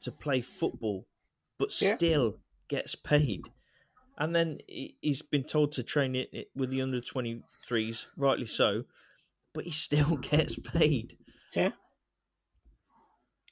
to 0.00 0.10
play 0.10 0.40
football, 0.40 1.06
but 1.58 1.80
yeah. 1.80 1.96
still 1.96 2.36
gets 2.68 2.94
paid 2.94 3.42
and 4.18 4.34
then 4.34 4.58
he's 4.66 5.22
been 5.22 5.44
told 5.44 5.72
to 5.72 5.82
train 5.82 6.16
it 6.16 6.50
with 6.54 6.70
the 6.70 6.82
under 6.82 7.00
23s, 7.00 8.06
rightly 8.18 8.46
so, 8.46 8.82
but 9.54 9.64
he 9.64 9.70
still 9.70 10.16
gets 10.20 10.58
paid. 10.58 11.16
Yeah. 11.54 11.70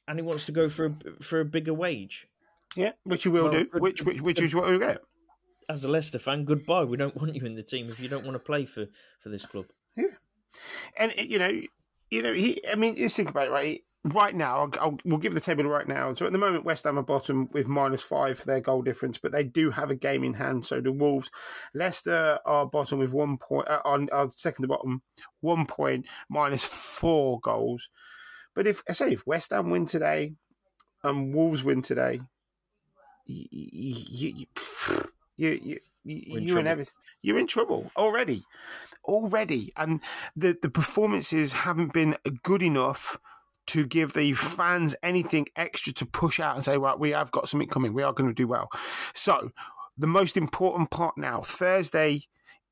And 0.08 0.18
he 0.18 0.22
wants 0.22 0.44
to 0.46 0.52
go 0.52 0.68
for 0.68 0.86
a, 0.86 1.22
for 1.22 1.40
a 1.40 1.44
bigger 1.44 1.72
wage. 1.72 2.26
Yeah, 2.74 2.92
which 3.04 3.22
he 3.22 3.28
will 3.30 3.44
well, 3.44 3.52
do. 3.52 3.68
Which 3.72 4.04
which 4.04 4.20
which 4.20 4.42
is 4.42 4.54
what 4.54 4.68
he'll 4.68 4.78
get. 4.78 5.00
As 5.68 5.82
a 5.82 5.88
Leicester 5.88 6.18
fan, 6.18 6.44
goodbye. 6.44 6.84
We 6.84 6.98
don't 6.98 7.16
want 7.16 7.34
you 7.34 7.46
in 7.46 7.54
the 7.54 7.62
team 7.62 7.90
if 7.90 7.98
you 7.98 8.08
don't 8.08 8.24
want 8.24 8.34
to 8.34 8.38
play 8.38 8.66
for, 8.66 8.86
for 9.20 9.30
this 9.30 9.46
club. 9.46 9.64
Yeah, 9.96 10.04
and 10.98 11.14
you 11.16 11.38
know, 11.38 11.62
you 12.10 12.22
know, 12.22 12.32
he. 12.32 12.60
I 12.70 12.74
mean, 12.76 12.96
just 12.96 13.16
think 13.16 13.30
about 13.30 13.48
it, 13.48 13.50
right? 13.50 13.82
right 14.14 14.34
now, 14.34 14.58
I'll, 14.58 14.70
I'll, 14.80 14.98
we'll 15.04 15.18
give 15.18 15.34
the 15.34 15.40
table 15.40 15.64
right 15.64 15.86
now. 15.86 16.14
So 16.14 16.26
at 16.26 16.32
the 16.32 16.38
moment, 16.38 16.64
West 16.64 16.84
Ham 16.84 16.98
are 16.98 17.02
bottom 17.02 17.48
with 17.52 17.66
minus 17.66 18.02
five 18.02 18.38
for 18.38 18.46
their 18.46 18.60
goal 18.60 18.82
difference, 18.82 19.18
but 19.18 19.32
they 19.32 19.44
do 19.44 19.70
have 19.70 19.90
a 19.90 19.96
game 19.96 20.24
in 20.24 20.34
hand. 20.34 20.64
So 20.66 20.80
the 20.80 20.92
Wolves, 20.92 21.30
Leicester 21.74 22.38
are 22.44 22.66
bottom 22.66 22.98
with 22.98 23.12
one 23.12 23.38
point, 23.38 23.68
uh, 23.68 23.80
on, 23.84 24.08
on 24.12 24.30
second 24.30 24.62
to 24.62 24.68
bottom, 24.68 25.02
one 25.40 25.66
point, 25.66 26.06
minus 26.28 26.64
four 26.64 27.40
goals. 27.40 27.88
But 28.54 28.66
if 28.66 28.82
I 28.88 28.92
say 28.92 29.12
if 29.12 29.26
West 29.26 29.50
Ham 29.50 29.70
win 29.70 29.86
today 29.86 30.34
and 31.02 31.34
Wolves 31.34 31.64
win 31.64 31.82
today, 31.82 32.20
you 33.26 33.46
you 33.50 34.46
you, 35.38 35.48
you, 35.62 35.80
you 36.04 36.40
you're 36.40 36.58
in. 36.58 36.86
You're 37.22 37.38
in 37.38 37.46
trouble 37.46 37.90
already, 37.96 38.44
already, 39.06 39.72
and 39.76 40.00
the 40.34 40.56
the 40.60 40.70
performances 40.70 41.52
haven't 41.52 41.92
been 41.92 42.16
good 42.42 42.62
enough 42.62 43.18
to 43.66 43.84
give 43.84 44.12
the 44.12 44.32
fans 44.32 44.94
anything 45.02 45.46
extra 45.56 45.92
to 45.92 46.06
push 46.06 46.38
out 46.38 46.54
and 46.54 46.64
say, 46.64 46.78
right, 46.78 46.98
we 46.98 47.10
have 47.10 47.30
got 47.32 47.48
something 47.48 47.68
coming. 47.68 47.92
We 47.92 48.02
are 48.02 48.12
going 48.12 48.30
to 48.30 48.34
do 48.34 48.46
well. 48.46 48.68
So 49.12 49.50
the 49.98 50.06
most 50.06 50.36
important 50.36 50.90
part 50.90 51.18
now, 51.18 51.40
Thursday 51.40 52.22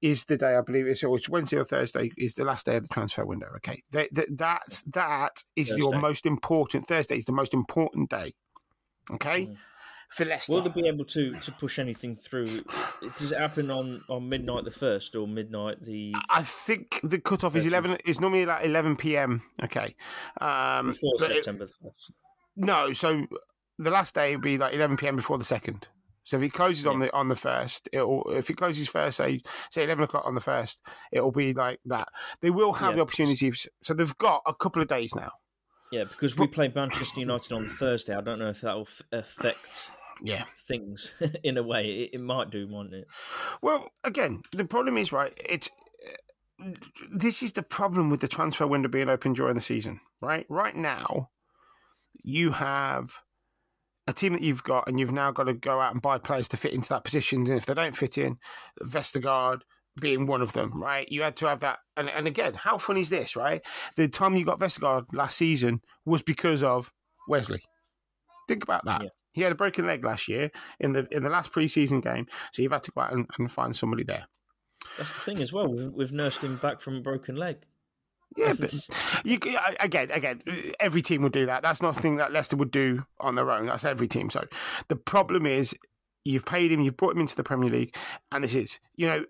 is 0.00 0.26
the 0.26 0.36
day 0.36 0.54
I 0.54 0.60
believe 0.60 0.86
it's, 0.86 1.02
or 1.02 1.16
it's 1.16 1.28
Wednesday 1.28 1.56
or 1.56 1.64
Thursday 1.64 2.10
is 2.16 2.34
the 2.34 2.44
last 2.44 2.66
day 2.66 2.76
of 2.76 2.82
the 2.82 2.94
transfer 2.94 3.24
window. 3.24 3.48
Okay, 3.56 3.82
that, 3.90 4.14
that 4.14 4.28
that's 4.36 4.82
that 4.82 5.44
is 5.56 5.70
Thursday. 5.70 5.80
your 5.80 5.98
most 5.98 6.26
important. 6.26 6.86
Thursday 6.86 7.16
is 7.16 7.24
the 7.24 7.32
most 7.32 7.54
important 7.54 8.10
day. 8.10 8.34
Okay. 9.12 9.46
Mm 9.46 9.56
for 10.14 10.24
Leicester. 10.24 10.52
Will 10.52 10.62
they 10.62 10.70
be 10.70 10.86
able 10.86 11.04
to 11.06 11.32
to 11.40 11.52
push 11.52 11.78
anything 11.78 12.16
through? 12.16 12.62
Does 13.16 13.32
it 13.32 13.38
happen 13.38 13.70
on, 13.70 14.02
on 14.08 14.28
midnight 14.28 14.64
the 14.64 14.70
first 14.70 15.16
or 15.16 15.26
midnight 15.26 15.84
the? 15.84 16.14
I 16.30 16.42
think 16.42 17.00
the 17.02 17.18
cutoff 17.18 17.56
is 17.56 17.66
eleven. 17.66 17.98
Is 18.04 18.20
normally 18.20 18.46
like 18.46 18.64
eleven 18.64 18.96
p.m. 18.96 19.42
Okay, 19.62 19.94
um, 20.40 20.92
before 20.92 21.18
September. 21.18 21.64
It, 21.64 21.92
no, 22.56 22.92
so 22.92 23.26
the 23.78 23.90
last 23.90 24.14
day 24.14 24.36
would 24.36 24.42
be 24.42 24.56
like 24.56 24.72
eleven 24.74 24.96
p.m. 24.96 25.16
before 25.16 25.38
the 25.38 25.44
second. 25.44 25.88
So 26.22 26.38
if 26.38 26.42
it 26.42 26.52
closes 26.52 26.84
yeah. 26.84 26.92
on 26.92 27.00
the 27.00 27.12
on 27.12 27.28
the 27.28 27.36
first, 27.36 27.88
it'll 27.92 28.30
if 28.30 28.48
it 28.48 28.56
closes 28.56 28.88
first, 28.88 29.16
say 29.16 29.40
say 29.70 29.84
eleven 29.84 30.04
o'clock 30.04 30.26
on 30.26 30.34
the 30.34 30.40
first, 30.40 30.80
it'll 31.12 31.32
be 31.32 31.52
like 31.52 31.80
that. 31.86 32.08
They 32.40 32.50
will 32.50 32.72
have 32.74 32.90
yeah. 32.90 32.96
the 32.96 33.02
opportunity. 33.02 33.52
So 33.82 33.94
they've 33.94 34.18
got 34.18 34.42
a 34.46 34.54
couple 34.54 34.80
of 34.80 34.88
days 34.88 35.14
now. 35.14 35.32
Yeah, 35.92 36.04
because 36.04 36.36
we 36.36 36.46
play 36.46 36.72
Manchester 36.74 37.20
United 37.20 37.52
on 37.52 37.68
Thursday. 37.68 38.14
I 38.16 38.20
don't 38.20 38.38
know 38.38 38.48
if 38.48 38.62
that 38.62 38.74
will 38.74 38.88
affect 39.12 39.90
yeah 40.22 40.44
things 40.58 41.12
in 41.44 41.56
a 41.56 41.62
way. 41.62 41.84
It, 41.84 42.14
it 42.14 42.20
might 42.20 42.50
do, 42.50 42.66
won't 42.68 42.94
it? 42.94 43.06
Well, 43.62 43.90
again, 44.02 44.42
the 44.52 44.64
problem 44.64 44.96
is 44.96 45.12
right. 45.12 45.32
It's 45.48 45.70
uh, 46.60 46.70
this 47.12 47.42
is 47.42 47.52
the 47.52 47.62
problem 47.62 48.10
with 48.10 48.20
the 48.20 48.28
transfer 48.28 48.66
window 48.66 48.88
being 48.88 49.08
open 49.08 49.32
during 49.32 49.54
the 49.54 49.60
season. 49.60 50.00
Right, 50.20 50.46
right 50.48 50.74
now, 50.74 51.30
you 52.22 52.52
have 52.52 53.12
a 54.06 54.12
team 54.12 54.32
that 54.34 54.42
you've 54.42 54.64
got, 54.64 54.88
and 54.88 55.00
you've 55.00 55.12
now 55.12 55.30
got 55.30 55.44
to 55.44 55.54
go 55.54 55.80
out 55.80 55.92
and 55.92 56.02
buy 56.02 56.18
players 56.18 56.48
to 56.48 56.56
fit 56.56 56.72
into 56.72 56.90
that 56.90 57.04
position. 57.04 57.40
And 57.40 57.56
if 57.56 57.66
they 57.66 57.74
don't 57.74 57.96
fit 57.96 58.18
in, 58.18 58.38
Vestergaard 58.82 59.60
being 60.00 60.26
one 60.26 60.42
of 60.42 60.52
them, 60.52 60.82
right? 60.82 61.10
You 61.10 61.22
had 61.22 61.36
to 61.36 61.46
have 61.46 61.60
that. 61.60 61.78
And, 61.96 62.08
and 62.08 62.26
again, 62.26 62.54
how 62.54 62.78
fun 62.78 62.96
is 62.96 63.10
this, 63.10 63.36
right? 63.36 63.64
The 63.96 64.08
time 64.08 64.34
you 64.34 64.44
got 64.44 64.58
Vestergaard 64.58 65.06
last 65.12 65.36
season 65.38 65.80
was 66.04 66.22
because 66.22 66.62
of 66.62 66.92
Wesley. 67.28 67.62
Think 68.48 68.62
about 68.62 68.84
that. 68.84 69.04
Yeah. 69.04 69.08
He 69.34 69.42
had 69.42 69.52
a 69.52 69.56
broken 69.56 69.86
leg 69.86 70.02
last 70.04 70.28
year 70.28 70.50
in 70.80 70.94
the 70.94 71.06
in 71.10 71.22
the 71.22 71.28
last 71.28 71.52
preseason 71.52 72.02
game, 72.02 72.26
so 72.52 72.62
you've 72.62 72.72
had 72.72 72.84
to 72.84 72.92
go 72.92 73.02
out 73.02 73.12
and, 73.12 73.28
and 73.38 73.52
find 73.52 73.76
somebody 73.76 74.04
there. 74.04 74.26
That's 74.96 75.12
the 75.12 75.20
thing 75.20 75.42
as 75.42 75.52
well. 75.52 75.68
We've, 75.68 75.92
we've 75.92 76.12
nursed 76.12 76.40
him 76.40 76.56
back 76.56 76.80
from 76.80 76.96
a 76.96 77.00
broken 77.00 77.36
leg. 77.36 77.58
Yeah, 78.36 78.54
but 78.58 78.74
you 79.24 79.38
again, 79.80 80.10
again, 80.10 80.42
every 80.80 81.02
team 81.02 81.22
would 81.22 81.32
do 81.32 81.46
that. 81.46 81.62
That's 81.62 81.82
not 81.82 81.96
thing 81.96 82.16
that 82.16 82.32
Leicester 82.32 82.56
would 82.56 82.70
do 82.70 83.04
on 83.20 83.34
their 83.34 83.50
own. 83.50 83.66
That's 83.66 83.84
every 83.84 84.08
team. 84.08 84.30
So 84.30 84.44
the 84.88 84.96
problem 84.96 85.46
is, 85.46 85.74
you've 86.24 86.46
paid 86.46 86.72
him, 86.72 86.80
you've 86.80 86.96
brought 86.96 87.14
him 87.14 87.20
into 87.20 87.36
the 87.36 87.44
Premier 87.44 87.70
League, 87.70 87.96
and 88.32 88.42
this 88.42 88.54
is, 88.54 88.80
you 88.96 89.06
know, 89.06 89.24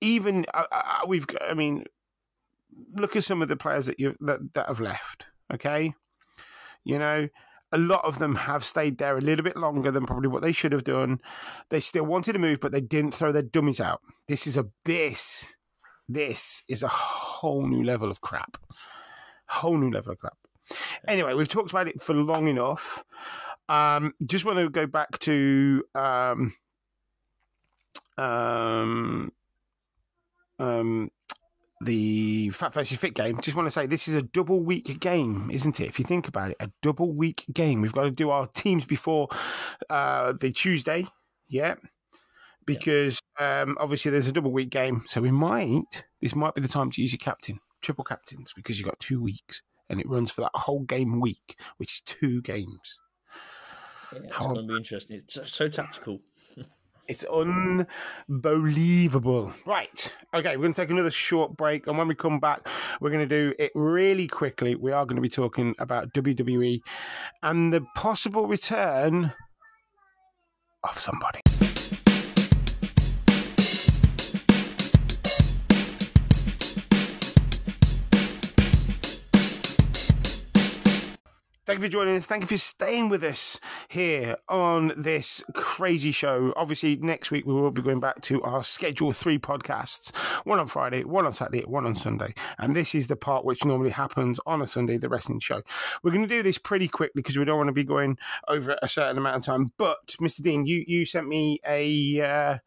even 0.00 0.44
uh, 0.52 0.64
we've. 1.06 1.26
I 1.40 1.54
mean, 1.54 1.84
look 2.94 3.16
at 3.16 3.24
some 3.24 3.40
of 3.40 3.48
the 3.48 3.56
players 3.56 3.86
that 3.86 3.98
you 3.98 4.14
that 4.20 4.52
that 4.54 4.68
have 4.68 4.80
left. 4.80 5.26
Okay, 5.52 5.94
you 6.84 6.98
know, 6.98 7.28
a 7.72 7.78
lot 7.78 8.04
of 8.04 8.18
them 8.18 8.34
have 8.34 8.64
stayed 8.64 8.98
there 8.98 9.16
a 9.16 9.20
little 9.20 9.44
bit 9.44 9.56
longer 9.56 9.90
than 9.90 10.06
probably 10.06 10.28
what 10.28 10.42
they 10.42 10.52
should 10.52 10.72
have 10.72 10.84
done. 10.84 11.20
They 11.68 11.80
still 11.80 12.04
wanted 12.04 12.32
to 12.32 12.38
move, 12.38 12.60
but 12.60 12.72
they 12.72 12.80
didn't 12.80 13.12
throw 13.12 13.32
their 13.32 13.42
dummies 13.42 13.80
out. 13.80 14.00
This 14.26 14.46
is 14.46 14.56
a 14.56 14.66
this 14.84 15.56
this 16.08 16.64
is 16.68 16.82
a 16.82 16.88
whole 16.88 17.66
new 17.66 17.84
level 17.84 18.10
of 18.10 18.20
crap. 18.20 18.56
Whole 19.46 19.78
new 19.78 19.90
level 19.90 20.12
of 20.12 20.18
crap. 20.18 20.36
Anyway, 21.06 21.34
we've 21.34 21.48
talked 21.48 21.70
about 21.70 21.88
it 21.88 22.02
for 22.02 22.14
long 22.14 22.48
enough. 22.48 23.04
Um, 23.68 24.14
just 24.26 24.44
want 24.44 24.58
to 24.58 24.68
go 24.68 24.86
back 24.86 25.18
to 25.20 25.84
um, 25.94 26.52
um, 28.18 29.32
um, 30.58 31.10
the 31.80 32.50
Phat 32.50 32.74
versus 32.74 32.98
Thick 32.98 33.14
game. 33.14 33.40
Just 33.40 33.56
want 33.56 33.66
to 33.66 33.70
say 33.70 33.86
this 33.86 34.08
is 34.08 34.14
a 34.14 34.22
double 34.22 34.60
week 34.60 35.00
game, 35.00 35.50
isn't 35.50 35.80
it? 35.80 35.88
If 35.88 35.98
you 35.98 36.04
think 36.04 36.28
about 36.28 36.50
it, 36.50 36.56
a 36.60 36.70
double 36.82 37.12
week 37.12 37.44
game. 37.52 37.80
We've 37.80 37.92
got 37.92 38.04
to 38.04 38.10
do 38.10 38.30
our 38.30 38.46
teams 38.48 38.84
before 38.84 39.28
uh, 39.88 40.34
the 40.38 40.50
Tuesday, 40.52 41.06
yeah, 41.48 41.76
because 42.66 43.18
yeah. 43.38 43.62
Um, 43.62 43.78
obviously 43.80 44.10
there's 44.10 44.28
a 44.28 44.32
double 44.32 44.52
week 44.52 44.70
game, 44.70 45.04
so 45.08 45.20
we 45.20 45.30
might 45.30 46.04
this 46.20 46.34
might 46.34 46.54
be 46.54 46.60
the 46.60 46.68
time 46.68 46.90
to 46.90 47.00
use 47.00 47.12
your 47.12 47.18
captain, 47.18 47.58
triple 47.80 48.04
captains, 48.04 48.52
because 48.54 48.78
you've 48.78 48.88
got 48.88 48.98
two 48.98 49.22
weeks 49.22 49.62
and 49.88 50.00
it 50.00 50.08
runs 50.08 50.30
for 50.30 50.42
that 50.42 50.52
whole 50.54 50.80
game 50.80 51.20
week, 51.20 51.58
which 51.78 51.94
is 51.94 52.00
two 52.02 52.40
games. 52.42 53.00
Yeah, 54.12 54.20
it's 54.24 54.38
going 54.38 54.54
to 54.54 54.62
be 54.62 54.76
interesting. 54.76 55.16
It's 55.16 55.34
so, 55.34 55.44
so 55.44 55.68
tactical. 55.68 56.20
It's 57.10 57.24
unbelievable. 57.24 59.52
Right. 59.66 60.16
Okay, 60.32 60.56
we're 60.56 60.62
going 60.62 60.74
to 60.74 60.80
take 60.80 60.90
another 60.90 61.10
short 61.10 61.56
break. 61.56 61.88
And 61.88 61.98
when 61.98 62.06
we 62.06 62.14
come 62.14 62.38
back, 62.38 62.68
we're 63.00 63.10
going 63.10 63.28
to 63.28 63.36
do 63.50 63.52
it 63.58 63.72
really 63.74 64.28
quickly. 64.28 64.76
We 64.76 64.92
are 64.92 65.04
going 65.04 65.16
to 65.16 65.22
be 65.22 65.28
talking 65.28 65.74
about 65.80 66.12
WWE 66.12 66.80
and 67.42 67.72
the 67.72 67.84
possible 67.96 68.46
return 68.46 69.32
of 70.84 70.96
somebody. 70.96 71.40
Thank 81.70 81.82
you 81.82 81.86
for 81.86 81.92
joining 81.92 82.16
us. 82.16 82.26
Thank 82.26 82.42
you 82.42 82.48
for 82.48 82.58
staying 82.58 83.10
with 83.10 83.22
us 83.22 83.60
here 83.86 84.34
on 84.48 84.90
this 84.96 85.40
crazy 85.54 86.10
show. 86.10 86.52
Obviously, 86.56 86.96
next 86.96 87.30
week 87.30 87.46
we 87.46 87.54
will 87.54 87.70
be 87.70 87.80
going 87.80 88.00
back 88.00 88.20
to 88.22 88.42
our 88.42 88.64
Schedule 88.64 89.12
3 89.12 89.38
podcasts 89.38 90.12
one 90.44 90.58
on 90.58 90.66
Friday, 90.66 91.04
one 91.04 91.26
on 91.26 91.32
Saturday, 91.32 91.60
one 91.60 91.86
on 91.86 91.94
Sunday. 91.94 92.34
And 92.58 92.74
this 92.74 92.92
is 92.92 93.06
the 93.06 93.14
part 93.14 93.44
which 93.44 93.64
normally 93.64 93.90
happens 93.90 94.40
on 94.46 94.60
a 94.60 94.66
Sunday, 94.66 94.98
the 94.98 95.08
wrestling 95.08 95.38
show. 95.38 95.62
We're 96.02 96.10
going 96.10 96.26
to 96.26 96.28
do 96.28 96.42
this 96.42 96.58
pretty 96.58 96.88
quickly 96.88 97.22
because 97.22 97.38
we 97.38 97.44
don't 97.44 97.58
want 97.58 97.68
to 97.68 97.72
be 97.72 97.84
going 97.84 98.18
over 98.48 98.76
a 98.82 98.88
certain 98.88 99.16
amount 99.16 99.36
of 99.36 99.42
time. 99.44 99.70
But, 99.78 100.16
Mr. 100.20 100.42
Dean, 100.42 100.66
you, 100.66 100.82
you 100.88 101.06
sent 101.06 101.28
me 101.28 101.60
a. 101.64 102.20
Uh, 102.20 102.58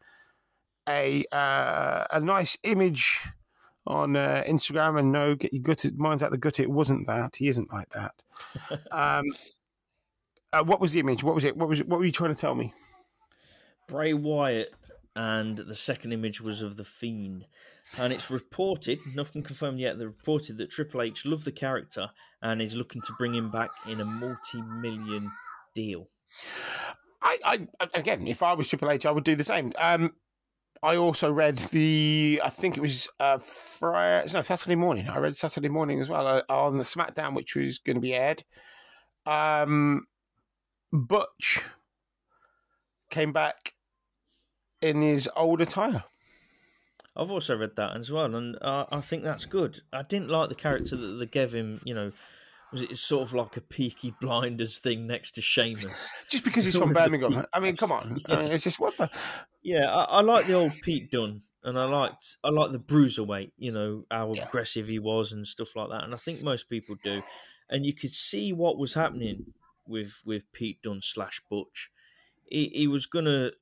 a 0.86 1.24
uh, 1.32 2.04
a 2.10 2.20
nice 2.20 2.58
image 2.62 3.20
on 3.86 4.16
uh, 4.16 4.42
Instagram 4.46 4.98
and 4.98 5.12
no, 5.12 5.34
get 5.34 5.52
your 5.52 5.62
gutted. 5.62 5.98
Mine's 5.98 6.22
out 6.22 6.30
the 6.30 6.38
gut. 6.38 6.60
It 6.60 6.70
wasn't 6.70 7.06
that. 7.06 7.36
He 7.36 7.48
isn't 7.48 7.72
like 7.72 7.90
that. 7.90 8.14
um, 8.92 9.24
uh, 10.52 10.62
what 10.62 10.80
was 10.80 10.92
the 10.92 11.00
image? 11.00 11.22
What 11.22 11.34
was 11.34 11.44
it? 11.44 11.56
What 11.56 11.68
was 11.68 11.80
it? 11.80 11.88
What 11.88 11.98
were 11.98 12.06
you 12.06 12.12
trying 12.12 12.34
to 12.34 12.40
tell 12.40 12.54
me? 12.54 12.72
Bray 13.88 14.14
Wyatt, 14.14 14.72
and 15.16 15.58
the 15.58 15.74
second 15.74 16.12
image 16.12 16.40
was 16.40 16.62
of 16.62 16.76
the 16.76 16.84
Fiend. 16.84 17.46
And 17.98 18.12
it's 18.12 18.30
reported, 18.30 19.00
nothing 19.14 19.42
confirmed 19.42 19.78
yet. 19.78 19.98
They 19.98 20.06
reported 20.06 20.56
that 20.56 20.70
Triple 20.70 21.02
H 21.02 21.26
loved 21.26 21.44
the 21.44 21.52
character 21.52 22.10
and 22.40 22.62
is 22.62 22.74
looking 22.74 23.02
to 23.02 23.12
bring 23.18 23.34
him 23.34 23.50
back 23.50 23.70
in 23.86 24.00
a 24.00 24.04
multi-million 24.04 25.30
deal. 25.74 26.08
I, 27.22 27.38
I 27.44 27.88
again, 27.94 28.26
if 28.26 28.42
I 28.42 28.54
was 28.54 28.68
Triple 28.68 28.90
H, 28.90 29.06
I 29.06 29.10
would 29.10 29.24
do 29.24 29.36
the 29.36 29.44
same. 29.44 29.72
Um, 29.78 30.14
I 30.84 30.96
also 30.96 31.32
read 31.32 31.56
the, 31.56 32.42
I 32.44 32.50
think 32.50 32.76
it 32.76 32.80
was 32.82 33.08
uh, 33.18 33.38
Friday, 33.38 34.30
no, 34.34 34.42
Saturday 34.42 34.76
morning. 34.76 35.08
I 35.08 35.16
read 35.16 35.34
Saturday 35.34 35.70
morning 35.70 35.98
as 36.02 36.10
well 36.10 36.26
uh, 36.28 36.42
on 36.50 36.76
the 36.76 36.84
SmackDown, 36.84 37.34
which 37.34 37.56
was 37.56 37.78
going 37.78 37.96
to 37.96 38.02
be 38.02 38.12
aired. 38.12 38.44
Um, 39.24 40.06
Butch 40.92 41.62
came 43.08 43.32
back 43.32 43.72
in 44.82 45.00
his 45.00 45.26
old 45.34 45.62
attire. 45.62 46.04
I've 47.16 47.30
also 47.30 47.56
read 47.56 47.76
that 47.76 47.96
as 47.96 48.12
well, 48.12 48.34
and 48.34 48.58
uh, 48.60 48.84
I 48.92 49.00
think 49.00 49.22
that's 49.22 49.46
good. 49.46 49.80
I 49.90 50.02
didn't 50.02 50.28
like 50.28 50.50
the 50.50 50.54
character 50.54 50.96
that 50.96 51.14
they 51.14 51.26
gave 51.26 51.54
him, 51.54 51.80
you 51.84 51.94
know, 51.94 52.12
was 52.74 52.82
it 52.82 52.96
sort 52.96 53.22
of 53.22 53.32
like 53.32 53.56
a 53.56 53.60
Peaky 53.60 54.12
Blinders 54.20 54.80
thing 54.80 55.06
next 55.06 55.36
to 55.36 55.42
Sheamus? 55.42 55.86
just 56.28 56.42
because 56.42 56.64
he's 56.64 56.76
from 56.78 56.92
Birmingham. 56.92 57.46
I 57.52 57.60
mean, 57.60 57.76
come 57.76 57.92
on. 57.92 58.20
Yeah. 58.28 58.36
I 58.36 58.42
mean, 58.42 58.52
it's 58.52 58.64
just 58.64 58.80
what 58.80 58.96
the. 58.96 59.08
Yeah, 59.62 59.94
I, 59.94 60.04
I 60.04 60.20
like 60.22 60.46
the 60.46 60.54
old 60.54 60.72
Pete 60.82 61.10
Dunne, 61.10 61.42
and 61.62 61.78
I 61.78 61.84
liked 61.84 62.36
I 62.42 62.50
like 62.50 62.72
the 62.72 62.80
bruiserweight. 62.80 63.52
You 63.56 63.70
know 63.70 64.04
how 64.10 64.32
yeah. 64.34 64.46
aggressive 64.46 64.88
he 64.88 64.98
was 64.98 65.32
and 65.32 65.46
stuff 65.46 65.76
like 65.76 65.88
that. 65.90 66.02
And 66.02 66.12
I 66.12 66.16
think 66.16 66.42
most 66.42 66.68
people 66.68 66.96
do. 67.04 67.22
And 67.70 67.86
you 67.86 67.94
could 67.94 68.12
see 68.12 68.52
what 68.52 68.76
was 68.76 68.94
happening 68.94 69.54
with 69.86 70.20
with 70.26 70.50
Pete 70.52 70.82
Dunne 70.82 71.00
slash 71.00 71.40
Butch. 71.48 71.90
He 72.44 72.72
he 72.74 72.88
was 72.88 73.06
gonna 73.06 73.52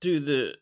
do 0.00 0.18
the 0.18 0.54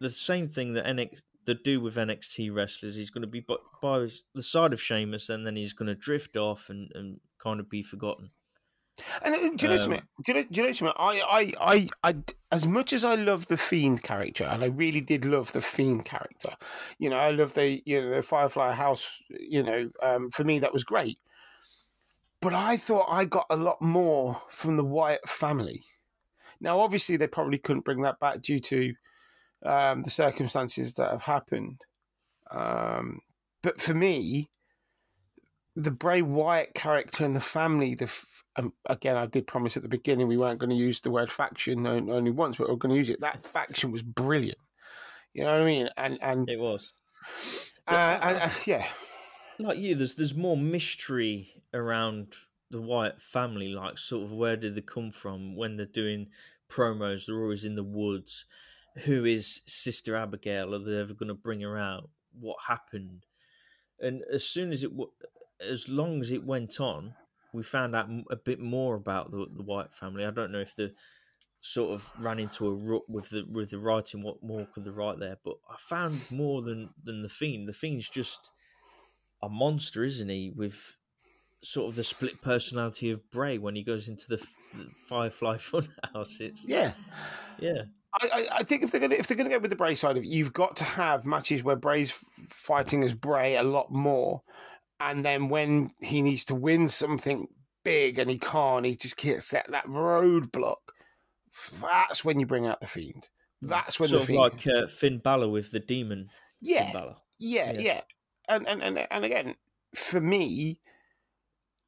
the 0.00 0.10
same 0.10 0.48
thing 0.48 0.72
that 0.72 0.84
NXT 0.84 1.22
the 1.44 1.54
do 1.54 1.80
with 1.80 1.96
NXT 1.96 2.54
wrestlers. 2.54 2.96
He's 2.96 3.10
going 3.10 3.22
to 3.22 3.28
be 3.28 3.40
by, 3.40 3.56
by 3.80 4.08
the 4.34 4.42
side 4.42 4.72
of 4.72 4.80
Sheamus, 4.80 5.28
and 5.28 5.46
then 5.46 5.56
he's 5.56 5.72
going 5.72 5.88
to 5.88 5.94
drift 5.94 6.36
off 6.36 6.70
and, 6.70 6.90
and 6.94 7.20
kind 7.42 7.60
of 7.60 7.68
be 7.68 7.82
forgotten. 7.82 8.30
And 9.24 9.34
uh, 9.34 9.38
do 9.56 9.66
you 9.66 9.68
know 9.68 9.74
um, 9.74 9.80
something? 9.80 10.02
Do 10.24 10.32
you 10.32 10.34
know, 10.34 10.46
do 10.50 10.60
you 10.60 10.66
know 10.66 10.72
something? 10.72 10.96
I, 10.98 11.22
I, 11.26 11.52
I, 11.60 11.88
I, 12.04 12.16
as 12.50 12.66
much 12.66 12.92
as 12.92 13.04
I 13.04 13.14
love 13.14 13.48
the 13.48 13.56
Fiend 13.56 14.02
character, 14.02 14.44
and 14.44 14.62
I 14.62 14.66
really 14.66 15.00
did 15.00 15.24
love 15.24 15.52
the 15.52 15.62
Fiend 15.62 16.04
character. 16.04 16.50
You 16.98 17.10
know, 17.10 17.16
I 17.16 17.30
love 17.30 17.54
the, 17.54 17.82
you 17.86 18.00
know, 18.00 18.16
the 18.16 18.22
Firefly 18.22 18.72
House. 18.72 19.18
You 19.30 19.62
know, 19.62 19.90
um, 20.02 20.30
for 20.30 20.44
me 20.44 20.58
that 20.58 20.72
was 20.72 20.84
great. 20.84 21.18
But 22.40 22.54
I 22.54 22.76
thought 22.76 23.06
I 23.08 23.24
got 23.24 23.46
a 23.50 23.56
lot 23.56 23.80
more 23.80 24.42
from 24.48 24.76
the 24.76 24.84
Wyatt 24.84 25.28
family. 25.28 25.84
Now, 26.60 26.80
obviously, 26.80 27.16
they 27.16 27.28
probably 27.28 27.58
couldn't 27.58 27.84
bring 27.84 28.02
that 28.02 28.20
back 28.20 28.42
due 28.42 28.60
to 28.60 28.94
um, 29.64 30.02
the 30.02 30.10
circumstances 30.10 30.94
that 30.94 31.10
have 31.10 31.22
happened. 31.22 31.80
Um, 32.50 33.20
but 33.62 33.80
for 33.80 33.94
me, 33.94 34.50
the 35.76 35.90
Bray 35.90 36.22
Wyatt 36.22 36.74
character 36.74 37.24
and 37.24 37.34
the 37.34 37.40
family, 37.40 37.94
the 37.94 38.12
um, 38.56 38.72
again, 38.86 39.16
I 39.16 39.26
did 39.26 39.46
promise 39.46 39.76
at 39.76 39.82
the 39.82 39.88
beginning 39.88 40.28
we 40.28 40.36
weren't 40.36 40.58
going 40.58 40.70
to 40.70 40.76
use 40.76 41.00
the 41.00 41.10
word 41.10 41.30
faction 41.30 41.86
only 41.86 42.30
once, 42.30 42.58
but 42.58 42.68
we're 42.68 42.76
going 42.76 42.92
to 42.92 42.98
use 42.98 43.08
it. 43.08 43.20
That 43.20 43.46
faction 43.46 43.90
was 43.90 44.02
brilliant. 44.02 44.58
You 45.32 45.44
know 45.44 45.52
what 45.52 45.62
I 45.62 45.64
mean? 45.64 45.88
And 45.96 46.18
and 46.20 46.50
it 46.50 46.58
was. 46.58 46.92
Uh, 47.88 48.18
and, 48.20 48.38
uh, 48.38 48.50
yeah. 48.66 48.86
Like 49.58 49.78
you, 49.78 49.94
there's 49.94 50.14
there's 50.14 50.34
more 50.34 50.56
mystery 50.56 51.48
around 51.72 52.34
the 52.70 52.80
Wyatt 52.80 53.22
family. 53.22 53.68
Like, 53.68 53.98
sort 53.98 54.24
of, 54.24 54.32
where 54.32 54.56
did 54.56 54.74
they 54.74 54.82
come 54.82 55.10
from? 55.10 55.56
When 55.56 55.76
they're 55.76 55.86
doing 55.86 56.28
promos, 56.70 57.26
they're 57.26 57.40
always 57.40 57.64
in 57.64 57.76
the 57.76 57.82
woods. 57.82 58.44
Who 59.04 59.24
is 59.24 59.62
Sister 59.64 60.16
Abigail? 60.16 60.74
Are 60.74 60.78
they 60.78 60.98
ever 60.98 61.14
going 61.14 61.28
to 61.28 61.34
bring 61.34 61.62
her 61.62 61.78
out? 61.78 62.10
What 62.38 62.58
happened? 62.68 63.24
And 63.98 64.22
as 64.32 64.44
soon 64.44 64.72
as 64.72 64.82
it 64.82 64.90
as 65.70 65.88
long 65.88 66.20
as 66.20 66.30
it 66.30 66.44
went 66.44 66.80
on, 66.80 67.14
we 67.52 67.62
found 67.62 67.94
out 67.94 68.08
a 68.30 68.36
bit 68.36 68.60
more 68.60 68.94
about 68.94 69.30
the, 69.30 69.46
the 69.54 69.62
Wyatt 69.62 69.92
family. 69.92 70.24
I 70.24 70.30
don't 70.30 70.52
know 70.52 70.60
if 70.60 70.74
the 70.74 70.92
sort 71.60 71.92
of 71.92 72.08
ran 72.18 72.40
into 72.40 72.66
a 72.66 72.74
rut 72.74 73.08
with 73.08 73.30
the 73.30 73.44
with 73.50 73.70
the 73.70 73.78
writing. 73.78 74.22
What 74.22 74.42
more 74.42 74.66
could 74.74 74.84
they 74.84 74.90
write 74.90 75.18
there? 75.18 75.38
But 75.44 75.56
I 75.70 75.76
found 75.78 76.30
more 76.30 76.62
than 76.62 76.90
than 77.02 77.22
the 77.22 77.28
Fiend. 77.28 77.68
The 77.68 77.72
Fiend's 77.72 78.08
just 78.08 78.50
a 79.42 79.48
monster, 79.48 80.02
isn't 80.04 80.28
he? 80.28 80.52
With 80.54 80.96
sort 81.62 81.90
of 81.90 81.96
the 81.96 82.04
split 82.04 82.42
personality 82.42 83.10
of 83.10 83.30
Bray 83.30 83.56
when 83.58 83.76
he 83.76 83.84
goes 83.84 84.08
into 84.08 84.28
the, 84.28 84.36
the 84.36 84.86
Firefly 85.08 85.56
Funhouse. 85.58 86.40
It's 86.40 86.64
yeah, 86.64 86.92
yeah. 87.58 87.82
I, 88.20 88.46
I, 88.52 88.62
think 88.62 88.82
if 88.82 88.90
they're 88.90 89.00
gonna 89.00 89.14
if 89.14 89.26
they're 89.26 89.36
gonna 89.36 89.48
go 89.48 89.58
with 89.58 89.70
the 89.70 89.76
Bray 89.76 89.94
side 89.94 90.18
of 90.18 90.22
it, 90.22 90.28
you've 90.28 90.52
got 90.52 90.76
to 90.76 90.84
have 90.84 91.24
matches 91.24 91.64
where 91.64 91.76
Bray's 91.76 92.12
fighting 92.50 93.02
as 93.04 93.14
Bray 93.14 93.56
a 93.56 93.62
lot 93.62 93.90
more, 93.90 94.42
and 95.02 95.24
then 95.24 95.48
when 95.48 95.90
he 96.00 96.22
needs 96.22 96.44
to 96.46 96.54
win 96.54 96.88
something 96.88 97.48
big 97.84 98.18
and 98.18 98.30
he 98.30 98.38
can't, 98.38 98.86
he 98.86 98.94
just 98.96 99.16
gets 99.16 99.50
that, 99.50 99.68
that 99.70 99.86
roadblock 99.86 100.76
That's 101.80 102.24
when 102.24 102.40
you 102.40 102.46
bring 102.46 102.66
out 102.66 102.80
the 102.80 102.86
fiend. 102.86 103.28
That's 103.60 104.00
when 104.00 104.08
sort 104.08 104.18
the 104.18 104.22
of 104.22 104.26
fiend. 104.26 104.38
like 104.38 104.66
uh, 104.84 104.86
Finn 104.88 105.18
Balor 105.18 105.48
with 105.48 105.70
the 105.70 105.80
demon. 105.80 106.28
yeah, 106.60 106.84
Finn 106.84 106.92
Balor. 106.92 107.16
yeah, 107.38 107.72
Yeah. 107.72 107.80
yeah, 107.80 108.00
And, 108.48 108.66
and 108.68 108.82
and 108.82 109.06
and 109.10 109.24
again, 109.24 109.54
for 109.94 110.20
me, 110.20 110.80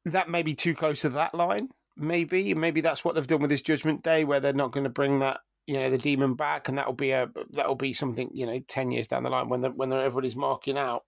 that 0.05 0.29
may 0.29 0.43
be 0.43 0.55
too 0.55 0.75
close 0.75 1.01
to 1.01 1.09
that 1.09 1.33
line. 1.33 1.69
Maybe, 1.97 2.53
maybe 2.53 2.81
that's 2.81 3.03
what 3.03 3.15
they've 3.15 3.25
done 3.27 3.41
with 3.41 3.49
this 3.49 3.61
Judgment 3.61 4.03
Day, 4.03 4.23
where 4.25 4.39
they're 4.39 4.53
not 4.53 4.71
going 4.71 4.83
to 4.83 4.89
bring 4.89 5.19
that, 5.19 5.39
you 5.65 5.75
know, 5.75 5.89
the 5.89 5.97
demon 5.97 6.35
back, 6.35 6.67
and 6.69 6.77
that'll 6.77 6.93
be 6.93 7.11
a 7.11 7.29
that'll 7.51 7.75
be 7.75 7.93
something, 7.93 8.29
you 8.33 8.45
know, 8.45 8.59
ten 8.67 8.91
years 8.91 9.07
down 9.07 9.23
the 9.23 9.29
line 9.29 9.49
when 9.49 9.61
the, 9.61 9.71
when 9.71 9.91
everybody's 9.91 10.35
marking 10.35 10.77
out. 10.77 11.03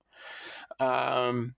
Um, 0.80 1.55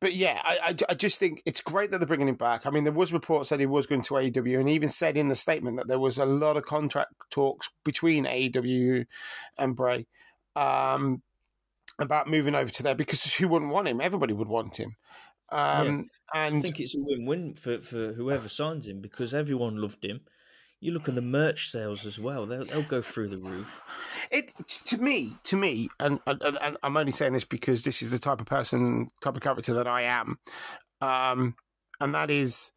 but 0.00 0.14
yeah, 0.14 0.40
I, 0.42 0.58
I, 0.62 0.76
I 0.90 0.94
just 0.94 1.18
think 1.18 1.42
it's 1.44 1.60
great 1.60 1.90
that 1.90 1.98
they're 1.98 2.06
bringing 2.06 2.28
him 2.28 2.36
back. 2.36 2.66
I 2.66 2.70
mean, 2.70 2.84
there 2.84 2.92
was 2.92 3.12
reports 3.12 3.50
that 3.50 3.60
he 3.60 3.66
was 3.66 3.86
going 3.86 4.02
to 4.02 4.14
AEW, 4.14 4.58
and 4.58 4.68
he 4.68 4.74
even 4.74 4.88
said 4.88 5.16
in 5.16 5.28
the 5.28 5.36
statement 5.36 5.76
that 5.76 5.88
there 5.88 5.98
was 5.98 6.18
a 6.18 6.24
lot 6.24 6.56
of 6.56 6.64
contract 6.64 7.12
talks 7.30 7.70
between 7.84 8.24
AEW 8.24 9.04
and 9.58 9.76
Bray 9.76 10.06
um, 10.56 11.22
about 11.98 12.28
moving 12.28 12.54
over 12.54 12.70
to 12.70 12.82
there 12.82 12.94
because 12.94 13.34
who 13.34 13.48
wouldn't 13.48 13.72
want 13.72 13.88
him? 13.88 14.00
Everybody 14.00 14.32
would 14.32 14.48
want 14.48 14.78
him. 14.78 14.96
Um, 15.52 16.08
I 16.32 16.46
And 16.46 16.62
think 16.62 16.80
it's 16.80 16.94
a 16.94 17.00
win-win 17.00 17.54
for, 17.54 17.82
for 17.82 18.12
whoever 18.12 18.48
signs 18.48 18.86
him 18.86 19.00
because 19.00 19.34
everyone 19.34 19.76
loved 19.76 20.04
him. 20.04 20.20
You 20.80 20.92
look 20.92 21.08
at 21.10 21.14
the 21.14 21.22
merch 21.22 21.70
sales 21.70 22.06
as 22.06 22.18
well; 22.18 22.46
they'll, 22.46 22.64
they'll 22.64 22.82
go 22.82 23.02
through 23.02 23.28
the 23.28 23.36
roof. 23.38 23.82
it 24.30 24.52
to 24.86 24.96
me, 24.96 25.32
to 25.44 25.56
me, 25.56 25.90
and, 25.98 26.20
and, 26.26 26.42
and 26.42 26.76
I'm 26.82 26.96
only 26.96 27.12
saying 27.12 27.34
this 27.34 27.44
because 27.44 27.84
this 27.84 28.00
is 28.00 28.10
the 28.10 28.18
type 28.18 28.40
of 28.40 28.46
person, 28.46 29.08
type 29.20 29.36
of 29.36 29.42
character 29.42 29.74
that 29.74 29.86
I 29.86 30.02
am, 30.02 30.38
um, 31.02 31.54
and 32.00 32.14
that 32.14 32.30
is, 32.30 32.72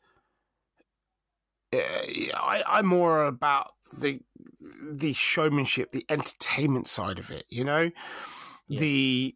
uh, 1.74 1.78
I, 1.78 2.64
I'm 2.68 2.86
more 2.88 3.26
about 3.26 3.72
the 3.98 4.20
the 4.92 5.14
showmanship, 5.14 5.92
the 5.94 6.06
entertainment 6.10 6.88
side 6.88 7.20
of 7.20 7.32
it. 7.32 7.46
You 7.50 7.64
know, 7.64 7.90
Yeah. 8.68 8.80
the 8.82 9.36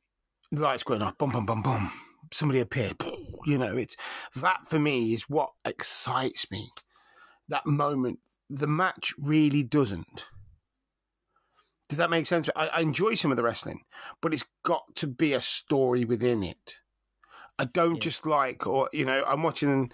lights 0.52 0.84
going 0.84 1.02
off, 1.02 1.18
boom, 1.18 1.32
boom, 1.32 1.46
boom, 1.46 1.62
boom. 1.62 1.90
Somebody 2.34 2.60
appeared. 2.60 3.02
You 3.46 3.58
know, 3.58 3.78
it's 3.78 3.96
that 4.36 4.68
for 4.68 4.78
me 4.78 5.14
is 5.14 5.30
what 5.30 5.52
excites 5.64 6.52
me. 6.52 6.70
That 7.48 7.66
moment, 7.66 8.20
the 8.50 8.68
match 8.68 9.14
really 9.18 9.64
doesn't. 9.64 10.28
Does 11.90 11.98
that 11.98 12.10
make 12.10 12.26
sense? 12.26 12.50
I, 12.56 12.68
I 12.68 12.80
enjoy 12.82 13.16
some 13.16 13.32
of 13.32 13.38
the 13.38 13.44
wrestling, 13.44 13.82
but 14.22 14.34
it's 14.34 14.46
got 14.64 14.96
to 14.96 15.08
be 15.08 15.34
a 15.34 15.42
story 15.42 16.04
within 16.04 16.44
it. 16.44 16.76
I 17.58 17.66
don't 17.66 17.96
Yeah. 17.96 18.02
just 18.02 18.26
like, 18.26 18.68
or 18.68 18.90
you 18.92 19.06
know, 19.06 19.24
I'm 19.26 19.42
watching 19.44 19.92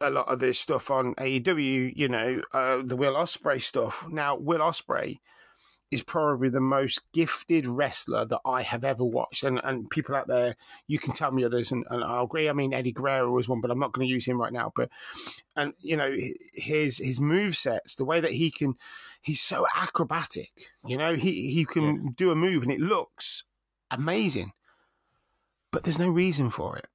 a 0.00 0.10
lot 0.10 0.28
of 0.28 0.38
this 0.40 0.58
stuff 0.58 0.90
on 0.90 1.14
AEW. 1.16 1.92
You 1.94 2.08
know, 2.08 2.42
uh, 2.52 2.82
the 2.84 2.96
Will 2.96 3.14
Ospreay 3.14 3.60
stuff. 3.62 4.06
Now, 4.08 4.36
Will 4.36 4.60
Ospreay 4.60 5.18
is 5.90 6.02
probably 6.02 6.48
the 6.48 6.60
most 6.60 7.00
gifted 7.12 7.66
wrestler 7.66 8.24
that 8.24 8.40
I 8.44 8.62
have 8.62 8.84
ever 8.84 9.04
watched, 9.04 9.44
and 9.44 9.60
and 9.62 9.88
people 9.88 10.14
out 10.14 10.26
there, 10.26 10.56
you 10.86 10.98
can 10.98 11.12
tell 11.12 11.30
me 11.30 11.44
others, 11.44 11.70
and, 11.70 11.84
and 11.90 12.02
I'll 12.02 12.24
agree. 12.24 12.48
I 12.48 12.52
mean, 12.52 12.74
Eddie 12.74 12.92
Guerrero 12.92 13.30
was 13.30 13.48
one, 13.48 13.60
but 13.60 13.70
I'm 13.70 13.78
not 13.78 13.92
going 13.92 14.06
to 14.06 14.12
use 14.12 14.26
him 14.26 14.40
right 14.40 14.52
now. 14.52 14.72
But 14.74 14.90
and 15.54 15.74
you 15.78 15.96
know, 15.96 16.16
his 16.52 16.98
his 16.98 17.20
move 17.20 17.56
sets, 17.56 17.94
the 17.94 18.04
way 18.04 18.20
that 18.20 18.32
he 18.32 18.50
can 18.50 18.74
he's 19.20 19.40
so 19.40 19.66
acrobatic. 19.76 20.50
You 20.84 20.96
know, 20.96 21.14
he 21.14 21.52
he 21.52 21.64
can 21.64 22.12
do 22.12 22.30
a 22.30 22.36
move 22.36 22.62
and 22.62 22.72
it 22.72 22.80
looks 22.80 23.44
amazing, 23.90 24.52
but 25.70 25.84
there's 25.84 25.98
no 25.98 26.08
reason 26.08 26.50
for 26.50 26.76
it. 26.76 26.86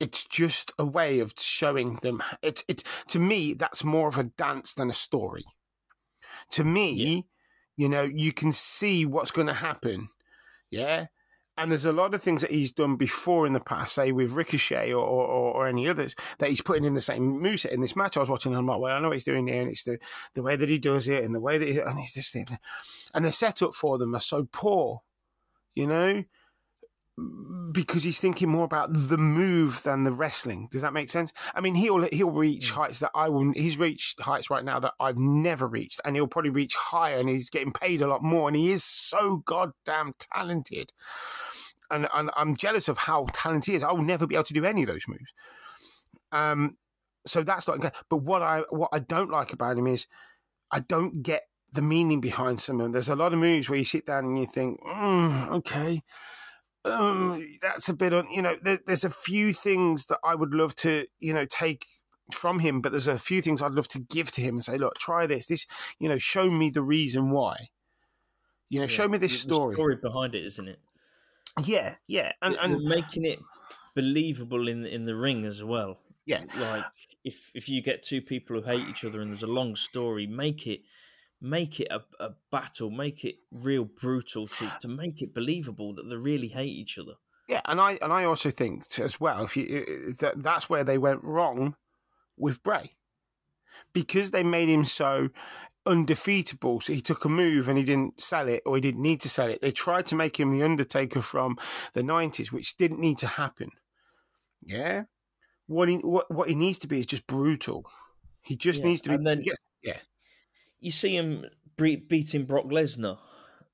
It's 0.00 0.24
just 0.24 0.72
a 0.78 0.84
way 0.84 1.20
of 1.20 1.32
showing 1.38 1.96
them. 2.02 2.22
It's 2.42 2.64
it's 2.68 2.82
to 3.08 3.18
me 3.18 3.54
that's 3.54 3.84
more 3.84 4.08
of 4.08 4.18
a 4.18 4.24
dance 4.24 4.74
than 4.74 4.90
a 4.90 4.94
story. 4.94 5.44
To 6.50 6.64
me, 6.64 6.92
Yeah. 6.92 7.20
You 7.76 7.88
know, 7.88 8.02
you 8.02 8.32
can 8.32 8.52
see 8.52 9.04
what's 9.04 9.30
going 9.30 9.48
to 9.48 9.54
happen. 9.54 10.08
Yeah. 10.70 11.06
And 11.58 11.70
there's 11.70 11.86
a 11.86 11.92
lot 11.92 12.14
of 12.14 12.22
things 12.22 12.42
that 12.42 12.50
he's 12.50 12.70
done 12.70 12.96
before 12.96 13.46
in 13.46 13.54
the 13.54 13.60
past, 13.60 13.94
say 13.94 14.12
with 14.12 14.32
Ricochet 14.32 14.92
or, 14.92 15.02
or, 15.02 15.54
or 15.54 15.66
any 15.66 15.88
others, 15.88 16.14
that 16.38 16.50
he's 16.50 16.60
putting 16.60 16.84
in 16.84 16.92
the 16.92 17.00
same 17.00 17.40
moveset 17.40 17.72
in 17.72 17.80
this 17.80 17.96
match. 17.96 18.16
I 18.16 18.20
was 18.20 18.28
watching 18.28 18.52
and 18.52 18.58
I'm 18.58 18.66
like, 18.66 18.78
well, 18.78 18.94
I 18.94 19.00
know 19.00 19.08
what 19.08 19.16
he's 19.16 19.24
doing 19.24 19.46
here, 19.46 19.62
and 19.62 19.70
it's 19.70 19.84
the, 19.84 19.98
the 20.34 20.42
way 20.42 20.56
that 20.56 20.68
he 20.68 20.78
does 20.78 21.08
it 21.08 21.24
and 21.24 21.34
the 21.34 21.40
way 21.40 21.56
that 21.56 21.66
he, 21.66 21.78
and 21.78 21.98
he's 21.98 22.12
just 22.12 22.36
and 23.14 23.24
the 23.24 23.32
setup 23.32 23.74
for 23.74 23.96
them 23.96 24.14
are 24.14 24.20
so 24.20 24.46
poor, 24.52 25.00
you 25.74 25.86
know, 25.86 26.24
because 27.72 28.02
he's 28.02 28.20
thinking 28.20 28.50
more 28.50 28.64
about 28.64 28.90
the 28.92 29.16
move 29.16 29.82
than 29.82 30.04
the 30.04 30.12
wrestling. 30.12 30.68
Does 30.70 30.82
that 30.82 30.92
make 30.92 31.08
sense? 31.08 31.32
I 31.54 31.60
mean, 31.60 31.74
he'll 31.74 32.06
he'll 32.12 32.30
reach 32.30 32.70
heights 32.70 32.98
that 32.98 33.10
I 33.14 33.28
will. 33.28 33.52
He's 33.52 33.78
reached 33.78 34.20
heights 34.20 34.50
right 34.50 34.64
now 34.64 34.78
that 34.80 34.92
I've 35.00 35.18
never 35.18 35.66
reached, 35.66 36.00
and 36.04 36.14
he'll 36.14 36.26
probably 36.26 36.50
reach 36.50 36.74
higher, 36.74 37.18
and 37.18 37.28
he's 37.28 37.48
getting 37.48 37.72
paid 37.72 38.02
a 38.02 38.06
lot 38.06 38.22
more, 38.22 38.48
and 38.48 38.56
he 38.56 38.70
is 38.70 38.84
so 38.84 39.38
goddamn 39.46 40.12
talented. 40.32 40.92
And, 41.90 42.08
and 42.12 42.30
I'm 42.36 42.56
jealous 42.56 42.88
of 42.88 42.98
how 42.98 43.26
talented 43.32 43.70
he 43.70 43.76
is. 43.76 43.84
I 43.84 43.92
will 43.92 44.02
never 44.02 44.26
be 44.26 44.34
able 44.34 44.44
to 44.44 44.54
do 44.54 44.64
any 44.64 44.82
of 44.82 44.88
those 44.88 45.06
moves. 45.06 45.32
Um, 46.32 46.76
so 47.26 47.42
that's 47.42 47.68
not. 47.68 47.80
good. 47.80 47.92
But 48.10 48.18
what 48.18 48.42
I 48.42 48.62
what 48.70 48.90
I 48.92 48.98
don't 48.98 49.30
like 49.30 49.52
about 49.52 49.78
him 49.78 49.86
is 49.86 50.06
I 50.70 50.80
don't 50.80 51.22
get 51.22 51.42
the 51.72 51.82
meaning 51.82 52.20
behind 52.20 52.60
some 52.60 52.76
of 52.76 52.84
them. 52.84 52.92
There's 52.92 53.08
a 53.08 53.16
lot 53.16 53.32
of 53.32 53.38
moves 53.38 53.68
where 53.68 53.78
you 53.78 53.84
sit 53.84 54.06
down 54.06 54.24
and 54.24 54.38
you 54.38 54.46
think, 54.46 54.80
mm, 54.82 55.48
okay, 55.50 56.02
um, 56.86 57.56
that's 57.60 57.88
a 57.88 57.94
bit 57.94 58.12
on. 58.14 58.30
You 58.30 58.42
know, 58.42 58.56
there, 58.62 58.78
there's 58.86 59.04
a 59.04 59.10
few 59.10 59.52
things 59.52 60.06
that 60.06 60.18
I 60.24 60.34
would 60.34 60.54
love 60.54 60.74
to, 60.76 61.06
you 61.18 61.34
know, 61.34 61.44
take 61.44 61.86
from 62.32 62.60
him, 62.60 62.80
but 62.80 62.92
there's 62.92 63.08
a 63.08 63.18
few 63.18 63.42
things 63.42 63.62
I'd 63.62 63.72
love 63.72 63.88
to 63.88 63.98
give 63.98 64.30
to 64.32 64.40
him 64.40 64.56
and 64.56 64.64
say, 64.64 64.78
look, 64.78 64.98
try 64.98 65.26
this. 65.26 65.46
This, 65.46 65.66
you 65.98 66.08
know, 66.08 66.18
show 66.18 66.50
me 66.50 66.70
the 66.70 66.82
reason 66.82 67.30
why. 67.30 67.68
You 68.68 68.80
know, 68.80 68.84
Yeah. 68.84 68.88
show 68.88 69.08
me 69.08 69.18
this 69.18 69.40
story. 69.40 69.74
story 69.74 69.96
behind 69.96 70.34
it, 70.34 70.44
isn't 70.44 70.68
it? 70.68 70.80
Yeah, 71.64 71.96
yeah, 72.06 72.32
and 72.42 72.54
They're 72.54 72.62
and 72.62 72.84
making 72.84 73.24
it 73.24 73.38
believable 73.94 74.68
in 74.68 74.84
in 74.84 75.06
the 75.06 75.16
ring 75.16 75.44
as 75.46 75.62
well. 75.62 75.98
Yeah. 76.26 76.44
like 76.56 76.84
if 77.24 77.50
if 77.54 77.68
you 77.68 77.80
get 77.80 78.02
two 78.02 78.20
people 78.20 78.60
who 78.60 78.62
hate 78.68 78.88
each 78.88 79.04
other 79.04 79.20
and 79.20 79.30
there's 79.30 79.44
a 79.44 79.46
long 79.46 79.76
story, 79.76 80.26
make 80.26 80.66
it 80.66 80.80
make 81.48 81.80
it 81.80 81.88
a, 81.90 82.02
a 82.20 82.30
battle, 82.50 82.90
make 82.90 83.24
it 83.24 83.36
real 83.50 83.84
brutal 83.84 84.46
to 84.48 84.70
to 84.80 84.88
make 84.88 85.22
it 85.22 85.34
believable 85.34 85.94
that 85.94 86.08
they 86.08 86.16
really 86.16 86.48
hate 86.48 86.74
each 86.76 86.98
other. 86.98 87.14
Yeah, 87.48 87.60
and 87.64 87.80
I 87.80 87.98
and 88.02 88.12
I 88.12 88.24
also 88.24 88.50
think 88.50 88.84
as 88.98 89.20
well 89.20 89.44
if 89.44 89.56
you 89.56 89.66
that 90.20 90.42
that's 90.42 90.68
where 90.68 90.84
they 90.84 90.98
went 90.98 91.22
wrong 91.22 91.76
with 92.36 92.62
Bray 92.62 92.90
because 93.92 94.30
they 94.30 94.42
made 94.42 94.68
him 94.68 94.84
so 94.84 95.28
undefeatable. 95.86 96.80
So 96.80 96.92
he 96.92 97.00
took 97.00 97.24
a 97.24 97.28
move 97.28 97.68
and 97.68 97.78
he 97.78 97.84
didn't 97.84 98.20
sell 98.20 98.48
it, 98.48 98.62
or 98.66 98.74
he 98.74 98.80
didn't 98.80 99.02
need 99.02 99.20
to 99.20 99.28
sell 99.28 99.48
it. 99.48 99.60
They 99.62 99.70
tried 99.70 100.06
to 100.06 100.16
make 100.16 100.38
him 100.38 100.50
the 100.50 100.62
Undertaker 100.64 101.22
from 101.22 101.56
the 101.92 102.02
nineties, 102.02 102.52
which 102.52 102.76
didn't 102.76 103.00
need 103.00 103.18
to 103.18 103.26
happen. 103.28 103.70
Yeah, 104.62 105.04
what 105.66 105.88
he 105.88 105.96
what 105.98 106.28
what 106.30 106.48
he 106.48 106.54
needs 106.56 106.78
to 106.80 106.88
be 106.88 106.98
is 106.98 107.06
just 107.06 107.26
brutal. 107.28 107.88
He 108.42 108.56
just 108.56 108.80
Yeah, 108.80 108.86
needs 108.86 109.00
to 109.02 109.08
be. 109.10 109.14
and 109.14 109.26
then- 109.26 109.42
he 109.42 109.52
yeah, 109.82 109.98
You 110.86 110.92
see 110.92 111.16
him 111.16 111.44
beating 111.76 112.44
Brock 112.44 112.66
Lesnar, 112.66 113.18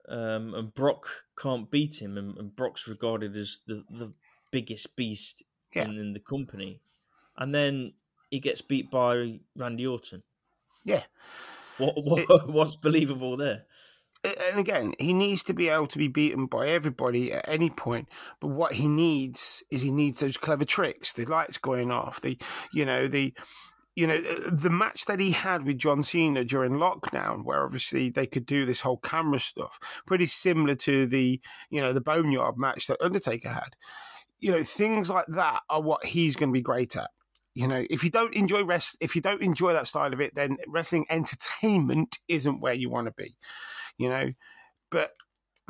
um, 0.09 0.55
and 0.55 0.75
Brock 0.75 1.09
can't 1.37 1.71
beat 1.71 2.01
him, 2.01 2.17
and, 2.17 2.39
and 2.39 2.57
Brock's 2.57 2.89
regarded 2.89 3.37
as 3.37 3.59
the 3.67 3.85
the 3.91 4.15
biggest 4.51 4.97
beast 4.97 5.43
Yeah. 5.75 5.85
in, 5.85 5.99
in 5.99 6.13
the 6.15 6.21
company, 6.21 6.81
and 7.37 7.55
then 7.55 7.93
he 8.31 8.41
gets 8.41 8.63
beat 8.63 8.91
by 8.91 9.41
Randy 9.59 9.87
Orton. 9.87 10.23
yeah. 10.87 11.03
What, 11.77 12.03
what 12.03 12.49
what's 12.57 12.77
believable 12.77 13.37
there? 13.37 13.67
and 14.25 14.59
again, 14.59 14.95
he 14.99 15.13
needs 15.13 15.43
to 15.43 15.53
be 15.53 15.69
able 15.69 15.89
to 15.89 15.99
be 15.99 16.09
beaten 16.09 16.47
by 16.47 16.69
everybody 16.69 17.31
at 17.31 17.47
any 17.47 17.69
point. 17.69 18.09
But 18.41 18.49
what 18.49 18.73
he 18.73 18.89
needs 18.89 19.63
is 19.71 19.83
he 19.83 19.91
needs 19.91 20.21
those 20.21 20.39
clever 20.39 20.65
tricks, 20.65 21.13
the 21.13 21.27
lights 21.27 21.59
going 21.59 21.91
off, 21.91 22.23
the 22.23 22.39
you 22.73 22.87
know 22.87 23.07
the 23.07 23.35
you 23.95 24.07
know 24.07 24.17
uh, 24.17 24.51
the 24.53 24.71
match 24.71 25.05
that 25.07 25.21
he 25.21 25.33
had 25.33 25.65
with 25.65 25.79
John 25.79 26.03
Cena 26.03 26.45
during 26.45 26.73
lockdown, 26.73 27.45
where 27.45 27.65
obviously 27.65 28.11
they 28.11 28.27
could 28.27 28.47
do 28.47 28.65
this 28.65 28.81
whole 28.81 28.99
camera 28.99 29.41
stuff, 29.41 29.79
pretty 30.07 30.27
similar 30.27 30.75
to 30.77 31.07
the 31.07 31.41
you 31.71 31.81
know 31.81 31.93
the 31.93 32.01
Boneyard 32.01 32.57
match 32.59 32.87
that 32.87 33.03
Undertaker 33.03 33.51
had. 33.51 33.77
You 34.41 34.53
know 34.53 34.63
things 34.63 35.11
like 35.11 35.27
that 35.29 35.63
are 35.71 35.83
what 35.83 36.05
he's 36.05 36.37
going 36.37 36.51
to 36.51 36.59
be 36.59 36.63
great 36.63 36.97
at. 36.97 37.11
You 37.55 37.69
know, 37.69 37.85
if 37.91 38.03
you 38.03 38.09
don't 38.09 38.35
enjoy 38.35 38.65
rest, 38.65 38.97
if 39.01 39.15
you 39.15 39.21
don't 39.21 39.43
enjoy 39.43 39.75
that 39.75 39.87
style 39.87 40.13
of 40.13 40.21
it, 40.23 40.35
then 40.35 40.57
wrestling 40.67 41.05
entertainment 41.11 42.19
isn't 42.27 42.61
where 42.63 42.73
you 42.73 42.89
want 42.89 43.09
to 43.09 43.13
be 43.13 43.37
you 43.99 44.09
know. 44.09 44.33
But 44.91 45.13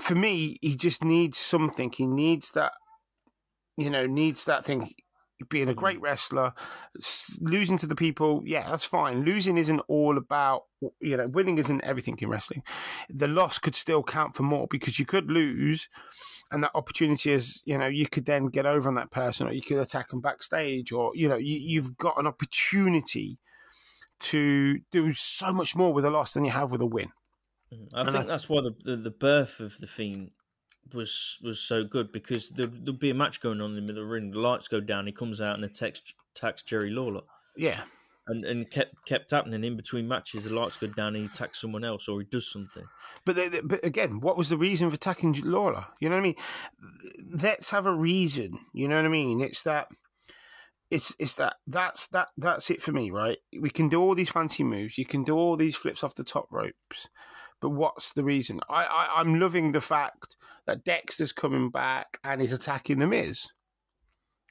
for 0.01 0.15
me, 0.15 0.57
he 0.61 0.77
just 0.77 1.05
needs 1.05 1.39
something. 1.39 1.93
He 1.93 2.07
needs 2.07 2.51
that, 2.51 2.73
you 3.77 3.91
know, 3.91 4.07
needs 4.07 4.45
that 4.47 4.65
thing. 4.65 4.91
Being 5.49 5.69
a 5.69 5.75
great 5.75 6.01
wrestler, 6.01 6.53
losing 7.41 7.79
to 7.79 7.87
the 7.87 7.95
people, 7.95 8.43
yeah, 8.45 8.69
that's 8.69 8.85
fine. 8.85 9.25
Losing 9.25 9.57
isn't 9.57 9.81
all 9.89 10.17
about, 10.17 10.65
you 11.01 11.17
know, 11.17 11.29
winning 11.29 11.59
isn't 11.59 11.85
everything 11.85 12.19
in 12.21 12.29
wrestling. 12.29 12.63
The 13.09 13.29
loss 13.29 13.59
could 13.59 13.75
still 13.75 14.03
count 14.03 14.35
for 14.35 14.43
more 14.43 14.67
because 14.69 14.99
you 14.99 15.05
could 15.05 15.31
lose, 15.31 15.89
and 16.51 16.63
that 16.63 16.73
opportunity 16.75 17.33
is, 17.33 17.63
you 17.65 17.79
know, 17.79 17.87
you 17.87 18.07
could 18.07 18.27
then 18.27 18.47
get 18.47 18.67
over 18.67 18.89
on 18.89 18.95
that 18.95 19.11
person, 19.11 19.47
or 19.47 19.53
you 19.53 19.63
could 19.63 19.79
attack 19.79 20.11
them 20.11 20.21
backstage, 20.21 20.93
or 20.93 21.13
you 21.15 21.29
know, 21.29 21.37
you, 21.37 21.59
you've 21.59 21.97
got 21.97 22.19
an 22.19 22.27
opportunity 22.27 23.39
to 24.21 24.79
do 24.91 25.13
so 25.13 25.53
much 25.53 25.75
more 25.75 25.93
with 25.93 26.05
a 26.05 26.11
loss 26.11 26.35
than 26.35 26.45
you 26.45 26.51
have 26.51 26.71
with 26.71 26.81
a 26.81 26.87
win. 26.87 27.11
Mm-hmm. 27.73 27.99
I 27.99 28.11
think 28.13 28.27
that's 28.27 28.49
why 28.49 28.61
the, 28.61 28.75
the, 28.85 28.97
the 28.97 29.11
birth 29.11 29.61
of 29.61 29.79
the 29.79 29.87
Fiend 29.87 30.31
was 30.93 31.39
was 31.43 31.61
so 31.61 31.85
good 31.85 32.13
because 32.13 32.49
there, 32.51 32.67
there'll 32.67 32.99
be 32.99 33.11
a 33.11 33.15
match 33.15 33.41
going 33.41 33.61
on 33.61 33.71
in 33.71 33.77
the 33.77 33.83
middle 33.83 34.03
of 34.03 34.09
the 34.09 34.13
ring. 34.13 34.31
The 34.31 34.39
lights 34.39 34.69
go 34.69 34.81
down. 34.81 35.07
He 35.07 35.13
comes 35.13 35.41
out 35.41 35.57
and 35.57 35.65
attacks, 35.65 36.03
attacks 36.35 36.63
Jerry 36.63 36.91
Lawler. 36.91 37.23
Yeah, 37.57 37.83
and 38.27 38.45
and 38.45 38.71
kept 38.71 39.05
kept 39.07 39.31
happening 39.31 39.65
in 39.65 39.77
between 39.77 40.09
matches. 40.09 40.45
The 40.45 40.55
lights 40.55 40.77
go 40.77 40.87
down, 40.89 41.15
and 41.15 41.25
he 41.25 41.25
attacks 41.27 41.61
someone 41.61 41.85
else, 41.85 42.09
or 42.09 42.21
he 42.21 42.27
does 42.27 42.51
something. 42.51 42.85
But 43.25 43.37
they, 43.37 43.49
but 43.61 43.85
again, 43.85 44.21
what 44.21 44.37
was 44.37 44.49
the 44.49 44.57
reason 44.57 44.89
for 44.89 44.95
attacking 44.95 45.41
Lawler? 45.45 45.87
You 46.01 46.09
know 46.09 46.17
what 46.17 46.23
I 46.23 46.25
mean? 46.25 46.37
Let's 47.33 47.71
have 47.71 47.87
a 47.87 47.95
reason. 47.95 48.59
You 48.73 48.89
know 48.89 48.97
what 48.97 49.05
I 49.05 49.09
mean? 49.09 49.41
It's 49.41 49.63
that. 49.63 49.89
It's 50.91 51.17
it's 51.19 51.35
that 51.35 51.55
that's 51.67 52.09
that 52.09 52.29
that's 52.37 52.71
it 52.71 52.83
for 52.83 52.93
me, 52.93 53.11
right? 53.11 53.39
We 53.59 53.71
can 53.71 53.89
do 53.89 53.99
all 54.03 54.15
these 54.15 54.31
fancy 54.31 54.63
moves. 54.63 54.99
You 54.99 55.07
can 55.07 55.25
do 55.25 55.35
all 55.35 55.57
these 55.57 55.75
flips 55.75 56.05
off 56.05 56.15
the 56.15 56.23
top 56.23 56.49
ropes, 56.51 57.09
but 57.63 57.71
what's 57.71 58.13
the 58.13 58.23
reason? 58.25 58.61
I, 58.69 58.85
I 58.85 59.09
I'm 59.21 59.41
loving 59.41 59.73
the 59.73 59.81
fact 59.81 60.37
that 60.67 60.85
Dexter's 60.85 61.33
coming 61.33 61.71
back 61.71 62.19
and 62.23 62.43
he's 62.43 62.53
attacking 62.53 62.99
the 62.99 63.07
Miz. 63.07 63.49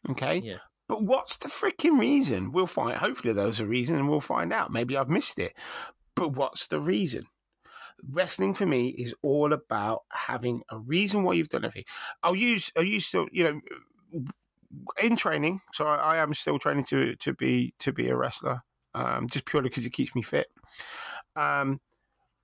Okay, 0.10 0.38
Yeah. 0.40 0.58
but 0.88 1.04
what's 1.04 1.38
the 1.38 1.48
freaking 1.50 2.00
reason? 2.00 2.52
We'll 2.52 2.66
find. 2.66 2.98
Hopefully, 2.98 3.34
there's 3.34 3.60
a 3.60 3.68
reason, 3.68 3.98
and 3.98 4.10
we'll 4.10 4.20
find 4.22 4.52
out. 4.52 4.72
Maybe 4.72 4.98
I've 4.98 5.10
missed 5.10 5.38
it. 5.38 5.54
But 6.16 6.30
what's 6.30 6.66
the 6.68 6.80
reason? 6.80 7.26
Wrestling 8.10 8.56
for 8.56 8.66
me 8.66 8.88
is 8.90 9.14
all 9.22 9.54
about 9.54 10.02
having 10.12 10.64
a 10.72 10.80
reason 10.80 11.22
why 11.22 11.34
you've 11.34 11.50
done 11.50 11.64
everything. 11.66 11.84
I'll 12.24 12.36
use. 12.36 12.72
I'll 12.76 12.84
use. 12.84 13.06
Still, 13.06 13.28
you 13.32 13.44
know, 13.44 14.24
in 15.04 15.16
training. 15.16 15.62
So 15.74 15.86
I, 15.86 16.16
I 16.16 16.18
am 16.18 16.34
still 16.34 16.58
training 16.58 16.86
to 16.86 17.16
to 17.18 17.34
be 17.34 17.76
to 17.80 17.92
be 17.94 18.10
a 18.10 18.16
wrestler, 18.16 18.62
um, 18.96 19.28
just 19.28 19.46
purely 19.46 19.70
because 19.70 19.86
it 19.86 19.94
keeps 19.94 20.16
me 20.16 20.24
fit. 20.24 20.48
Um, 21.36 21.80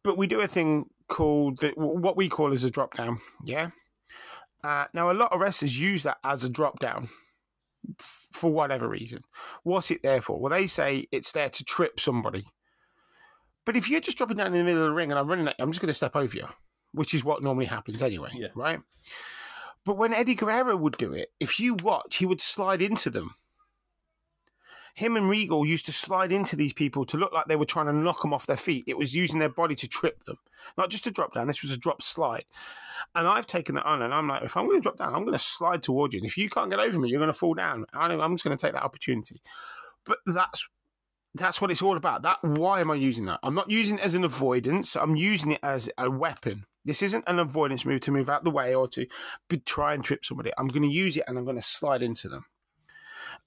but 0.08 0.18
we 0.18 0.26
do 0.26 0.40
a 0.40 0.48
thing 0.48 0.86
called 1.10 1.58
the, 1.60 1.74
what 1.76 2.16
we 2.16 2.30
call 2.30 2.54
as 2.54 2.64
a 2.64 2.72
drop 2.72 2.96
down. 2.96 3.20
Yeah. 3.44 3.72
Uh, 4.64 4.86
now 4.94 5.12
a 5.12 5.14
lot 5.14 5.34
of 5.34 5.42
wrestlers 5.42 5.78
use 5.78 6.04
that 6.04 6.18
as 6.24 6.46
a 6.46 6.50
drop 6.50 6.80
down 6.80 7.10
for 7.98 8.50
whatever 8.50 8.88
reason. 8.88 9.22
What's 9.64 9.92
it 9.92 10.02
there 10.04 10.22
for? 10.22 10.40
Well, 10.40 10.50
they 10.50 10.66
say 10.66 11.08
it's 11.12 11.34
there 11.34 11.50
to 11.50 11.64
trip 11.66 12.00
somebody. 12.00 12.46
But 13.66 13.76
if 13.76 13.90
you're 13.90 14.00
just 14.00 14.18
dropping 14.18 14.38
down 14.38 14.48
in 14.48 14.54
the 14.54 14.64
middle 14.64 14.82
of 14.82 14.88
the 14.88 14.94
ring 14.94 15.12
and 15.12 15.20
I'm 15.20 15.28
running, 15.28 15.54
I'm 15.60 15.72
just 15.72 15.82
going 15.82 15.88
to 15.88 15.94
step 15.94 16.16
over 16.16 16.36
you, 16.38 16.48
which 16.94 17.14
is 17.14 17.26
what 17.26 17.44
normally 17.44 17.66
happens 17.66 18.02
anyway, 18.02 18.30
Yeah. 18.34 18.48
right? 18.56 18.80
But 19.84 19.98
when 19.98 20.14
Eddie 20.14 20.36
Guerrero 20.36 20.78
would 20.78 20.98
do 20.98 21.12
it, 21.12 21.34
if 21.42 21.60
you 21.60 21.76
watch, 21.76 22.16
he 22.16 22.26
would 22.26 22.40
slide 22.42 22.82
into 22.82 23.10
them. 23.10 23.36
Him 24.98 25.16
and 25.16 25.30
Regal 25.30 25.64
used 25.64 25.86
to 25.86 25.92
slide 25.92 26.32
into 26.32 26.56
these 26.56 26.74
people 26.74 27.06
to 27.06 27.18
look 27.18 27.32
like 27.32 27.46
they 27.46 27.56
were 27.56 27.68
trying 27.68 27.86
to 27.86 27.94
knock 27.94 28.24
them 28.24 28.34
off 28.34 28.48
their 28.48 28.58
feet. 28.58 28.84
It 28.88 28.98
was 28.98 29.14
using 29.14 29.38
their 29.38 29.48
body 29.48 29.76
to 29.76 29.88
trip 29.88 30.24
them, 30.24 30.38
not 30.76 30.90
just 30.90 31.06
a 31.06 31.12
drop 31.12 31.36
down. 31.36 31.46
This 31.46 31.62
was 31.62 31.72
a 31.72 31.78
drop 31.78 32.02
slide. 32.02 32.46
And 33.14 33.28
I've 33.28 33.46
taken 33.46 33.76
that 33.76 33.86
on, 33.86 34.02
and 34.02 34.12
I'm 34.12 34.28
like, 34.28 34.42
if 34.42 34.58
I'm 34.58 34.66
going 34.66 34.80
to 34.80 34.82
drop 34.82 34.98
down, 34.98 35.14
I'm 35.14 35.22
going 35.22 35.34
to 35.34 35.38
slide 35.38 35.84
towards 35.84 36.16
you. 36.16 36.20
And 36.20 36.26
if 36.26 36.36
you 36.36 36.50
can't 36.50 36.72
get 36.72 36.80
over 36.80 36.98
me, 36.98 37.10
you're 37.10 37.20
going 37.20 37.32
to 37.32 37.38
fall 37.38 37.54
down. 37.54 37.86
I'm 37.94 38.34
just 38.34 38.44
going 38.44 38.58
to 38.58 38.66
take 38.66 38.74
that 38.74 38.82
opportunity. 38.82 39.40
But 40.04 40.18
that's 40.26 40.68
that's 41.36 41.62
what 41.62 41.70
it's 41.70 41.84
all 41.84 41.96
about. 41.96 42.24
That 42.24 42.40
why 42.42 42.80
am 42.80 42.90
I 42.90 42.96
using 42.96 43.26
that? 43.26 43.40
I'm 43.44 43.54
not 43.54 43.70
using 43.70 44.00
it 44.00 44.04
as 44.04 44.16
an 44.16 44.24
avoidance. 44.24 44.96
I'm 44.96 45.16
using 45.16 45.52
it 45.52 45.60
as 45.62 45.92
a 46.00 46.10
weapon. 46.10 46.66
This 46.86 47.04
isn't 47.04 47.26
an 47.28 47.38
avoidance 47.38 47.86
move 47.86 48.02
to 48.02 48.12
move 48.12 48.30
out 48.30 48.44
the 48.44 48.50
way 48.50 48.74
or 48.74 48.88
to 48.88 49.06
be, 49.48 49.58
try 49.58 49.94
and 49.94 50.04
trip 50.04 50.26
somebody. 50.26 50.52
I'm 50.58 50.70
going 50.70 50.90
to 50.90 50.90
use 50.90 51.18
it 51.18 51.26
and 51.28 51.38
I'm 51.38 51.44
going 51.44 51.58
to 51.58 51.62
slide 51.62 52.02
into 52.02 52.30
them. 52.30 52.46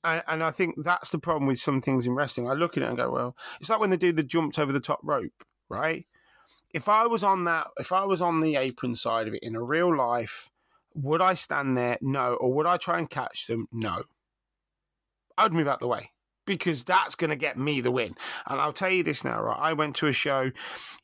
And, 0.02 0.22
and 0.26 0.42
I 0.42 0.50
think 0.50 0.76
that's 0.82 1.10
the 1.10 1.18
problem 1.18 1.46
with 1.46 1.60
some 1.60 1.80
things 1.80 2.06
in 2.06 2.14
wrestling. 2.14 2.48
I 2.48 2.54
look 2.54 2.76
at 2.76 2.82
it 2.82 2.88
and 2.88 2.96
go, 2.96 3.10
well, 3.10 3.36
it's 3.60 3.70
like 3.70 3.80
when 3.80 3.90
they 3.90 3.96
do 3.96 4.12
the 4.12 4.22
jumps 4.22 4.58
over 4.58 4.72
the 4.72 4.80
top 4.80 5.00
rope, 5.02 5.44
right? 5.68 6.06
If 6.72 6.88
I 6.88 7.06
was 7.06 7.24
on 7.24 7.44
that, 7.44 7.68
if 7.78 7.92
I 7.92 8.04
was 8.04 8.22
on 8.22 8.40
the 8.40 8.56
apron 8.56 8.94
side 8.94 9.28
of 9.28 9.34
it 9.34 9.42
in 9.42 9.56
a 9.56 9.62
real 9.62 9.94
life, 9.94 10.48
would 10.94 11.20
I 11.20 11.34
stand 11.34 11.76
there? 11.76 11.98
No. 12.00 12.34
Or 12.34 12.52
would 12.54 12.66
I 12.66 12.76
try 12.76 12.98
and 12.98 13.10
catch 13.10 13.46
them? 13.46 13.66
No. 13.72 14.04
I 15.36 15.44
would 15.44 15.52
move 15.52 15.68
out 15.68 15.80
the 15.80 15.88
way 15.88 16.10
because 16.46 16.82
that's 16.84 17.14
going 17.14 17.30
to 17.30 17.36
get 17.36 17.58
me 17.58 17.80
the 17.80 17.90
win. 17.90 18.14
And 18.46 18.60
I'll 18.60 18.72
tell 18.72 18.90
you 18.90 19.02
this 19.02 19.24
now, 19.24 19.40
right? 19.40 19.58
I 19.58 19.72
went 19.72 19.96
to 19.96 20.08
a 20.08 20.12
show 20.12 20.50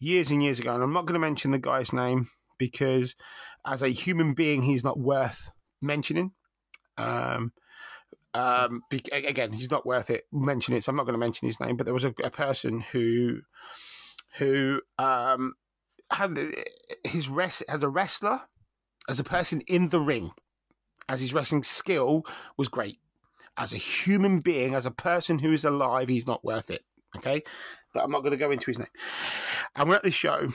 years 0.01 0.30
and 0.30 0.42
years 0.42 0.59
ago, 0.59 0.74
and 0.74 0.82
I'm 0.82 0.92
not 0.92 1.07
going 1.07 1.14
to 1.14 1.20
mention 1.26 1.53
the 1.53 1.59
guy's 1.59 1.92
name 1.92 2.28
because 2.59 3.14
as 3.64 3.82
a 3.82 3.88
human 3.88 4.34
being, 4.34 4.62
he's 4.62 4.84
not 4.84 4.99
worth 4.99 5.51
mentioning. 5.80 6.32
Um, 6.99 7.53
um, 8.37 8.82
be- 8.91 9.03
again, 9.12 9.53
he's 9.53 9.70
not 9.70 9.87
worth 9.87 10.11
it 10.11 10.24
mentioning, 10.32 10.78
it, 10.78 10.84
so 10.84 10.91
I'm 10.91 10.97
not 10.97 11.07
going 11.07 11.14
to 11.14 11.18
mention 11.18 11.47
his 11.47 11.61
name. 11.61 11.76
But 11.76 11.84
there 11.84 11.95
was 11.95 12.05
a, 12.05 12.14
a 12.22 12.30
person 12.30 12.80
who, 12.80 13.41
who 14.39 14.80
um, 14.99 15.55
had 16.11 16.39
his 17.05 17.28
rest 17.28 17.62
as 17.68 17.82
a 17.82 17.89
wrestler, 17.89 18.43
as 19.09 19.20
a 19.20 19.24
person 19.24 19.62
in 19.66 19.89
the 19.89 20.01
ring, 20.01 20.32
as 21.09 21.20
his 21.20 21.32
wrestling 21.32 21.62
skill 21.62 22.24
was 22.57 22.68
great 22.68 22.99
as 23.57 23.72
a 23.72 23.78
human 23.78 24.41
being, 24.41 24.74
as 24.74 24.87
a 24.87 24.91
person 24.91 25.39
who 25.39 25.53
is 25.53 25.64
alive, 25.64 26.09
he's 26.09 26.26
not 26.26 26.45
worth 26.45 26.70
it. 26.70 26.84
Okay, 27.16 27.43
but 27.95 28.05
I'm 28.05 28.11
not 28.11 28.20
going 28.20 28.32
to 28.32 28.37
go 28.37 28.51
into 28.51 28.66
his 28.66 28.78
name. 28.78 28.89
And 29.74 29.89
we're 29.89 29.97
at 29.97 30.03
this 30.03 30.14
show, 30.14 30.49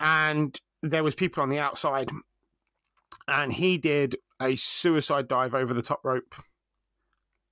and 0.00 0.58
there 0.82 1.02
was 1.02 1.14
people 1.14 1.42
on 1.42 1.50
the 1.50 1.58
outside, 1.58 2.08
and 3.26 3.52
he 3.52 3.76
did 3.76 4.16
a 4.40 4.56
suicide 4.56 5.28
dive 5.28 5.54
over 5.54 5.74
the 5.74 5.82
top 5.82 6.00
rope, 6.04 6.34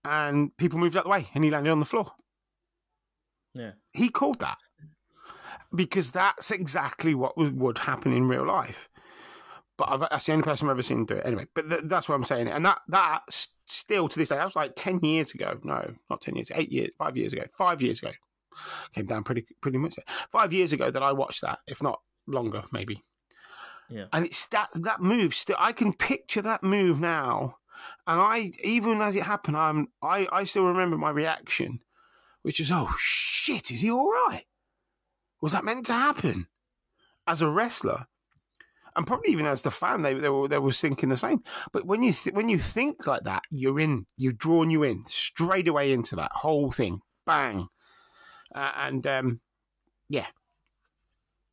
and 0.06 0.56
people 0.56 0.78
moved 0.78 0.96
out 0.96 1.04
the 1.04 1.10
way, 1.10 1.28
and 1.34 1.44
he 1.44 1.50
landed 1.50 1.70
on 1.70 1.80
the 1.80 1.86
floor. 1.86 2.12
Yeah. 3.54 3.72
He 3.92 4.08
called 4.08 4.40
that 4.40 4.58
because 5.74 6.10
that's 6.10 6.50
exactly 6.50 7.14
what 7.14 7.36
was, 7.36 7.50
would 7.50 7.78
happen 7.78 8.12
in 8.12 8.28
real 8.28 8.46
life. 8.46 8.88
But 9.78 9.90
I've, 9.90 10.00
that's 10.00 10.26
the 10.26 10.32
only 10.32 10.44
person 10.44 10.68
I've 10.68 10.72
ever 10.72 10.82
seen 10.82 11.04
do 11.04 11.14
it. 11.14 11.26
Anyway, 11.26 11.46
but 11.54 11.68
th- 11.68 11.82
that's 11.84 12.08
what 12.08 12.14
I'm 12.14 12.24
saying. 12.24 12.48
And 12.48 12.64
that 12.64 12.80
that 12.88 13.22
still 13.66 14.08
to 14.08 14.18
this 14.18 14.30
day, 14.30 14.36
that 14.36 14.44
was 14.44 14.56
like 14.56 14.72
ten 14.74 15.00
years 15.00 15.34
ago. 15.34 15.58
No, 15.62 15.94
not 16.08 16.20
ten 16.20 16.34
years. 16.34 16.50
Eight 16.54 16.72
years. 16.72 16.90
Five 16.98 17.16
years 17.16 17.32
ago. 17.32 17.44
Five 17.52 17.82
years 17.82 18.02
ago. 18.02 18.12
Came 18.94 19.04
down 19.04 19.22
pretty 19.22 19.44
pretty 19.60 19.76
much. 19.76 19.96
There. 19.96 20.04
Five 20.30 20.52
years 20.52 20.72
ago 20.72 20.90
that 20.90 21.02
I 21.02 21.12
watched 21.12 21.42
that, 21.42 21.58
if 21.66 21.82
not 21.82 22.00
longer, 22.26 22.64
maybe. 22.72 23.04
Yeah. 23.90 24.06
And 24.12 24.24
it's 24.24 24.46
that 24.46 24.68
that 24.74 25.02
move. 25.02 25.34
Still, 25.34 25.56
I 25.58 25.72
can 25.72 25.92
picture 25.92 26.42
that 26.42 26.62
move 26.62 27.00
now. 27.00 27.58
And 28.06 28.20
I, 28.20 28.52
even 28.62 29.00
as 29.00 29.16
it 29.16 29.24
happened, 29.24 29.56
I'm 29.56 29.88
I 30.02 30.26
I 30.32 30.44
still 30.44 30.66
remember 30.66 30.96
my 30.96 31.10
reaction, 31.10 31.80
which 32.42 32.60
is, 32.60 32.70
oh 32.72 32.94
shit, 32.98 33.70
is 33.70 33.80
he 33.82 33.90
all 33.90 34.10
right? 34.10 34.44
Was 35.40 35.52
that 35.52 35.64
meant 35.64 35.86
to 35.86 35.92
happen? 35.92 36.46
As 37.26 37.42
a 37.42 37.50
wrestler, 37.50 38.06
and 38.94 39.06
probably 39.06 39.32
even 39.32 39.46
as 39.46 39.62
the 39.62 39.70
fan, 39.70 40.02
they 40.02 40.14
they 40.14 40.28
were 40.28 40.46
they 40.48 40.58
were 40.58 40.70
thinking 40.72 41.08
the 41.08 41.16
same. 41.16 41.42
But 41.72 41.84
when 41.86 42.02
you 42.02 42.12
th- 42.12 42.34
when 42.34 42.48
you 42.48 42.58
think 42.58 43.06
like 43.06 43.24
that, 43.24 43.42
you're 43.50 43.80
in. 43.80 44.06
You've 44.16 44.38
drawn 44.38 44.70
you 44.70 44.82
in 44.84 45.04
straight 45.06 45.66
away 45.68 45.92
into 45.92 46.14
that 46.16 46.30
whole 46.32 46.70
thing. 46.70 47.00
Bang, 47.26 47.66
uh, 48.54 48.72
and 48.76 49.04
um, 49.08 49.40
yeah, 50.08 50.26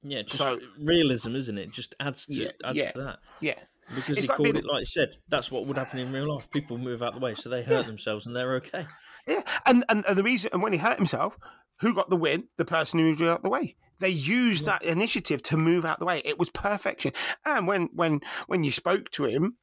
Yeah, 0.03 0.21
just 0.21 0.37
So- 0.37 0.59
realism, 0.79 1.35
isn't 1.35 1.57
it? 1.57 1.71
Just 1.71 1.95
adds 1.99 2.27
to 2.27 2.33
Yeah, 2.33 2.51
adds 2.63 2.77
yeah. 2.77 2.91
to 2.91 3.01
that 3.01 3.19
yeah, 3.41 3.59
because 3.93 4.17
It's 4.17 4.21
he 4.25 4.27
like 4.27 4.37
called 4.37 4.45
being- 4.45 4.55
it 4.57 4.65
like 4.65 4.81
he 4.81 4.85
said. 4.85 5.09
That's 5.29 5.51
what 5.51 5.65
would 5.65 5.77
happen 5.77 5.99
in 5.99 6.11
real 6.11 6.33
life. 6.33 6.49
People 6.51 6.77
move 6.77 7.01
out 7.01 7.13
the 7.13 7.19
way, 7.19 7.35
so 7.35 7.49
they 7.49 7.63
hurt 7.63 7.81
Yeah. 7.81 7.81
themselves 7.83 8.25
and 8.27 8.35
they're 8.35 8.55
okay. 8.55 8.85
yeah. 9.27 9.41
And, 9.65 9.85
and 9.89 10.05
and 10.07 10.17
the 10.17 10.23
reason, 10.23 10.49
and 10.53 10.61
when 10.61 10.73
he 10.73 10.79
hurt 10.79 10.97
himself, 10.97 11.37
who 11.79 11.93
got 11.93 12.09
the 12.09 12.17
win? 12.17 12.45
The 12.57 12.65
person 12.65 12.99
who 12.99 13.05
moved 13.05 13.21
out 13.21 13.43
the 13.43 13.49
way. 13.49 13.75
They 13.99 14.09
used 14.09 14.65
that 14.65 14.83
initiative 14.83 15.41
to 15.43 15.57
move 15.57 15.85
out 15.85 15.99
the 15.99 16.05
way. 16.05 16.21
It 16.25 16.39
was 16.39 16.49
perfection. 16.49 17.13
And 17.45 17.67
when 17.67 17.89
when 17.93 18.21
when 18.47 18.63
you 18.63 18.71
spoke 18.71 19.09
to 19.11 19.25
him, 19.25 19.57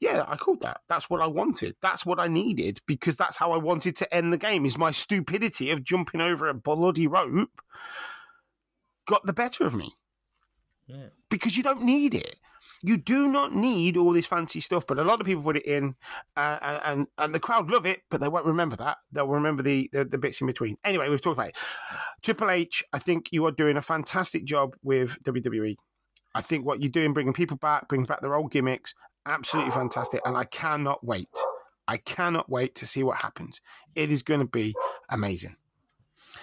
yeah, 0.00 0.24
I 0.28 0.36
called 0.36 0.60
that. 0.62 0.80
That's 0.88 1.08
what 1.08 1.20
I 1.20 1.26
wanted. 1.26 1.76
That's 1.80 2.04
what 2.04 2.18
I 2.20 2.26
needed 2.28 2.80
because 2.86 3.16
that's 3.16 3.36
how 3.36 3.52
I 3.52 3.56
wanted 3.56 3.96
to 3.96 4.14
end 4.14 4.32
the 4.32 4.38
game. 4.38 4.66
Is 4.66 4.76
my 4.78 4.90
stupidity 4.90 5.70
of 5.70 5.84
jumping 5.84 6.20
over 6.20 6.48
a 6.48 6.54
bloody 6.54 7.06
rope 7.06 7.60
got 9.06 9.24
the 9.26 9.32
better 9.32 9.64
of 9.64 9.74
me 9.74 9.94
Yeah. 10.88 11.08
because 11.30 11.56
you 11.56 11.62
don't 11.62 11.82
need 11.82 12.14
it. 12.14 12.36
You 12.82 12.96
do 12.96 13.28
not 13.30 13.54
need 13.54 13.96
all 13.96 14.12
this 14.12 14.26
fancy 14.26 14.60
stuff, 14.60 14.86
but 14.86 14.98
a 14.98 15.04
lot 15.04 15.20
of 15.20 15.26
people 15.26 15.42
put 15.42 15.56
it 15.58 15.66
in, 15.66 15.94
uh, 16.36 16.58
and- 16.62 16.80
and 16.84 17.06
and 17.18 17.34
the 17.34 17.40
crowd 17.40 17.70
love 17.70 17.84
it, 17.86 18.02
but 18.10 18.20
they 18.20 18.28
won't 18.28 18.46
remember 18.46 18.74
that. 18.76 18.98
They'll 19.12 19.26
remember 19.28 19.62
the, 19.62 19.88
the 19.92 20.04
the 20.04 20.16
bits 20.18 20.40
in 20.40 20.46
between. 20.46 20.78
Anyway, 20.84 21.08
we've 21.08 21.20
talked 21.20 21.36
about 21.38 21.48
it. 21.50 21.56
Triple 22.22 22.50
H, 22.50 22.82
I 22.92 22.98
think 22.98 23.28
you 23.32 23.44
are 23.46 23.52
doing 23.52 23.76
a 23.76 23.82
fantastic 23.82 24.44
job 24.44 24.74
with 24.82 25.22
WWE. 25.24 25.76
I 26.34 26.40
think 26.40 26.64
what 26.64 26.80
you're 26.82 26.90
doing, 26.90 27.12
bringing 27.12 27.32
people 27.32 27.56
back, 27.58 27.88
bringing 27.88 28.06
back 28.06 28.20
their 28.22 28.34
old 28.34 28.50
gimmicks, 28.52 28.94
absolutely 29.26 29.72
fantastic, 29.72 30.20
and 30.24 30.36
I 30.36 30.44
cannot 30.44 31.04
wait. 31.04 31.28
I 31.86 31.96
cannot 31.96 32.48
wait 32.50 32.74
to 32.76 32.86
see 32.86 33.02
what 33.02 33.22
happens. 33.22 33.60
It 33.94 34.10
is 34.10 34.22
going 34.22 34.40
to 34.40 34.46
be 34.46 34.74
amazing. 35.08 35.56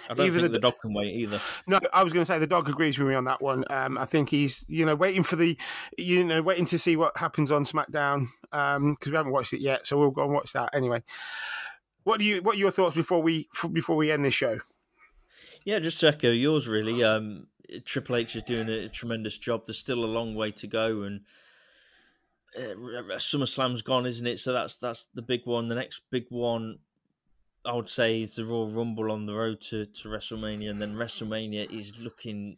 I 0.08 0.14
don't 0.14 0.26
Even 0.26 0.40
think 0.40 0.52
the- 0.52 0.58
the 0.58 0.60
dog 0.60 0.80
can 0.80 0.94
wait 0.94 1.14
either. 1.14 1.40
No, 1.66 1.80
I 1.92 2.02
was 2.04 2.12
going 2.12 2.22
to 2.24 2.30
say 2.30 2.38
the 2.38 2.46
dog 2.46 2.68
agrees 2.68 2.98
with 2.98 3.08
me 3.08 3.14
on 3.14 3.24
that 3.24 3.40
one. 3.42 3.64
Um, 3.70 3.98
I 3.98 4.04
think 4.04 4.28
he's, 4.30 4.64
you 4.68 4.84
know, 4.86 4.94
waiting 4.94 5.22
for 5.22 5.36
the, 5.36 5.56
you 5.98 6.24
know, 6.24 6.42
waiting 6.42 6.64
to 6.66 6.78
see 6.78 6.96
what 6.96 7.16
happens 7.16 7.50
on 7.50 7.64
SmackDown 7.64 8.28
because 8.50 9.10
we 9.10 9.16
haven't 9.16 9.32
watched 9.32 9.52
it 9.52 9.60
yet. 9.60 9.86
So 9.86 9.98
we'll 9.98 10.10
go 10.10 10.24
and 10.24 10.32
watch 10.32 10.52
that 10.52 10.74
anyway. 10.74 11.02
What 12.04 12.20
do 12.20 12.24
you? 12.26 12.40
What 12.42 12.54
are 12.56 12.58
your 12.58 12.70
thoughts 12.70 12.94
before 12.94 13.20
we 13.20 13.48
before 13.72 13.96
we 13.96 14.12
end 14.12 14.24
this 14.24 14.34
show? 14.34 14.60
Yeah, 15.64 15.80
just 15.80 15.98
to 16.00 16.08
echo 16.08 16.30
yours, 16.30 16.68
really. 16.68 17.02
Um, 17.02 17.48
Triple 17.84 18.14
H 18.16 18.36
is 18.36 18.44
doing 18.44 18.68
a 18.68 18.88
tremendous 18.88 19.36
job. 19.38 19.62
There's 19.66 19.78
still 19.78 20.04
a 20.04 20.06
long 20.06 20.36
way 20.36 20.52
to 20.52 20.68
go, 20.68 21.02
and 21.02 21.22
uh, 22.56 23.16
SummerSlam's 23.16 23.82
gone, 23.82 24.06
isn't 24.06 24.26
it? 24.26 24.38
So 24.38 24.52
that's 24.52 24.76
that's 24.76 25.08
the 25.14 25.22
big 25.22 25.40
one. 25.46 25.68
The 25.68 25.74
next 25.74 26.02
big 26.10 26.26
one, 26.28 26.78
I 27.66 27.74
would 27.74 27.88
say, 27.88 28.22
is 28.22 28.36
the 28.36 28.44
Royal 28.44 28.68
Rumble 28.68 29.10
on 29.10 29.26
the 29.26 29.34
road 29.34 29.60
to, 29.62 29.86
to 29.86 30.08
WrestleMania, 30.08 30.70
and 30.70 30.80
then 30.80 30.94
WrestleMania 30.94 31.70
is 31.70 31.98
looking 32.00 32.56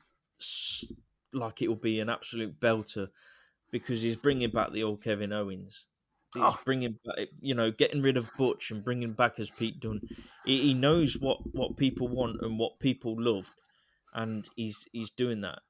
like 1.33 1.63
it 1.63 1.69
will 1.69 1.77
be 1.77 2.01
an 2.01 2.11
absolute 2.11 2.61
belter 2.61 3.09
because 3.71 4.03
he's 4.03 4.17
bringing 4.17 4.51
back 4.51 4.73
the 4.73 4.83
old 4.83 5.03
Kevin 5.03 5.33
Owens. 5.33 5.87
He's 6.35 6.43
oh. 6.45 6.59
bringing 6.65 6.99
back, 7.05 7.29
you 7.41 7.55
know, 7.55 7.71
getting 7.71 8.03
rid 8.03 8.17
of 8.17 8.29
Butch 8.37 8.71
and 8.71 8.85
bringing 8.85 9.13
back 9.13 9.39
as 9.39 9.51
Pete 9.51 9.81
Dunne. 9.81 10.03
He, 10.45 10.61
he 10.61 10.75
knows 10.75 11.17
what, 11.19 11.39
what 11.53 11.77
people 11.77 12.09
want 12.09 12.43
and 12.43 12.59
what 12.59 12.79
people 12.79 13.17
love, 13.19 13.51
and 14.15 14.49
he's 14.57 14.87
he's 14.93 15.11
doing 15.11 15.41
that. 15.41 15.61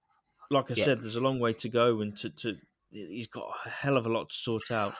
Like 0.51 0.70
I 0.70 0.74
yeah. 0.74 0.84
said, 0.84 1.03
there's 1.03 1.16
a 1.16 1.20
long 1.20 1.39
way 1.39 1.53
to 1.53 1.68
go, 1.68 2.01
and 2.01 2.16
to, 2.18 2.30
to 2.30 2.57
he's 2.91 3.28
got 3.28 3.53
a 3.66 3.68
hell 3.68 3.97
of 3.97 4.07
a 4.07 4.09
lot 4.09 4.30
to 4.30 4.34
sort 4.34 4.70
out, 4.72 4.95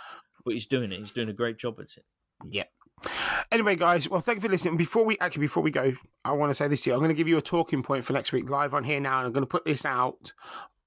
but 0.45 0.55
he's 0.55 0.66
doing 0.66 0.93
it. 0.93 0.99
He's 0.99 1.11
doing 1.11 1.28
a 1.28 1.34
great 1.34 1.59
job 1.59 1.80
at 1.80 1.97
it. 1.97 2.05
Yeah. 2.49 2.64
Anyway, 3.51 3.76
guys, 3.76 4.09
well, 4.09 4.20
thank 4.20 4.36
you 4.36 4.42
for 4.42 4.49
listening. 4.49 4.76
Before 4.76 5.05
we 5.05 5.18
actually, 5.18 5.42
before 5.42 5.62
we 5.62 5.70
go, 5.70 5.92
I 6.24 6.32
want 6.32 6.51
to 6.51 6.55
say 6.55 6.68
this 6.68 6.82
to 6.82 6.90
you. 6.90 6.94
I'm 6.94 7.01
going 7.01 7.11
to 7.11 7.14
give 7.14 7.28
you 7.28 7.38
a 7.38 7.42
talking 7.42 7.82
point 7.82 8.05
for 8.05 8.12
next 8.12 8.32
week 8.32 8.51
live 8.51 8.74
on 8.74 8.84
here 8.84 9.01
now, 9.01 9.18
and 9.18 9.26
I'm 9.26 9.32
going 9.32 9.42
to 9.42 9.46
put 9.46 9.64
this 9.64 9.84
out 9.84 10.32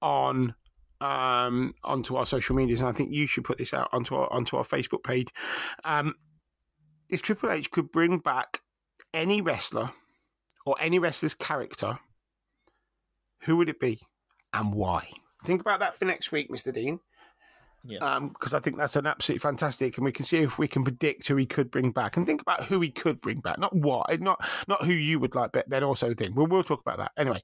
on 0.00 0.54
um 1.00 1.74
onto 1.82 2.16
our 2.16 2.26
social 2.26 2.54
medias, 2.54 2.80
and 2.80 2.88
I 2.88 2.92
think 2.92 3.12
you 3.12 3.26
should 3.26 3.44
put 3.44 3.58
this 3.58 3.74
out 3.74 3.88
onto 3.92 4.14
our 4.14 4.32
onto 4.32 4.56
our 4.56 4.64
Facebook 4.64 5.02
page. 5.02 5.28
Um, 5.84 6.14
if 7.10 7.22
Triple 7.22 7.50
H 7.50 7.70
could 7.70 7.90
bring 7.92 8.18
back 8.18 8.60
any 9.12 9.40
wrestler 9.40 9.90
or 10.64 10.76
any 10.80 10.98
wrestler's 10.98 11.34
character, 11.34 11.98
who 13.42 13.56
would 13.56 13.68
it 13.68 13.80
be 13.80 14.00
and 14.52 14.72
why? 14.72 15.08
Think 15.44 15.60
about 15.60 15.80
that 15.80 15.98
for 15.98 16.04
next 16.04 16.30
week, 16.30 16.50
Mr. 16.50 16.72
Dean. 16.72 17.00
Yeah. 17.84 18.20
Because 18.32 18.52
um, 18.52 18.56
I 18.56 18.60
think 18.60 18.76
that's 18.76 18.96
an 18.96 19.06
absolutely 19.06 19.40
fantastic, 19.40 19.96
and 19.96 20.04
we 20.04 20.12
can 20.12 20.24
see 20.24 20.38
if 20.38 20.58
we 20.58 20.68
can 20.68 20.84
predict 20.84 21.28
who 21.28 21.36
he 21.36 21.46
could 21.46 21.70
bring 21.70 21.90
back, 21.90 22.16
and 22.16 22.24
think 22.24 22.40
about 22.40 22.64
who 22.64 22.80
he 22.80 22.90
could 22.90 23.20
bring 23.20 23.40
back, 23.40 23.58
not 23.58 23.74
what, 23.74 24.20
not 24.20 24.44
not 24.68 24.84
who 24.84 24.92
you 24.92 25.18
would 25.18 25.34
like, 25.34 25.52
but 25.52 25.68
then 25.68 25.82
also 25.82 26.14
think. 26.14 26.36
We'll, 26.36 26.46
we'll 26.46 26.62
talk 26.62 26.80
about 26.80 26.98
that 26.98 27.12
anyway. 27.16 27.40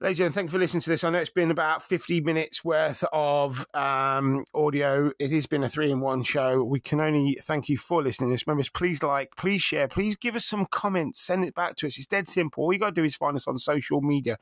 Ladies 0.00 0.20
and 0.20 0.26
gentlemen, 0.26 0.32
thank 0.32 0.46
you 0.46 0.50
for 0.52 0.58
listening 0.60 0.80
to 0.82 0.90
this. 0.90 1.02
I 1.02 1.10
know 1.10 1.18
it's 1.18 1.28
been 1.28 1.50
about 1.50 1.82
50 1.82 2.20
minutes 2.20 2.64
worth 2.64 3.02
of 3.12 3.66
um, 3.74 4.44
audio. 4.54 5.10
It 5.18 5.32
has 5.32 5.46
been 5.46 5.64
a 5.64 5.68
three 5.68 5.90
in 5.90 5.98
one 5.98 6.22
show. 6.22 6.62
We 6.62 6.78
can 6.78 7.00
only 7.00 7.36
thank 7.42 7.68
you 7.68 7.76
for 7.76 8.00
listening 8.00 8.30
to 8.30 8.34
this. 8.34 8.46
Members, 8.46 8.70
please 8.70 9.02
like, 9.02 9.34
please 9.36 9.60
share, 9.60 9.88
please 9.88 10.14
give 10.14 10.36
us 10.36 10.44
some 10.44 10.66
comments, 10.66 11.20
send 11.20 11.44
it 11.44 11.52
back 11.52 11.74
to 11.76 11.88
us. 11.88 11.98
It's 11.98 12.06
dead 12.06 12.28
simple. 12.28 12.62
All 12.62 12.72
you 12.72 12.78
got 12.78 12.90
to 12.90 13.00
do 13.00 13.04
is 13.04 13.16
find 13.16 13.34
us 13.34 13.48
on 13.48 13.58
social 13.58 14.00
media, 14.00 14.38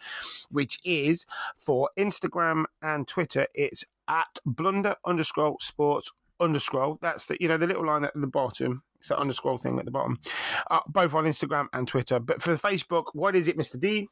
which 0.50 0.78
is 0.84 1.24
for 1.56 1.88
Instagram 1.96 2.64
and 2.82 3.08
Twitter, 3.08 3.46
it's 3.54 3.86
at 4.08 4.38
blunder 4.44 4.94
underscore 5.04 5.56
sports 5.60 6.12
underscore. 6.40 6.98
That's 7.00 7.26
the, 7.26 7.36
you 7.40 7.48
know, 7.48 7.56
the 7.56 7.66
little 7.66 7.86
line 7.86 8.04
at 8.04 8.12
the 8.14 8.26
bottom. 8.26 8.82
It's 8.98 9.08
that 9.08 9.18
underscore 9.18 9.58
thing 9.58 9.78
at 9.78 9.84
the 9.84 9.90
bottom. 9.90 10.18
Uh, 10.70 10.80
both 10.88 11.14
on 11.14 11.24
Instagram 11.24 11.68
and 11.72 11.86
Twitter. 11.86 12.18
But 12.18 12.42
for 12.42 12.56
Facebook, 12.56 13.06
what 13.12 13.36
is 13.36 13.48
it, 13.48 13.58
Mr. 13.58 13.78
D? 13.78 14.08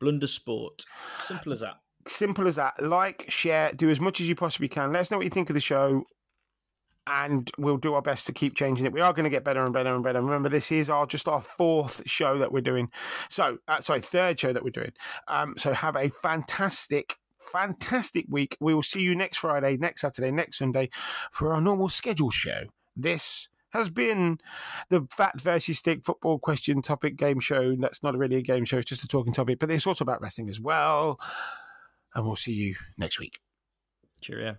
Blunder 0.00 0.26
Sport. 0.26 0.84
Simple 1.20 1.52
as 1.52 1.60
that. 1.60 1.76
Simple 2.06 2.46
as 2.46 2.56
that. 2.56 2.82
Like, 2.82 3.24
share, 3.28 3.72
do 3.72 3.90
as 3.90 4.00
much 4.00 4.20
as 4.20 4.28
you 4.28 4.34
possibly 4.34 4.68
can. 4.68 4.92
Let 4.92 5.00
us 5.00 5.10
know 5.10 5.16
what 5.16 5.24
you 5.24 5.30
think 5.30 5.48
of 5.48 5.54
the 5.54 5.60
show, 5.60 6.04
and 7.06 7.50
we'll 7.58 7.76
do 7.76 7.94
our 7.94 8.02
best 8.02 8.26
to 8.26 8.32
keep 8.32 8.54
changing 8.54 8.84
it. 8.86 8.92
We 8.92 9.00
are 9.00 9.12
going 9.12 9.24
to 9.24 9.30
get 9.30 9.44
better 9.44 9.64
and 9.64 9.72
better 9.72 9.94
and 9.94 10.04
better. 10.04 10.20
Remember, 10.20 10.48
this 10.48 10.70
is 10.70 10.90
our 10.90 11.06
just 11.06 11.28
our 11.28 11.40
fourth 11.40 12.02
show 12.06 12.38
that 12.38 12.52
we're 12.52 12.60
doing. 12.60 12.90
So, 13.30 13.58
uh, 13.68 13.80
sorry, 13.80 14.00
third 14.00 14.38
show 14.38 14.52
that 14.52 14.64
we're 14.64 14.70
doing. 14.70 14.92
Um, 15.28 15.54
so, 15.56 15.72
have 15.72 15.96
a 15.96 16.08
fantastic 16.08 17.16
fantastic 17.52 18.26
week. 18.28 18.56
We 18.60 18.74
will 18.74 18.82
see 18.82 19.00
you 19.00 19.14
next 19.14 19.38
Friday, 19.38 19.76
next 19.76 20.00
Saturday, 20.00 20.30
next 20.30 20.58
Sunday 20.58 20.90
for 21.30 21.52
our 21.52 21.60
normal 21.60 21.88
schedule 21.88 22.30
show. 22.30 22.64
This 22.96 23.48
has 23.70 23.90
been 23.90 24.38
the 24.88 25.06
Phat 25.10 25.40
versus 25.40 25.80
Thick 25.80 26.04
football 26.04 26.38
question 26.38 26.80
topic 26.80 27.16
game 27.16 27.40
show. 27.40 27.74
That's 27.76 28.02
not 28.02 28.16
really 28.16 28.36
a 28.36 28.42
game 28.42 28.64
show, 28.64 28.78
it's 28.78 28.88
just 28.88 29.04
a 29.04 29.08
talking 29.08 29.32
topic, 29.32 29.58
but 29.58 29.70
it's 29.70 29.86
also 29.86 30.04
about 30.04 30.20
wrestling 30.20 30.48
as 30.48 30.60
well. 30.60 31.18
And 32.14 32.24
we'll 32.24 32.36
see 32.36 32.52
you 32.52 32.76
next 32.96 33.18
week. 33.18 33.40
Cheerio. 34.20 34.56